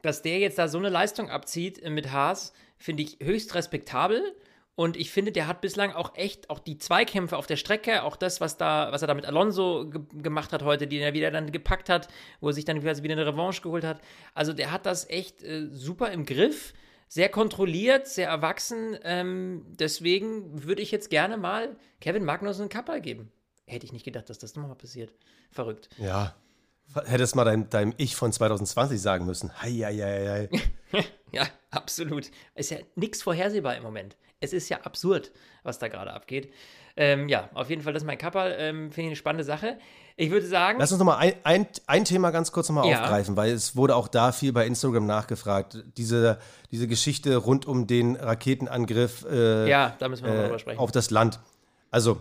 dass 0.03 0.21
der 0.21 0.39
jetzt 0.39 0.59
da 0.59 0.69
so 0.69 0.77
eine 0.77 0.91
Leistung 0.91 1.31
abzieht 1.31 1.83
äh, 1.83 1.89
mit 1.89 2.13
Haas, 2.13 2.53
finde 2.77 3.05
ich 3.05 3.19
höchst 3.23 3.55
respektabel. 3.55 4.37
Und 4.77 4.99
ich 4.99 5.11
finde, 5.11 5.33
der 5.33 5.47
hat 5.47 5.63
bislang 5.63 5.93
auch 5.93 6.15
echt, 6.17 6.51
auch 6.51 6.59
die 6.59 6.77
Zweikämpfe 6.77 7.39
auf 7.39 7.47
der 7.47 7.57
Strecke, 7.57 8.03
auch 8.03 8.15
das, 8.15 8.43
was 8.43 8.59
da, 8.59 8.93
was 8.93 9.01
er 9.01 9.09
da 9.09 9.15
mit 9.15 9.25
Alonso 9.25 9.89
ge 9.89 10.03
gemacht 10.13 10.53
hat 10.53 10.63
heute, 10.63 10.87
den 10.87 11.01
er 11.01 11.15
wieder 11.15 11.31
dann 11.31 11.51
gepackt 11.51 11.89
hat, 11.89 12.09
wo 12.41 12.49
er 12.49 12.53
sich 12.53 12.67
dann 12.67 12.83
quasi 12.83 13.03
wieder 13.03 13.15
eine 13.15 13.27
Revanche 13.27 13.63
geholt 13.63 13.85
hat. 13.85 14.03
Also 14.35 14.53
der 14.53 14.71
hat 14.71 14.85
das 14.85 15.09
echt 15.09 15.43
äh, 15.43 15.69
super 15.73 16.13
im 16.13 16.27
Griff, 16.27 16.75
sehr 17.09 17.31
kontrolliert, 17.31 18.07
sehr 18.07 18.29
erwachsen. 18.29 18.99
Ähm, 19.03 19.65
deswegen 19.67 20.63
würde 20.65 20.83
ich 20.83 20.91
jetzt 20.91 21.09
gerne 21.09 21.39
mal 21.39 21.75
Kevin 22.03 22.27
Magnussen 22.27 22.63
einen 22.63 22.69
Kappa 22.69 22.99
geben. 22.99 23.33
Hätte 23.67 23.87
ich 23.87 23.95
nicht 23.95 24.05
gedacht, 24.05 24.29
dass 24.29 24.39
das 24.39 24.57
nochmal 24.57 24.77
passiert. 24.77 25.15
Verrückt. 25.51 25.89
Ja. 25.97 26.37
Hättest 27.07 27.35
mal 27.35 27.45
deinem, 27.45 27.71
deinem 27.71 27.95
Ich 27.97 28.15
von 28.15 28.31
2020 28.31 29.01
sagen 29.01 29.25
müssen. 29.25 29.51
Hei, 29.63 29.73
hei, 29.73 29.97
hei, 29.97 30.49
hei. 30.93 31.05
ja, 31.33 31.47
absolut. 31.71 32.31
Ist 32.55 32.71
ja 32.71 32.77
nichts 32.95 33.23
vorhersehbar 33.23 33.75
im 33.75 33.83
Moment 33.83 34.17
es 34.41 34.53
ist 34.53 34.69
ja 34.69 34.81
absurd, 34.83 35.33
was 35.63 35.79
da 35.79 35.89
gerade 35.89 36.13
abgeht. 36.13 36.53
Ähm, 36.97 37.29
ja, 37.29 37.51
auf 37.53 37.69
jeden 37.69 37.83
Fall, 37.83 37.93
das 37.93 38.03
ist 38.03 38.07
mein 38.07 38.19
Kappa. 38.19 38.49
Ähm, 38.49 38.91
Finde 38.91 39.03
ich 39.03 39.07
eine 39.09 39.17
spannende 39.17 39.45
Sache. 39.45 39.79
Ich 40.17 40.31
würde 40.31 40.47
sagen. 40.47 40.79
Lass 40.79 40.93
uns 40.93 40.99
nochmal 40.99 41.19
ein, 41.19 41.35
ein, 41.45 41.67
ein 41.87 42.05
Thema 42.07 42.31
ganz 42.31 42.53
kurz 42.53 42.71
nochmal 42.71 42.89
ja. 42.89 43.03
aufgreifen, 43.03 43.37
weil 43.37 43.53
es 43.53 43.77
wurde 43.77 43.95
auch 43.95 44.09
da 44.09 44.33
viel 44.33 44.53
bei 44.53 44.67
Instagram 44.67 45.05
nachgefragt. 45.05 45.85
Diese, 45.99 46.39
diese 46.71 46.89
Geschichte 46.89 47.37
rund 47.37 47.67
um 47.67 47.87
den 47.87 48.17
Raketenangriff 48.17 49.27
äh, 49.31 49.69
ja, 49.69 49.95
da 49.99 50.09
müssen 50.09 50.25
wir 50.25 50.33
äh, 50.33 50.43
drüber 50.45 50.59
sprechen. 50.59 50.79
auf 50.79 50.91
das 50.91 51.11
Land. 51.11 51.39
Also, 51.91 52.21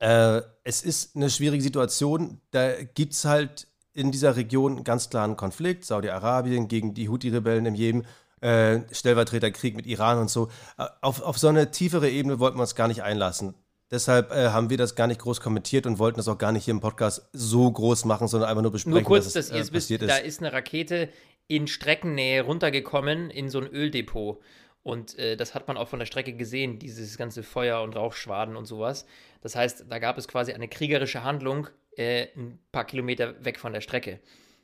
äh, 0.00 0.42
es 0.64 0.82
ist 0.82 1.16
eine 1.16 1.30
schwierige 1.30 1.62
Situation. 1.62 2.42
Da 2.50 2.82
gibt 2.82 3.14
es 3.14 3.24
halt 3.24 3.68
in 3.94 4.12
dieser 4.12 4.36
Region 4.36 4.76
einen 4.76 4.84
ganz 4.84 5.08
klaren 5.08 5.38
Konflikt. 5.38 5.86
Saudi-Arabien 5.86 6.68
gegen 6.68 6.92
die 6.92 7.08
Houthi-Rebellen 7.08 7.64
im 7.64 7.74
Jemen 7.74 8.06
äh, 8.46 8.94
Stellvertreterkrieg 8.94 9.74
mit 9.74 9.86
Iran 9.86 10.18
und 10.18 10.30
so. 10.30 10.48
Äh, 10.78 10.86
auf, 11.00 11.20
auf 11.20 11.38
so 11.38 11.48
eine 11.48 11.70
tiefere 11.70 12.08
Ebene 12.08 12.38
wollten 12.38 12.56
wir 12.58 12.62
uns 12.62 12.74
gar 12.74 12.88
nicht 12.88 13.02
einlassen. 13.02 13.54
Deshalb 13.90 14.30
äh, 14.30 14.48
haben 14.48 14.70
wir 14.70 14.76
das 14.76 14.94
gar 14.94 15.06
nicht 15.06 15.20
groß 15.20 15.40
kommentiert 15.40 15.86
und 15.86 15.98
wollten 15.98 16.16
das 16.16 16.28
auch 16.28 16.38
gar 16.38 16.52
nicht 16.52 16.64
hier 16.64 16.74
im 16.74 16.80
Podcast 16.80 17.28
so 17.32 17.70
groß 17.70 18.04
machen, 18.04 18.28
sondern 18.28 18.48
einfach 18.48 18.62
nur 18.62 18.72
besprechen, 18.72 18.92
nur 18.92 19.02
kurz, 19.02 19.32
dass, 19.32 19.50
es, 19.50 19.68
äh, 19.68 19.72
passiert 19.72 20.02
ist. 20.02 20.10
Da 20.10 20.16
ist 20.16 20.40
eine 20.40 20.52
Rakete 20.52 21.08
in 21.48 21.66
Streckennähe 21.66 22.42
runtergekommen 22.42 23.30
in 23.30 23.48
so 23.48 23.60
ein 23.60 23.66
Öldepot. 23.66 24.40
Und 24.82 25.18
äh, 25.18 25.36
das 25.36 25.54
hat 25.54 25.66
man 25.66 25.76
auch 25.76 25.88
von 25.88 25.98
der 25.98 26.06
Strecke 26.06 26.32
gesehen, 26.32 26.78
dieses 26.78 27.16
ganze 27.16 27.42
Feuer 27.42 27.82
und 27.82 27.96
Rauchschwaden 27.96 28.56
und 28.56 28.66
sowas. 28.66 29.06
Das 29.40 29.56
heißt, 29.56 29.86
da 29.88 29.98
gab 29.98 30.18
es 30.18 30.28
quasi 30.28 30.52
eine 30.52 30.68
kriegerische 30.68 31.24
Handlung 31.24 31.68
äh, 31.96 32.28
ein 32.36 32.60
paar 32.70 32.84
Kilometer 32.84 33.44
weg 33.44 33.58
von 33.58 33.72
der 33.72 33.80
Strecke. 33.80 34.20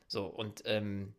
So, 0.07 0.25
und 0.25 0.63
ähm, 0.65 1.13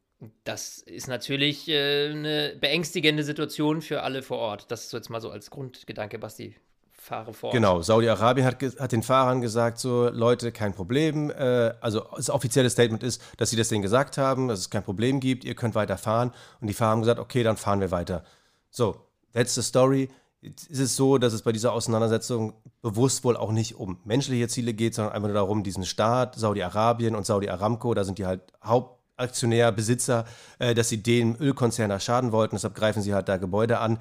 das 0.44 0.78
ist 0.78 1.08
natürlich 1.08 1.68
äh, 1.68 2.10
eine 2.10 2.56
beängstigende 2.60 3.24
Situation 3.24 3.82
für 3.82 4.02
alle 4.02 4.22
vor 4.22 4.38
Ort. 4.38 4.70
Das 4.70 4.84
ist 4.84 4.92
jetzt 4.92 5.10
mal 5.10 5.20
so 5.20 5.30
als 5.30 5.50
Grundgedanke, 5.50 6.18
Basti. 6.18 6.56
Fahre 6.92 7.34
vor 7.34 7.48
Ort. 7.48 7.54
Genau, 7.54 7.82
Saudi-Arabien 7.82 8.46
hat, 8.46 8.62
hat 8.62 8.92
den 8.92 9.02
Fahrern 9.02 9.42
gesagt, 9.42 9.78
so 9.78 10.08
Leute, 10.08 10.52
kein 10.52 10.72
Problem. 10.72 11.30
Äh, 11.30 11.74
also 11.80 12.06
das 12.16 12.30
offizielle 12.30 12.70
Statement 12.70 13.02
ist, 13.02 13.20
dass 13.36 13.50
sie 13.50 13.56
das 13.56 13.68
denen 13.68 13.82
gesagt 13.82 14.16
haben, 14.16 14.48
dass 14.48 14.60
es 14.60 14.70
kein 14.70 14.82
Problem 14.82 15.20
gibt, 15.20 15.44
ihr 15.44 15.54
könnt 15.54 15.74
weiter 15.74 15.98
fahren. 15.98 16.32
Und 16.60 16.68
die 16.68 16.74
Fahrer 16.74 16.92
haben 16.92 17.00
gesagt, 17.00 17.20
okay, 17.20 17.42
dann 17.42 17.58
fahren 17.58 17.80
wir 17.80 17.90
weiter. 17.90 18.24
So, 18.70 18.96
that's 19.34 19.54
the 19.54 19.62
story. 19.62 20.08
Jetzt 20.40 20.66
ist 20.68 20.78
es 20.78 20.96
so, 20.96 21.18
dass 21.18 21.32
es 21.32 21.42
bei 21.42 21.52
dieser 21.52 21.72
Auseinandersetzung 21.72 22.54
bewusst 22.82 23.24
wohl 23.24 23.36
auch 23.36 23.52
nicht 23.52 23.76
um 23.76 23.98
menschliche 24.04 24.48
Ziele 24.48 24.74
geht, 24.74 24.94
sondern 24.94 25.14
einfach 25.14 25.28
nur 25.28 25.34
darum, 25.34 25.62
diesen 25.62 25.84
Staat, 25.84 26.36
Saudi-Arabien 26.36 27.14
und 27.14 27.26
Saudi 27.26 27.48
Aramco, 27.48 27.92
da 27.94 28.04
sind 28.04 28.18
die 28.18 28.26
halt 28.26 28.40
Haupt 28.62 29.03
Aktionär, 29.16 29.72
Besitzer, 29.72 30.26
äh, 30.58 30.74
dass 30.74 30.88
sie 30.88 31.02
den 31.02 31.36
Ölkonzern 31.36 31.98
schaden 32.00 32.32
wollten. 32.32 32.56
Deshalb 32.56 32.74
greifen 32.74 33.02
sie 33.02 33.14
halt 33.14 33.28
da 33.28 33.36
Gebäude 33.36 33.78
an. 33.78 33.98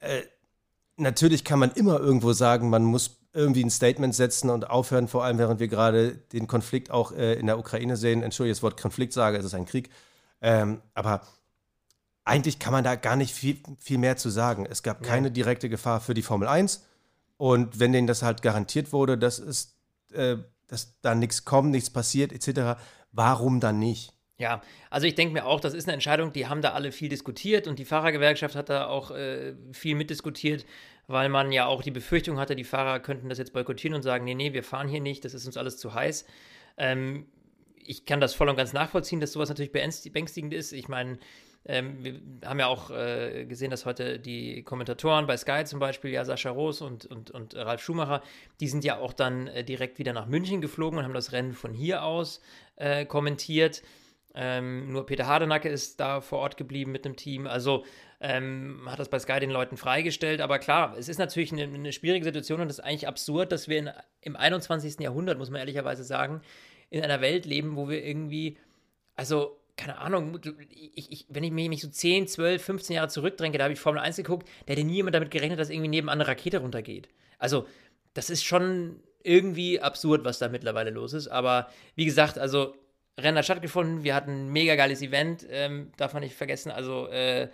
Äh, 0.00 0.22
natürlich 0.96 1.44
kann 1.44 1.58
man 1.58 1.70
immer 1.72 2.00
irgendwo 2.00 2.32
sagen, 2.32 2.70
man 2.70 2.84
muss 2.84 3.18
irgendwie 3.32 3.64
ein 3.64 3.70
Statement 3.70 4.14
setzen 4.14 4.48
und 4.48 4.70
aufhören, 4.70 5.08
vor 5.08 5.24
allem 5.24 5.38
während 5.38 5.58
wir 5.58 5.68
gerade 5.68 6.12
den 6.32 6.46
Konflikt 6.46 6.90
auch 6.90 7.12
äh, 7.12 7.34
in 7.34 7.46
der 7.46 7.58
Ukraine 7.58 7.96
sehen. 7.96 8.22
Entschuldige, 8.22 8.54
das 8.54 8.62
Wort 8.62 8.80
Konflikt 8.80 9.12
sage, 9.12 9.38
es 9.38 9.44
ist 9.44 9.54
ein 9.54 9.66
Krieg. 9.66 9.90
Ähm, 10.40 10.80
aber 10.94 11.22
eigentlich 12.24 12.58
kann 12.58 12.72
man 12.72 12.84
da 12.84 12.94
gar 12.94 13.16
nicht 13.16 13.34
viel, 13.34 13.58
viel 13.78 13.98
mehr 13.98 14.16
zu 14.16 14.30
sagen. 14.30 14.66
Es 14.66 14.82
gab 14.82 15.02
keine 15.02 15.30
direkte 15.30 15.68
Gefahr 15.68 16.00
für 16.00 16.14
die 16.14 16.22
Formel 16.22 16.48
1. 16.48 16.84
Und 17.36 17.80
wenn 17.80 17.92
denen 17.92 18.06
das 18.06 18.22
halt 18.22 18.42
garantiert 18.42 18.92
wurde, 18.92 19.18
dass, 19.18 19.38
es, 19.38 19.76
äh, 20.12 20.36
dass 20.68 21.00
da 21.00 21.14
nichts 21.14 21.44
kommt, 21.44 21.70
nichts 21.70 21.90
passiert, 21.90 22.32
etc., 22.32 22.80
warum 23.12 23.60
dann 23.60 23.78
nicht? 23.78 24.12
Ja, 24.44 24.60
also 24.90 25.06
ich 25.06 25.14
denke 25.14 25.32
mir 25.32 25.46
auch, 25.46 25.58
das 25.58 25.72
ist 25.72 25.86
eine 25.86 25.94
Entscheidung, 25.94 26.30
die 26.30 26.46
haben 26.46 26.60
da 26.60 26.72
alle 26.72 26.92
viel 26.92 27.08
diskutiert 27.08 27.66
und 27.66 27.78
die 27.78 27.86
Fahrergewerkschaft 27.86 28.54
hat 28.56 28.68
da 28.68 28.88
auch 28.88 29.10
äh, 29.10 29.54
viel 29.72 29.94
mitdiskutiert, 29.94 30.66
weil 31.06 31.30
man 31.30 31.50
ja 31.50 31.64
auch 31.64 31.82
die 31.82 31.90
Befürchtung 31.90 32.38
hatte, 32.38 32.54
die 32.54 32.64
Fahrer 32.64 33.00
könnten 33.00 33.30
das 33.30 33.38
jetzt 33.38 33.54
boykottieren 33.54 33.94
und 33.94 34.02
sagen, 34.02 34.26
nee, 34.26 34.34
nee, 34.34 34.52
wir 34.52 34.62
fahren 34.62 34.86
hier 34.86 35.00
nicht, 35.00 35.24
das 35.24 35.32
ist 35.32 35.46
uns 35.46 35.56
alles 35.56 35.78
zu 35.78 35.94
heiß. 35.94 36.26
Ähm, 36.76 37.24
ich 37.82 38.04
kann 38.04 38.20
das 38.20 38.34
voll 38.34 38.50
und 38.50 38.56
ganz 38.56 38.74
nachvollziehen, 38.74 39.18
dass 39.18 39.32
sowas 39.32 39.48
natürlich 39.48 39.72
beängstigend 39.72 40.52
ist. 40.52 40.72
Ich 40.72 40.88
meine, 40.88 41.16
ähm, 41.64 42.04
wir 42.04 42.20
haben 42.44 42.58
ja 42.58 42.66
auch 42.66 42.90
äh, 42.90 43.46
gesehen, 43.46 43.70
dass 43.70 43.86
heute 43.86 44.18
die 44.18 44.62
Kommentatoren 44.62 45.26
bei 45.26 45.38
Sky 45.38 45.64
zum 45.64 45.78
Beispiel, 45.78 46.10
ja, 46.10 46.22
Sascha 46.26 46.50
Roos 46.50 46.82
und, 46.82 47.06
und, 47.06 47.30
und 47.30 47.54
Ralf 47.56 47.82
Schumacher, 47.82 48.22
die 48.60 48.68
sind 48.68 48.84
ja 48.84 48.98
auch 48.98 49.14
dann 49.14 49.46
äh, 49.46 49.64
direkt 49.64 49.98
wieder 49.98 50.12
nach 50.12 50.26
München 50.26 50.60
geflogen 50.60 50.98
und 50.98 51.04
haben 51.06 51.14
das 51.14 51.32
Rennen 51.32 51.54
von 51.54 51.72
hier 51.72 52.04
aus 52.04 52.42
äh, 52.76 53.06
kommentiert. 53.06 53.82
Ähm, 54.34 54.92
nur 54.92 55.06
Peter 55.06 55.26
Hardenacke 55.26 55.68
ist 55.68 56.00
da 56.00 56.20
vor 56.20 56.40
Ort 56.40 56.56
geblieben 56.56 56.90
mit 56.90 57.04
dem 57.04 57.16
Team. 57.16 57.46
Also 57.46 57.84
ähm, 58.20 58.82
hat 58.86 58.98
das 58.98 59.08
bei 59.08 59.18
Sky 59.18 59.38
den 59.38 59.50
Leuten 59.50 59.76
freigestellt. 59.76 60.40
Aber 60.40 60.58
klar, 60.58 60.96
es 60.98 61.08
ist 61.08 61.18
natürlich 61.18 61.52
eine, 61.52 61.62
eine 61.62 61.92
schwierige 61.92 62.24
Situation 62.24 62.60
und 62.60 62.70
es 62.70 62.78
ist 62.78 62.84
eigentlich 62.84 63.06
absurd, 63.06 63.52
dass 63.52 63.68
wir 63.68 63.78
in, 63.78 63.90
im 64.22 64.36
21. 64.36 64.98
Jahrhundert, 65.00 65.38
muss 65.38 65.50
man 65.50 65.60
ehrlicherweise 65.60 66.02
sagen, 66.02 66.40
in 66.90 67.02
einer 67.02 67.20
Welt 67.20 67.46
leben, 67.46 67.76
wo 67.76 67.88
wir 67.88 68.04
irgendwie, 68.04 68.58
also 69.14 69.60
keine 69.76 69.98
Ahnung, 69.98 70.38
ich, 70.94 71.10
ich, 71.10 71.26
wenn 71.28 71.42
ich 71.42 71.50
mich 71.50 71.82
so 71.82 71.88
10, 71.88 72.28
12, 72.28 72.62
15 72.62 72.96
Jahre 72.96 73.08
zurückdränge, 73.08 73.58
da 73.58 73.64
habe 73.64 73.72
ich 73.72 73.80
Formel 73.80 74.00
1 74.00 74.16
geguckt, 74.16 74.48
da 74.66 74.72
hätte 74.72 74.84
nie 74.84 74.94
jemand 74.94 75.14
damit 75.14 75.30
gerechnet, 75.30 75.58
dass 75.58 75.70
irgendwie 75.70 75.88
nebenan 75.88 76.20
eine 76.20 76.28
Rakete 76.28 76.58
runtergeht. 76.58 77.08
Also, 77.38 77.66
das 78.14 78.30
ist 78.30 78.44
schon 78.44 79.00
irgendwie 79.24 79.80
absurd, 79.80 80.24
was 80.24 80.38
da 80.38 80.48
mittlerweile 80.48 80.90
los 80.90 81.12
ist. 81.12 81.28
Aber 81.28 81.68
wie 81.96 82.04
gesagt, 82.04 82.38
also 82.38 82.74
Rennen 83.18 83.38
hat 83.38 83.44
stattgefunden, 83.44 84.02
wir 84.02 84.14
hatten 84.14 84.46
ein 84.46 84.52
mega 84.52 84.74
geiles 84.76 85.02
Event, 85.02 85.46
ähm, 85.50 85.92
darf 85.96 86.14
man 86.14 86.22
nicht 86.22 86.34
vergessen. 86.34 86.70
Also, 86.70 87.08
äh, 87.08 87.48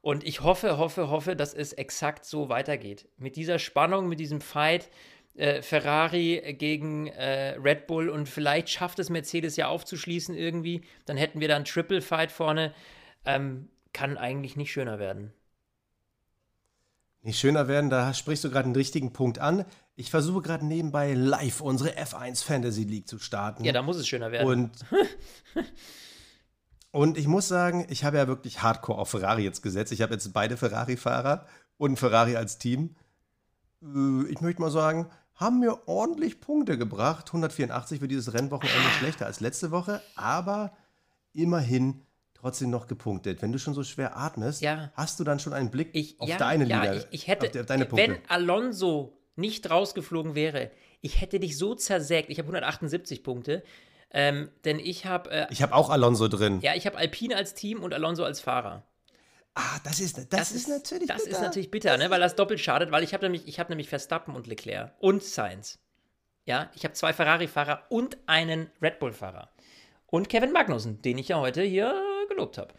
und 0.00 0.24
ich 0.24 0.42
hoffe, 0.42 0.78
hoffe, 0.78 1.10
hoffe, 1.10 1.34
dass 1.34 1.54
es 1.54 1.72
exakt 1.72 2.24
so 2.24 2.48
weitergeht. 2.48 3.08
Mit 3.16 3.36
dieser 3.36 3.58
Spannung, 3.58 4.08
mit 4.08 4.20
diesem 4.20 4.40
Fight, 4.40 4.90
äh, 5.34 5.62
Ferrari 5.62 6.56
gegen 6.58 7.06
äh, 7.08 7.56
Red 7.58 7.86
Bull 7.86 8.08
und 8.08 8.28
vielleicht 8.28 8.68
schafft 8.68 8.98
es 8.98 9.08
Mercedes 9.08 9.56
ja 9.56 9.68
aufzuschließen 9.68 10.34
irgendwie. 10.34 10.82
Dann 11.06 11.16
hätten 11.16 11.40
wir 11.40 11.48
dann 11.48 11.64
Triple 11.64 12.02
Fight 12.02 12.30
vorne. 12.30 12.74
Ähm, 13.24 13.68
kann 13.92 14.18
eigentlich 14.18 14.56
nicht 14.56 14.72
schöner 14.72 14.98
werden. 14.98 15.32
Nicht 17.22 17.38
schöner 17.38 17.68
werden, 17.68 17.90
da 17.90 18.14
sprichst 18.14 18.44
du 18.44 18.50
gerade 18.50 18.66
einen 18.66 18.76
richtigen 18.76 19.12
Punkt 19.12 19.38
an. 19.38 19.64
Ich 19.98 20.12
versuche 20.12 20.42
gerade 20.42 20.64
nebenbei 20.64 21.12
live 21.12 21.60
unsere 21.60 21.90
F1 21.90 22.44
Fantasy 22.44 22.84
League 22.84 23.08
zu 23.08 23.18
starten. 23.18 23.64
Ja, 23.64 23.72
da 23.72 23.82
muss 23.82 23.96
es 23.96 24.06
schöner 24.06 24.30
werden. 24.30 24.46
Und, 24.46 24.70
und 26.92 27.18
ich 27.18 27.26
muss 27.26 27.48
sagen, 27.48 27.84
ich 27.90 28.04
habe 28.04 28.18
ja 28.18 28.28
wirklich 28.28 28.62
hardcore 28.62 28.96
auf 28.96 29.10
Ferrari 29.10 29.42
jetzt 29.42 29.60
gesetzt. 29.60 29.90
Ich 29.90 30.00
habe 30.00 30.12
jetzt 30.12 30.32
beide 30.32 30.56
Ferrari-Fahrer 30.56 31.46
und 31.78 31.98
Ferrari 31.98 32.36
als 32.36 32.58
Team. 32.58 32.94
Äh, 33.82 34.30
ich 34.30 34.40
möchte 34.40 34.62
mal 34.62 34.70
sagen, 34.70 35.10
haben 35.34 35.58
mir 35.58 35.88
ordentlich 35.88 36.40
Punkte 36.40 36.78
gebracht. 36.78 37.26
184 37.26 37.98
für 37.98 38.06
dieses 38.06 38.32
Rennwochenende 38.32 38.90
schlechter 39.00 39.26
als 39.26 39.40
letzte 39.40 39.72
Woche, 39.72 40.00
aber 40.14 40.76
immerhin 41.32 42.06
trotzdem 42.34 42.70
noch 42.70 42.86
gepunktet. 42.86 43.42
Wenn 43.42 43.50
du 43.50 43.58
schon 43.58 43.74
so 43.74 43.82
schwer 43.82 44.16
atmest, 44.16 44.62
ja. 44.62 44.92
hast 44.94 45.18
du 45.18 45.24
dann 45.24 45.40
schon 45.40 45.54
einen 45.54 45.72
Blick 45.72 45.90
ich, 45.92 46.20
auf 46.20 46.28
ja, 46.28 46.38
deine 46.38 46.66
ja, 46.66 46.82
Liga. 46.82 46.94
Ich, 46.94 47.06
ich 47.10 47.26
hätte, 47.26 47.48
auf, 47.58 47.66
deine 47.66 47.84
Punkte. 47.84 48.12
wenn 48.12 48.18
Alonso 48.28 49.17
nicht 49.38 49.70
rausgeflogen 49.70 50.34
wäre, 50.34 50.70
ich 51.00 51.20
hätte 51.20 51.40
dich 51.40 51.56
so 51.56 51.74
zersägt. 51.74 52.28
Ich 52.30 52.38
habe 52.38 52.48
178 52.48 53.22
Punkte. 53.22 53.62
Ähm, 54.10 54.50
denn 54.64 54.78
ich 54.78 55.06
habe. 55.06 55.30
Äh, 55.30 55.46
ich 55.50 55.62
habe 55.62 55.74
auch 55.74 55.90
Alonso 55.90 56.28
drin. 56.28 56.60
Ja, 56.62 56.74
ich 56.74 56.86
habe 56.86 56.96
Alpine 56.96 57.36
als 57.36 57.54
Team 57.54 57.82
und 57.82 57.92
Alonso 57.92 58.24
als 58.24 58.40
Fahrer. 58.40 58.84
Ah, 59.54 59.80
das 59.84 60.00
ist, 60.00 60.16
das, 60.16 60.28
das 60.28 60.52
ist, 60.52 60.62
ist, 60.62 60.68
natürlich 60.68 61.08
das 61.08 61.24
bitter. 61.24 61.36
ist 61.36 61.42
natürlich 61.42 61.70
bitter, 61.70 61.96
ne? 61.96 62.10
weil 62.10 62.20
das 62.20 62.36
doppelt 62.36 62.60
schadet, 62.60 62.92
weil 62.92 63.02
ich 63.02 63.12
habe 63.12 63.24
nämlich, 63.24 63.48
ich 63.48 63.58
hab 63.58 63.68
nämlich 63.70 63.88
Verstappen 63.88 64.36
und 64.36 64.46
Leclerc 64.46 64.94
und 65.00 65.22
Sainz. 65.22 65.80
Ja, 66.44 66.70
ich 66.74 66.84
habe 66.84 66.94
zwei 66.94 67.12
Ferrari-Fahrer 67.12 67.82
und 67.88 68.16
einen 68.26 68.70
Red 68.80 69.00
Bull-Fahrer. 69.00 69.50
Und 70.06 70.28
Kevin 70.28 70.52
Magnussen, 70.52 71.02
den 71.02 71.18
ich 71.18 71.28
ja 71.28 71.40
heute 71.40 71.62
hier 71.62 71.92
gelobt 72.28 72.56
habe. 72.56 72.72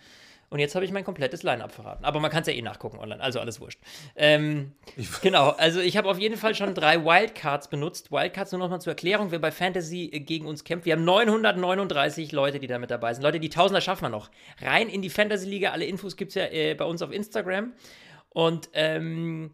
Und 0.49 0.59
jetzt 0.59 0.73
habe 0.73 0.83
ich 0.83 0.91
mein 0.91 1.03
komplettes 1.03 1.43
Line-Up 1.43 1.71
verraten. 1.71 2.03
Aber 2.05 2.19
man 2.19 2.31
kann 2.31 2.41
es 2.41 2.47
ja 2.47 2.53
eh 2.53 2.61
nachgucken 2.61 2.97
online, 2.97 3.21
also 3.21 3.39
alles 3.39 3.61
wurscht. 3.61 3.79
Ähm, 4.15 4.73
genau, 5.21 5.49
also 5.49 5.79
ich 5.79 5.95
habe 5.95 6.09
auf 6.09 6.17
jeden 6.17 6.37
Fall 6.37 6.55
schon 6.55 6.73
drei 6.73 7.03
Wildcards 7.03 7.69
benutzt. 7.69 8.11
Wildcards 8.11 8.51
nur 8.51 8.59
nochmal 8.59 8.81
zur 8.81 8.91
Erklärung, 8.91 9.31
wer 9.31 9.39
bei 9.39 9.51
Fantasy 9.51 10.07
gegen 10.07 10.47
uns 10.47 10.63
kämpft. 10.63 10.85
Wir 10.85 10.93
haben 10.93 11.05
939 11.05 12.31
Leute, 12.31 12.59
die 12.59 12.67
da 12.67 12.79
mit 12.79 12.89
dabei 12.89 13.13
sind. 13.13 13.23
Leute, 13.23 13.39
die 13.39 13.49
Tausender 13.49 13.81
schaffen 13.81 14.03
wir 14.03 14.09
noch. 14.09 14.31
Rein 14.61 14.89
in 14.89 15.01
die 15.01 15.09
Fantasy-Liga, 15.09 15.71
alle 15.71 15.85
Infos 15.85 16.17
gibt 16.17 16.29
es 16.29 16.35
ja 16.35 16.45
äh, 16.45 16.73
bei 16.73 16.85
uns 16.85 17.01
auf 17.01 17.11
Instagram. 17.11 17.73
Und 18.29 18.69
ähm, 18.73 19.51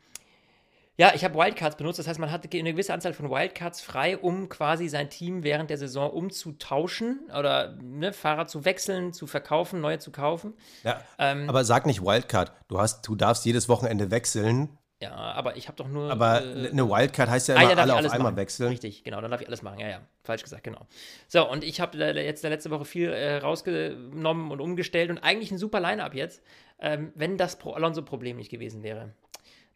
ja, 0.97 1.11
ich 1.13 1.25
habe 1.25 1.35
Wildcards 1.35 1.75
benutzt. 1.75 1.99
Das 1.99 2.07
heißt, 2.07 2.19
man 2.19 2.31
hatte 2.31 2.49
eine 2.57 2.71
gewisse 2.71 2.93
Anzahl 2.93 3.13
von 3.13 3.29
Wildcards 3.29 3.81
frei, 3.81 4.17
um 4.17 4.47
quasi 4.47 4.87
sein 4.87 5.09
Team 5.09 5.43
während 5.43 5.69
der 5.69 5.77
Saison 5.77 6.09
umzutauschen 6.09 7.19
oder 7.37 7.75
ne, 7.81 8.13
Fahrer 8.13 8.47
zu 8.47 8.63
wechseln, 8.63 9.11
zu 9.11 9.27
verkaufen, 9.27 9.81
neue 9.81 9.99
zu 9.99 10.11
kaufen. 10.11 10.53
Ja, 10.83 11.01
ähm, 11.19 11.49
aber 11.49 11.65
sag 11.65 11.85
nicht 11.85 12.01
Wildcard. 12.01 12.53
Du, 12.67 12.79
hast, 12.79 13.07
du 13.07 13.15
darfst 13.15 13.45
jedes 13.45 13.67
Wochenende 13.67 14.09
wechseln. 14.09 14.77
Ja, 15.01 15.13
aber 15.13 15.57
ich 15.57 15.67
habe 15.67 15.75
doch 15.75 15.89
nur. 15.89 16.09
Aber 16.09 16.41
äh, 16.41 16.69
eine 16.69 16.89
Wildcard 16.89 17.29
heißt 17.29 17.49
ja 17.49 17.55
immer 17.55 17.77
ah, 17.77 17.81
alle 17.81 17.93
auf 17.95 17.99
einmal 17.99 18.19
machen. 18.19 18.37
wechseln. 18.37 18.69
Richtig, 18.69 19.03
genau, 19.03 19.19
dann 19.19 19.29
darf 19.29 19.41
ich 19.41 19.47
alles 19.47 19.61
machen. 19.61 19.79
Ja, 19.79 19.89
ja, 19.89 19.99
falsch 20.23 20.43
gesagt, 20.43 20.63
genau. 20.63 20.87
So, 21.27 21.49
und 21.49 21.65
ich 21.65 21.81
habe 21.81 21.97
jetzt 21.97 22.43
der 22.43 22.49
letzte 22.49 22.71
Woche 22.71 22.85
viel 22.85 23.11
äh, 23.11 23.37
rausgenommen 23.37 24.51
und 24.51 24.61
umgestellt 24.61 25.09
und 25.09 25.17
eigentlich 25.17 25.51
ein 25.51 25.57
super 25.57 25.81
Line-Up 25.81 26.15
jetzt, 26.15 26.41
ähm, 26.79 27.11
wenn 27.15 27.37
das 27.37 27.57
Pro 27.57 27.73
Alonso-Problem 27.73 28.37
nicht 28.37 28.49
gewesen 28.49 28.83
wäre. 28.83 29.13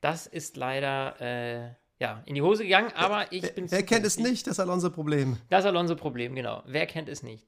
Das 0.02 0.28
ist 0.28 0.58
leider 0.58 1.20
äh, 1.20 1.74
ja, 2.00 2.24
in 2.26 2.36
die 2.36 2.42
Hose 2.42 2.64
gegangen, 2.64 2.92
aber 2.96 3.32
ich 3.32 3.54
bin. 3.54 3.70
Wer 3.70 3.84
kennt 3.84 4.06
es 4.06 4.18
nicht, 4.18 4.48
das 4.48 4.60
Alonso-Problem? 4.60 5.38
Das 5.50 5.66
Alonso-Problem, 5.66 6.34
genau. 6.36 6.64
Wer 6.66 6.86
kennt 6.86 7.10
es 7.10 7.24
nicht? 7.24 7.46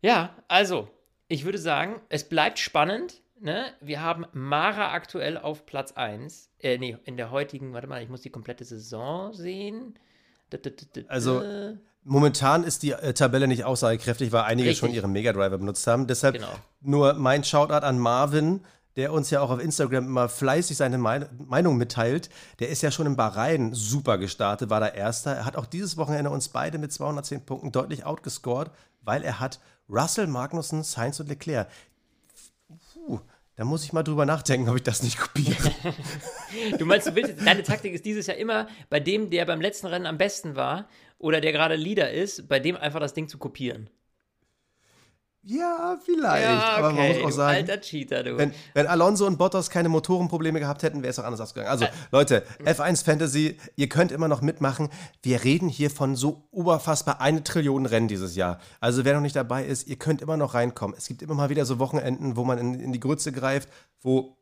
Ja, 0.00 0.36
also, 0.48 0.88
ich 1.28 1.44
würde 1.44 1.58
sagen, 1.58 2.00
es 2.08 2.28
bleibt 2.28 2.58
spannend. 2.58 3.20
Ne? 3.40 3.66
Wir 3.80 4.00
haben 4.00 4.24
Mara 4.32 4.92
aktuell 4.92 5.36
auf 5.36 5.66
Platz 5.66 5.92
1. 5.92 6.50
Äh, 6.60 6.78
nee, 6.78 6.96
in 7.04 7.16
der 7.16 7.32
heutigen, 7.32 7.72
warte 7.72 7.88
mal, 7.88 8.02
ich 8.02 8.08
muss 8.08 8.20
die 8.20 8.30
komplette 8.30 8.64
Saison 8.64 9.32
sehen. 9.32 9.98
Also, 11.08 11.42
momentan 12.04 12.62
ist 12.62 12.82
die 12.82 12.92
äh, 12.92 13.14
Tabelle 13.14 13.48
nicht 13.48 13.64
aussagekräftig, 13.64 14.30
weil 14.30 14.42
einige 14.42 14.68
Richtig. 14.68 14.78
schon 14.86 14.94
ihren 14.94 15.12
Mega 15.12 15.32
Driver 15.32 15.58
benutzt 15.58 15.86
haben. 15.86 16.06
Deshalb 16.06 16.34
genau. 16.34 16.52
nur 16.80 17.14
mein 17.14 17.42
Shoutout 17.42 17.84
an 17.84 17.98
Marvin 17.98 18.60
der 18.96 19.12
uns 19.12 19.30
ja 19.30 19.40
auch 19.40 19.50
auf 19.50 19.60
Instagram 19.60 20.06
immer 20.06 20.28
fleißig 20.28 20.76
seine 20.76 20.98
Meinung 20.98 21.76
mitteilt, 21.76 22.28
der 22.58 22.68
ist 22.68 22.82
ja 22.82 22.90
schon 22.90 23.06
in 23.06 23.16
Bahrain 23.16 23.72
super 23.74 24.18
gestartet, 24.18 24.70
war 24.70 24.80
der 24.80 24.94
Erster. 24.94 25.32
Er 25.32 25.44
hat 25.44 25.56
auch 25.56 25.66
dieses 25.66 25.96
Wochenende 25.96 26.30
uns 26.30 26.48
beide 26.48 26.78
mit 26.78 26.92
210 26.92 27.44
Punkten 27.44 27.72
deutlich 27.72 28.04
outgescored, 28.04 28.70
weil 29.00 29.22
er 29.22 29.40
hat 29.40 29.60
Russell, 29.88 30.26
Magnussen, 30.26 30.82
Sainz 30.82 31.20
und 31.20 31.28
Leclerc. 31.28 31.68
Puh, 32.92 33.20
da 33.56 33.64
muss 33.64 33.84
ich 33.84 33.92
mal 33.92 34.02
drüber 34.02 34.26
nachdenken, 34.26 34.68
ob 34.68 34.76
ich 34.76 34.82
das 34.82 35.02
nicht 35.02 35.18
kopiere. 35.18 35.70
du 36.78 36.86
meinst, 36.86 37.06
du 37.06 37.14
willst, 37.14 37.46
deine 37.46 37.62
Taktik 37.62 37.92
ist 37.92 38.04
dieses 38.04 38.26
Jahr 38.26 38.36
immer 38.36 38.66
bei 38.88 39.00
dem, 39.00 39.30
der 39.30 39.44
beim 39.44 39.60
letzten 39.60 39.86
Rennen 39.86 40.06
am 40.06 40.18
besten 40.18 40.56
war 40.56 40.88
oder 41.18 41.40
der 41.40 41.52
gerade 41.52 41.76
Leader 41.76 42.10
ist, 42.10 42.48
bei 42.48 42.58
dem 42.58 42.76
einfach 42.76 43.00
das 43.00 43.14
Ding 43.14 43.28
zu 43.28 43.38
kopieren. 43.38 43.90
Ja, 45.44 45.98
vielleicht. 46.04 46.44
Ja, 46.44 46.74
okay. 46.74 46.78
Aber 46.78 46.92
man 46.92 47.08
muss 47.08 47.24
auch 47.24 47.30
sagen, 47.36 47.56
alter 47.56 47.80
Cheater, 47.80 48.22
du. 48.22 48.36
Wenn, 48.38 48.52
wenn 48.74 48.86
Alonso 48.86 49.26
und 49.26 49.38
Bottas 49.38 49.70
keine 49.70 49.88
Motorenprobleme 49.88 50.60
gehabt 50.60 50.84
hätten, 50.84 51.02
wäre 51.02 51.10
es 51.10 51.18
auch 51.18 51.24
anders 51.24 51.40
ausgegangen. 51.40 51.70
Also, 51.70 51.86
Leute, 52.12 52.44
F1 52.64 53.04
Fantasy, 53.04 53.58
ihr 53.74 53.88
könnt 53.88 54.12
immer 54.12 54.28
noch 54.28 54.40
mitmachen. 54.40 54.88
Wir 55.22 55.42
reden 55.42 55.68
hier 55.68 55.90
von 55.90 56.14
so 56.14 56.44
oberfassbar 56.52 57.20
eine 57.20 57.42
Trillion 57.42 57.86
Rennen 57.86 58.06
dieses 58.06 58.36
Jahr. 58.36 58.60
Also, 58.80 59.04
wer 59.04 59.14
noch 59.14 59.20
nicht 59.20 59.34
dabei 59.34 59.64
ist, 59.64 59.88
ihr 59.88 59.96
könnt 59.96 60.22
immer 60.22 60.36
noch 60.36 60.54
reinkommen. 60.54 60.96
Es 60.96 61.08
gibt 61.08 61.22
immer 61.22 61.34
mal 61.34 61.50
wieder 61.50 61.64
so 61.64 61.80
Wochenenden, 61.80 62.36
wo 62.36 62.44
man 62.44 62.58
in, 62.58 62.74
in 62.78 62.92
die 62.92 63.00
Grütze 63.00 63.32
greift, 63.32 63.68
wo 64.00 64.36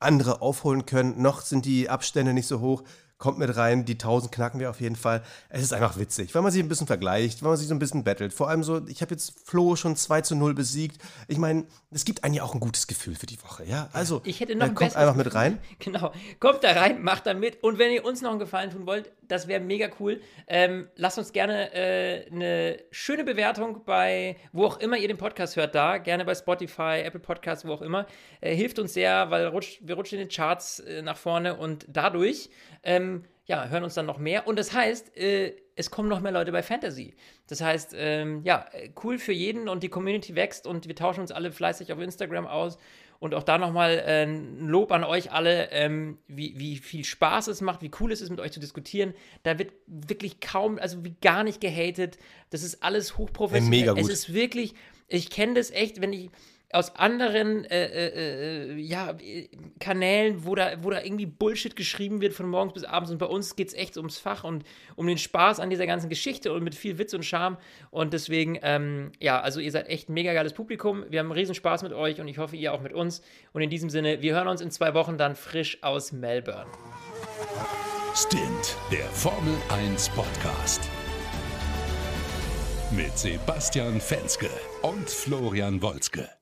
andere 0.00 0.42
aufholen 0.42 0.84
können. 0.84 1.22
Noch 1.22 1.42
sind 1.42 1.64
die 1.64 1.88
Abstände 1.88 2.32
nicht 2.32 2.48
so 2.48 2.58
hoch 2.60 2.82
kommt 3.20 3.38
mit 3.38 3.54
rein, 3.54 3.84
die 3.84 3.92
1000 3.92 4.32
knacken 4.32 4.58
wir 4.58 4.70
auf 4.70 4.80
jeden 4.80 4.96
Fall. 4.96 5.22
Es 5.50 5.62
ist 5.62 5.72
einfach 5.72 5.98
witzig, 5.98 6.34
wenn 6.34 6.42
man 6.42 6.50
sich 6.50 6.62
ein 6.62 6.68
bisschen 6.68 6.86
vergleicht, 6.86 7.42
wenn 7.42 7.50
man 7.50 7.58
sich 7.58 7.68
so 7.68 7.74
ein 7.74 7.78
bisschen 7.78 8.02
battelt. 8.02 8.32
Vor 8.32 8.48
allem 8.48 8.64
so, 8.64 8.80
ich 8.88 9.02
habe 9.02 9.12
jetzt 9.12 9.34
Flo 9.44 9.76
schon 9.76 9.94
2 9.94 10.22
zu 10.22 10.34
0 10.34 10.54
besiegt. 10.54 11.00
Ich 11.28 11.36
meine, 11.36 11.66
es 11.90 12.06
gibt 12.06 12.24
eigentlich 12.24 12.40
auch 12.40 12.54
ein 12.54 12.60
gutes 12.60 12.86
Gefühl 12.86 13.14
für 13.14 13.26
die 13.26 13.40
Woche, 13.42 13.64
ja? 13.64 13.90
Also, 13.92 14.22
ich 14.24 14.40
hätte 14.40 14.56
noch 14.56 14.68
äh, 14.68 14.74
kommt 14.74 14.96
einfach 14.96 15.14
mit 15.14 15.34
rein. 15.34 15.58
Genau, 15.78 16.12
kommt 16.40 16.62
da 16.62 16.72
rein, 16.72 17.02
macht 17.02 17.26
da 17.26 17.34
mit. 17.34 17.62
Und 17.62 17.78
wenn 17.78 17.90
ihr 17.90 18.04
uns 18.04 18.22
noch 18.22 18.30
einen 18.30 18.38
Gefallen 18.38 18.70
tun 18.70 18.86
wollt, 18.86 19.10
das 19.28 19.48
wäre 19.48 19.60
mega 19.60 19.88
cool. 19.98 20.20
Ähm, 20.46 20.88
lasst 20.96 21.18
uns 21.18 21.32
gerne 21.32 21.72
äh, 21.72 22.26
eine 22.30 22.78
schöne 22.90 23.24
Bewertung 23.24 23.84
bei, 23.84 24.36
wo 24.52 24.66
auch 24.66 24.78
immer 24.78 24.96
ihr 24.96 25.08
den 25.08 25.16
Podcast 25.16 25.56
hört, 25.56 25.74
da. 25.74 25.98
Gerne 25.98 26.24
bei 26.24 26.34
Spotify, 26.34 27.02
Apple 27.04 27.20
Podcasts, 27.20 27.64
wo 27.64 27.72
auch 27.72 27.82
immer. 27.82 28.06
Äh, 28.40 28.54
hilft 28.54 28.78
uns 28.78 28.94
sehr, 28.94 29.30
weil 29.30 29.46
rutsch, 29.46 29.78
wir 29.82 29.94
rutschen 29.94 30.18
in 30.18 30.26
den 30.26 30.34
Charts 30.34 30.80
äh, 30.80 31.02
nach 31.02 31.16
vorne 31.16 31.56
und 31.56 31.86
dadurch 31.88 32.50
ähm, 32.82 33.24
ja, 33.46 33.66
hören 33.68 33.84
uns 33.84 33.94
dann 33.94 34.06
noch 34.06 34.18
mehr. 34.18 34.46
Und 34.46 34.58
das 34.58 34.72
heißt, 34.72 35.16
äh, 35.16 35.54
es 35.74 35.90
kommen 35.90 36.08
noch 36.08 36.20
mehr 36.20 36.32
Leute 36.32 36.52
bei 36.52 36.62
Fantasy. 36.62 37.14
Das 37.48 37.60
heißt, 37.60 37.94
ähm, 37.96 38.42
ja, 38.44 38.66
cool 39.02 39.18
für 39.18 39.32
jeden 39.32 39.68
und 39.68 39.82
die 39.82 39.88
Community 39.88 40.36
wächst 40.36 40.66
und 40.66 40.86
wir 40.86 40.94
tauschen 40.94 41.20
uns 41.20 41.32
alle 41.32 41.50
fleißig 41.50 41.92
auf 41.92 41.98
Instagram 41.98 42.46
aus. 42.46 42.78
Und 43.18 43.34
auch 43.34 43.42
da 43.42 43.58
nochmal 43.58 44.02
äh, 44.06 44.22
ein 44.22 44.66
Lob 44.66 44.92
an 44.92 45.04
euch 45.04 45.30
alle, 45.30 45.70
ähm, 45.72 46.18
wie, 46.26 46.58
wie 46.58 46.76
viel 46.78 47.04
Spaß 47.04 47.48
es 47.48 47.60
macht, 47.60 47.82
wie 47.82 47.90
cool 48.00 48.12
es 48.12 48.22
ist, 48.22 48.30
mit 48.30 48.40
euch 48.40 48.52
zu 48.52 48.60
diskutieren. 48.60 49.12
Da 49.42 49.58
wird 49.58 49.72
wirklich 49.86 50.40
kaum, 50.40 50.78
also 50.78 51.04
wie 51.04 51.16
gar 51.20 51.44
nicht 51.44 51.60
gehatet. 51.60 52.18
Das 52.48 52.62
ist 52.62 52.82
alles 52.82 53.18
hochprofessionell. 53.18 53.80
Mega 53.80 53.92
gut. 53.92 54.00
Es 54.00 54.08
ist 54.08 54.32
wirklich, 54.32 54.74
ich 55.06 55.28
kenne 55.28 55.54
das 55.54 55.70
echt, 55.70 56.00
wenn 56.00 56.14
ich 56.14 56.30
aus 56.72 56.94
anderen 56.96 57.64
äh, 57.64 57.86
äh, 57.86 58.72
äh, 58.72 58.78
ja, 58.78 59.16
Kanälen, 59.80 60.44
wo 60.44 60.54
da, 60.54 60.82
wo 60.82 60.90
da 60.90 61.02
irgendwie 61.02 61.26
Bullshit 61.26 61.74
geschrieben 61.74 62.20
wird 62.20 62.32
von 62.32 62.48
morgens 62.48 62.74
bis 62.74 62.84
abends. 62.84 63.10
Und 63.10 63.18
bei 63.18 63.26
uns 63.26 63.56
geht 63.56 63.68
es 63.68 63.74
echt 63.74 63.96
ums 63.96 64.18
Fach 64.18 64.44
und 64.44 64.64
um 64.94 65.06
den 65.06 65.18
Spaß 65.18 65.58
an 65.58 65.70
dieser 65.70 65.86
ganzen 65.86 66.08
Geschichte 66.08 66.52
und 66.52 66.62
mit 66.62 66.74
viel 66.74 66.98
Witz 66.98 67.12
und 67.12 67.24
Charme. 67.24 67.56
Und 67.90 68.12
deswegen, 68.12 68.58
ähm, 68.62 69.10
ja, 69.18 69.40
also 69.40 69.58
ihr 69.60 69.72
seid 69.72 69.88
echt 69.88 70.08
ein 70.08 70.14
mega 70.14 70.32
geiles 70.32 70.52
Publikum. 70.52 71.04
Wir 71.08 71.20
haben 71.20 71.32
riesen 71.32 71.54
Spaß 71.54 71.82
mit 71.82 71.92
euch 71.92 72.20
und 72.20 72.28
ich 72.28 72.38
hoffe, 72.38 72.56
ihr 72.56 72.72
auch 72.72 72.82
mit 72.82 72.92
uns. 72.92 73.22
Und 73.52 73.62
in 73.62 73.70
diesem 73.70 73.90
Sinne, 73.90 74.22
wir 74.22 74.34
hören 74.34 74.48
uns 74.48 74.60
in 74.60 74.70
zwei 74.70 74.94
Wochen 74.94 75.18
dann 75.18 75.34
frisch 75.34 75.82
aus 75.82 76.12
Melbourne. 76.12 76.70
Stint, 78.14 78.76
der 78.92 79.06
Formel 79.06 79.54
1 79.68 80.08
Podcast. 80.10 80.82
Mit 82.92 83.16
Sebastian 83.16 84.00
Fenske 84.00 84.50
und 84.82 85.08
Florian 85.08 85.80
Wolzke. 85.80 86.39